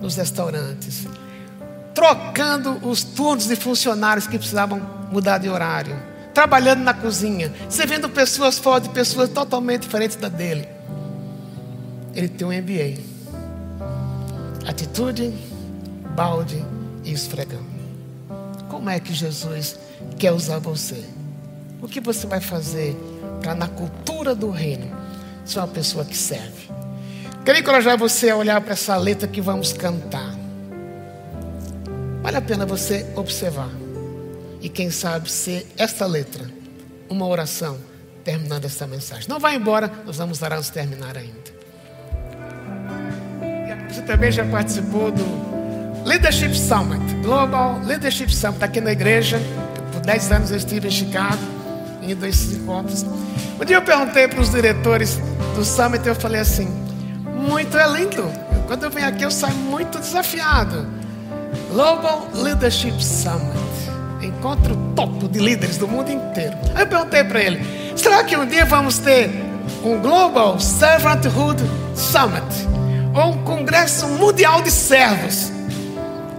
nos 0.00 0.16
restaurantes, 0.16 1.06
trocando 1.94 2.78
os 2.86 3.02
turnos 3.02 3.46
de 3.46 3.56
funcionários 3.56 4.26
que 4.26 4.38
precisavam 4.38 4.80
mudar 5.10 5.38
de 5.38 5.48
horário, 5.48 5.96
trabalhando 6.32 6.82
na 6.82 6.94
cozinha, 6.94 7.52
servindo 7.68 8.08
pessoas 8.08 8.58
fora 8.58 8.80
de 8.80 8.88
pessoas 8.90 9.28
totalmente 9.28 9.82
diferentes 9.82 10.16
da 10.16 10.28
dele. 10.28 10.68
Ele 12.14 12.28
tem 12.28 12.46
um 12.46 12.52
MBA. 12.52 13.00
Atitude, 14.66 15.34
balde 16.14 16.64
e 17.04 17.12
esfregão. 17.12 17.62
Como 18.68 18.88
é 18.88 18.98
que 18.98 19.12
Jesus 19.12 19.78
quer 20.18 20.32
usar 20.32 20.58
você? 20.58 21.04
O 21.82 21.88
que 21.88 22.00
você 22.00 22.26
vai 22.26 22.40
fazer 22.40 22.96
para, 23.40 23.54
na 23.54 23.68
cultura 23.68 24.34
do 24.34 24.50
reino, 24.50 24.90
ser 25.44 25.58
uma 25.58 25.68
pessoa 25.68 26.04
que 26.04 26.16
serve? 26.16 26.70
Quero 27.44 27.58
encorajar 27.58 27.98
você 27.98 28.30
a 28.30 28.36
olhar 28.36 28.60
para 28.60 28.72
essa 28.72 28.96
letra 28.96 29.28
que 29.28 29.40
vamos 29.40 29.72
cantar. 29.72 30.34
Vale 32.22 32.36
a 32.36 32.42
pena 32.42 32.64
você 32.64 33.06
observar. 33.14 33.70
E 34.62 34.68
quem 34.68 34.90
sabe 34.90 35.30
ser 35.30 35.66
esta 35.76 36.06
letra 36.06 36.50
uma 37.08 37.26
oração 37.26 37.78
terminando 38.24 38.64
esta 38.64 38.86
mensagem. 38.86 39.28
Não 39.28 39.38
vá 39.38 39.52
embora, 39.52 39.92
nós 40.06 40.16
vamos 40.16 40.40
orar 40.40 40.58
antes 40.58 40.70
de 40.70 40.74
terminar 40.74 41.18
ainda. 41.18 41.54
Você 43.90 44.00
também 44.02 44.32
já 44.32 44.44
participou 44.46 45.12
do 45.12 45.53
Leadership 46.04 46.54
Summit, 46.54 47.02
Global 47.22 47.80
Leadership 47.84 48.30
Summit, 48.30 48.62
aqui 48.62 48.80
na 48.80 48.92
igreja. 48.92 49.40
Por 49.92 50.00
10 50.00 50.32
anos 50.32 50.50
eu 50.50 50.56
estive 50.56 50.88
em 50.88 50.90
Chicago 50.90 51.38
indo 52.02 52.24
a 52.24 52.28
esses 52.28 52.56
encontros. 52.56 53.04
Um 53.60 53.64
dia 53.64 53.76
eu 53.76 53.82
perguntei 53.82 54.28
para 54.28 54.40
os 54.40 54.50
diretores 54.50 55.18
do 55.54 55.64
Summit, 55.64 56.06
eu 56.06 56.14
falei 56.14 56.40
assim: 56.40 56.68
muito 57.48 57.76
é 57.78 57.88
lindo. 57.88 58.30
Quando 58.66 58.84
eu 58.84 58.90
venho 58.90 59.08
aqui, 59.08 59.24
eu 59.24 59.30
saio 59.30 59.54
muito 59.54 59.98
desafiado. 59.98 60.86
Global 61.70 62.28
Leadership 62.34 63.02
Summit 63.02 63.64
encontro 64.22 64.76
topo 64.94 65.28
de 65.28 65.38
líderes 65.38 65.76
do 65.76 65.86
mundo 65.86 66.10
inteiro. 66.10 66.56
Aí 66.74 66.82
eu 66.82 66.86
perguntei 66.86 67.24
para 67.24 67.40
ele: 67.40 67.60
será 67.96 68.22
que 68.24 68.36
um 68.36 68.46
dia 68.46 68.64
vamos 68.64 68.98
ter 68.98 69.30
um 69.82 70.00
Global 70.00 70.60
Servanthood 70.60 71.62
Summit? 71.94 72.74
ou 73.14 73.30
um 73.30 73.44
congresso 73.44 74.08
mundial 74.08 74.60
de 74.62 74.70
servos. 74.70 75.53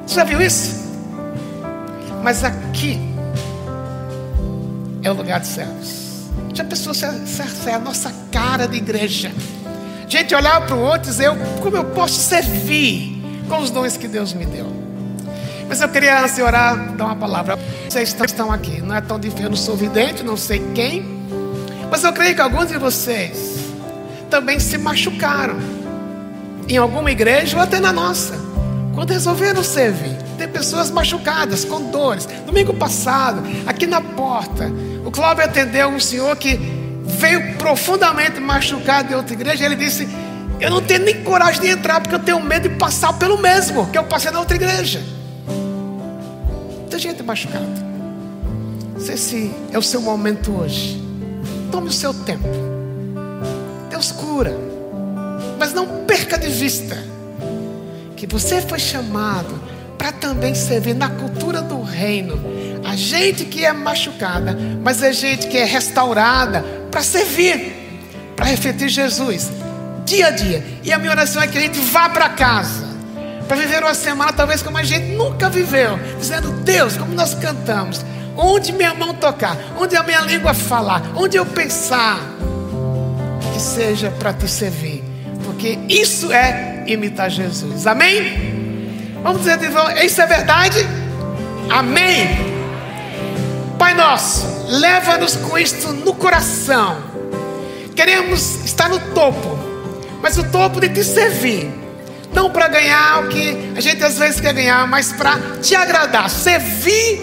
Você 0.06 0.16
já 0.16 0.24
viu 0.24 0.42
isso? 0.42 0.86
Mas 2.24 2.44
aqui 2.44 3.00
é 5.04 5.12
o 5.12 5.14
lugar 5.14 5.40
de 5.40 5.48
servos. 5.48 6.06
Já 6.54 6.64
pensou 6.64 6.94
se 6.94 7.06
é 7.06 7.74
a 7.74 7.80
nossa 7.80 8.14
cara 8.32 8.68
de 8.68 8.78
igreja? 8.78 9.32
Gente, 10.08 10.34
olhar 10.34 10.66
para 10.66 10.76
o 10.76 10.80
outro 10.80 11.10
e 11.10 11.12
dizer, 11.12 11.30
como 11.62 11.76
eu 11.76 11.86
posso 11.86 12.20
servir 12.20 13.22
com 13.50 13.60
os 13.60 13.70
dons 13.70 13.98
que 13.98 14.08
Deus 14.08 14.34
me 14.34 14.46
deu. 14.46 14.72
Mas 15.68 15.82
eu 15.82 15.90
queria, 15.90 16.22
antes 16.22 16.36
de 16.36 16.44
orar, 16.44 16.94
dar 16.96 17.06
uma 17.06 17.16
palavra. 17.16 17.58
Vocês 17.90 18.16
estão 18.26 18.52
aqui, 18.52 18.82
não 18.82 18.96
é 18.96 19.02
tão 19.02 19.20
difícil, 19.20 19.46
eu 19.46 19.50
não 19.50 19.58
sou 19.58 19.76
vidente, 19.76 20.24
não 20.24 20.38
sei 20.38 20.60
quem. 20.74 21.04
Mas 21.90 22.04
eu 22.04 22.14
creio 22.14 22.36
que 22.36 22.42
alguns 22.42 22.68
de 22.68 22.78
vocês 22.78 23.56
também 24.30 24.60
se 24.60 24.78
machucaram. 24.78 25.56
Em 26.68 26.78
alguma 26.78 27.12
igreja 27.12 27.58
ou 27.58 27.64
até 27.64 27.80
na 27.80 27.92
nossa. 27.92 28.45
Quando 28.96 29.12
resolveram 29.12 29.62
servir. 29.62 30.16
Tem 30.38 30.48
pessoas 30.48 30.90
machucadas, 30.90 31.66
com 31.66 31.92
dores. 31.92 32.26
Domingo 32.46 32.74
passado, 32.74 33.44
aqui 33.68 33.86
na 33.86 34.02
porta, 34.02 34.72
o 35.06 35.12
Cláudio 35.12 35.44
atendeu 35.44 35.90
um 35.90 36.00
senhor 36.00 36.36
que 36.38 36.58
veio 37.04 37.56
profundamente 37.58 38.40
machucado 38.40 39.10
de 39.10 39.16
outra 39.16 39.34
igreja. 39.34 39.66
Ele 39.66 39.76
disse: 39.76 40.08
Eu 40.62 40.70
não 40.70 40.82
tenho 40.82 41.04
nem 41.04 41.24
coragem 41.24 41.62
de 41.62 41.68
entrar 41.68 42.00
porque 42.00 42.16
eu 42.16 42.20
tenho 42.20 42.42
medo 42.42 42.70
de 42.70 42.76
passar 42.76 43.14
pelo 43.14 43.38
mesmo 43.38 43.86
que 43.92 43.98
eu 43.98 44.04
passei 44.06 44.32
na 44.32 44.40
outra 44.40 44.56
igreja. 44.56 45.04
Tem 46.90 46.98
gente 46.98 47.22
machucada. 47.22 47.86
Não 48.94 49.02
sei 49.02 49.18
se 49.18 49.54
é 49.74 49.78
o 49.78 49.82
seu 49.82 50.02
momento 50.02 50.58
hoje. 50.58 51.04
Tome 51.70 51.90
o 51.90 51.92
seu 51.92 52.14
tempo. 52.14 52.48
Deus 53.90 54.14
cura. 54.14 54.56
Mas 55.60 55.74
não 55.74 56.06
perca 56.06 56.38
de 56.38 56.48
vista 56.48 57.15
que 58.16 58.26
você 58.26 58.62
foi 58.62 58.80
chamado 58.80 59.60
para 59.98 60.12
também 60.12 60.54
servir 60.54 60.94
na 60.94 61.10
cultura 61.10 61.62
do 61.62 61.82
reino. 61.82 62.40
A 62.84 62.96
gente 62.96 63.46
que 63.46 63.66
é 63.66 63.74
machucada, 63.74 64.58
mas 64.84 65.02
a 65.02 65.12
gente 65.12 65.48
que 65.48 65.58
é 65.58 65.66
restaurada 65.66 66.64
para 66.92 67.02
servir, 67.02 67.74
para 68.36 68.46
refletir 68.46 68.90
Jesus 68.90 69.50
dia 70.06 70.28
a 70.28 70.30
dia. 70.30 70.64
E 70.84 70.94
a 70.94 70.98
minha 70.98 71.12
oração 71.12 71.42
é 71.42 71.48
que 71.48 71.58
a 71.58 71.62
gente 71.62 71.80
vá 71.80 72.08
para 72.08 72.30
casa, 72.30 72.86
para 73.48 73.58
viver 73.58 73.84
uma 73.84 73.94
semana 73.94 74.32
talvez 74.32 74.62
como 74.62 74.78
a 74.78 74.84
gente 74.84 75.08
nunca 75.08 75.50
viveu, 75.50 76.00
dizendo: 76.20 76.52
Deus, 76.64 76.96
como 76.96 77.14
nós 77.14 77.34
cantamos, 77.34 78.06
onde 78.38 78.72
minha 78.72 78.94
mão 78.94 79.14
tocar, 79.14 79.58
onde 79.78 79.96
a 79.98 80.04
minha 80.04 80.22
língua 80.22 80.54
falar, 80.54 81.02
onde 81.16 81.36
eu 81.36 81.46
pensar, 81.46 82.20
que 83.54 83.60
seja 83.60 84.12
para 84.12 84.32
te 84.32 84.48
servir, 84.48 85.04
porque 85.44 85.80
isso 85.90 86.32
é 86.32 86.75
imitar 86.86 87.30
Jesus. 87.30 87.88
Amém? 87.88 88.56
Vamos 89.22 89.40
dizer 89.40 89.58
de 89.58 89.70
novo, 89.70 89.90
isso 90.04 90.22
é 90.22 90.28
verdade? 90.28 90.78
Amém. 91.70 92.28
Pai 93.78 93.94
nosso, 93.94 94.46
leva-nos 94.70 95.36
com 95.36 95.58
isto 95.58 95.92
no 95.94 96.14
coração. 96.14 96.98
Queremos 97.96 98.64
estar 98.66 98.88
no 98.88 99.00
topo, 99.14 99.58
mas 100.22 100.38
o 100.38 100.44
topo 100.44 100.80
de 100.80 100.90
te 100.90 101.04
servir. 101.04 101.70
Não 102.34 102.52
para 102.52 102.68
ganhar 102.68 103.24
o 103.24 103.30
que 103.30 103.74
a 103.76 103.82
gente 103.82 104.04
às 104.04 104.20
vezes 104.20 104.40
quer 104.40 104.54
ganhar, 104.54 104.86
mas 104.88 105.12
para 105.14 105.40
te 105.62 105.76
agradar. 105.76 106.30
Servir 106.30 107.22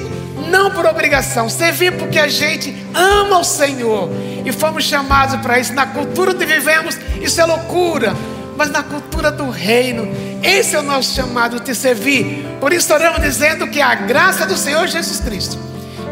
não 0.49 0.71
por 0.71 0.87
obrigação, 0.87 1.49
servir 1.49 1.93
porque 1.93 2.19
a 2.19 2.27
gente 2.27 2.75
ama 2.95 3.39
o 3.39 3.45
Senhor 3.45 4.09
e 4.45 4.51
fomos 4.51 4.85
chamados 4.85 5.37
para 5.41 5.59
isso. 5.59 5.73
Na 5.73 5.87
cultura 5.87 6.33
onde 6.33 6.45
vivemos, 6.45 6.99
isso 7.21 7.41
é 7.41 7.45
loucura 7.45 8.15
mas 8.57 8.71
na 8.71 8.83
cultura 8.83 9.31
do 9.31 9.51
reino. 9.51 10.09
Esse 10.43 10.75
é 10.75 10.79
o 10.79 10.83
nosso 10.83 11.15
chamado 11.15 11.61
de 11.61 11.75
servir. 11.75 12.47
Por 12.61 12.73
isso 12.73 12.93
oramos 12.93 13.21
dizendo 13.21 13.67
que 13.69 13.81
a 13.81 13.95
graça 13.95 14.47
do 14.47 14.57
Senhor 14.57 14.87
Jesus 14.87 15.21
Cristo, 15.21 15.59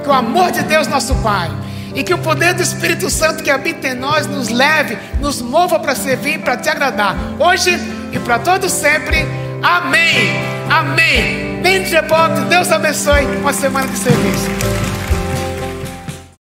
que 0.02 0.08
o 0.08 0.12
amor 0.12 0.50
de 0.50 0.62
Deus 0.62 0.86
nosso 0.86 1.14
Pai 1.16 1.50
e 1.94 2.02
que 2.02 2.14
o 2.14 2.18
poder 2.18 2.54
do 2.54 2.62
Espírito 2.62 3.10
Santo 3.10 3.42
que 3.42 3.50
habita 3.50 3.88
em 3.88 3.94
nós 3.94 4.26
nos 4.26 4.48
leve, 4.48 4.96
nos 5.20 5.40
mova 5.40 5.78
para 5.78 5.94
servir, 5.94 6.38
para 6.40 6.56
te 6.56 6.68
agradar, 6.68 7.16
hoje 7.38 7.78
e 8.12 8.18
para 8.18 8.38
todos 8.38 8.72
sempre. 8.72 9.26
Amém. 9.62 10.40
Amém. 10.70 11.60
Bem 11.62 11.82
de 11.82 11.90
Deus 12.48 12.70
abençoe 12.70 13.24
uma 13.36 13.52
semana 13.52 13.88
de 13.88 13.98
serviço. 13.98 14.89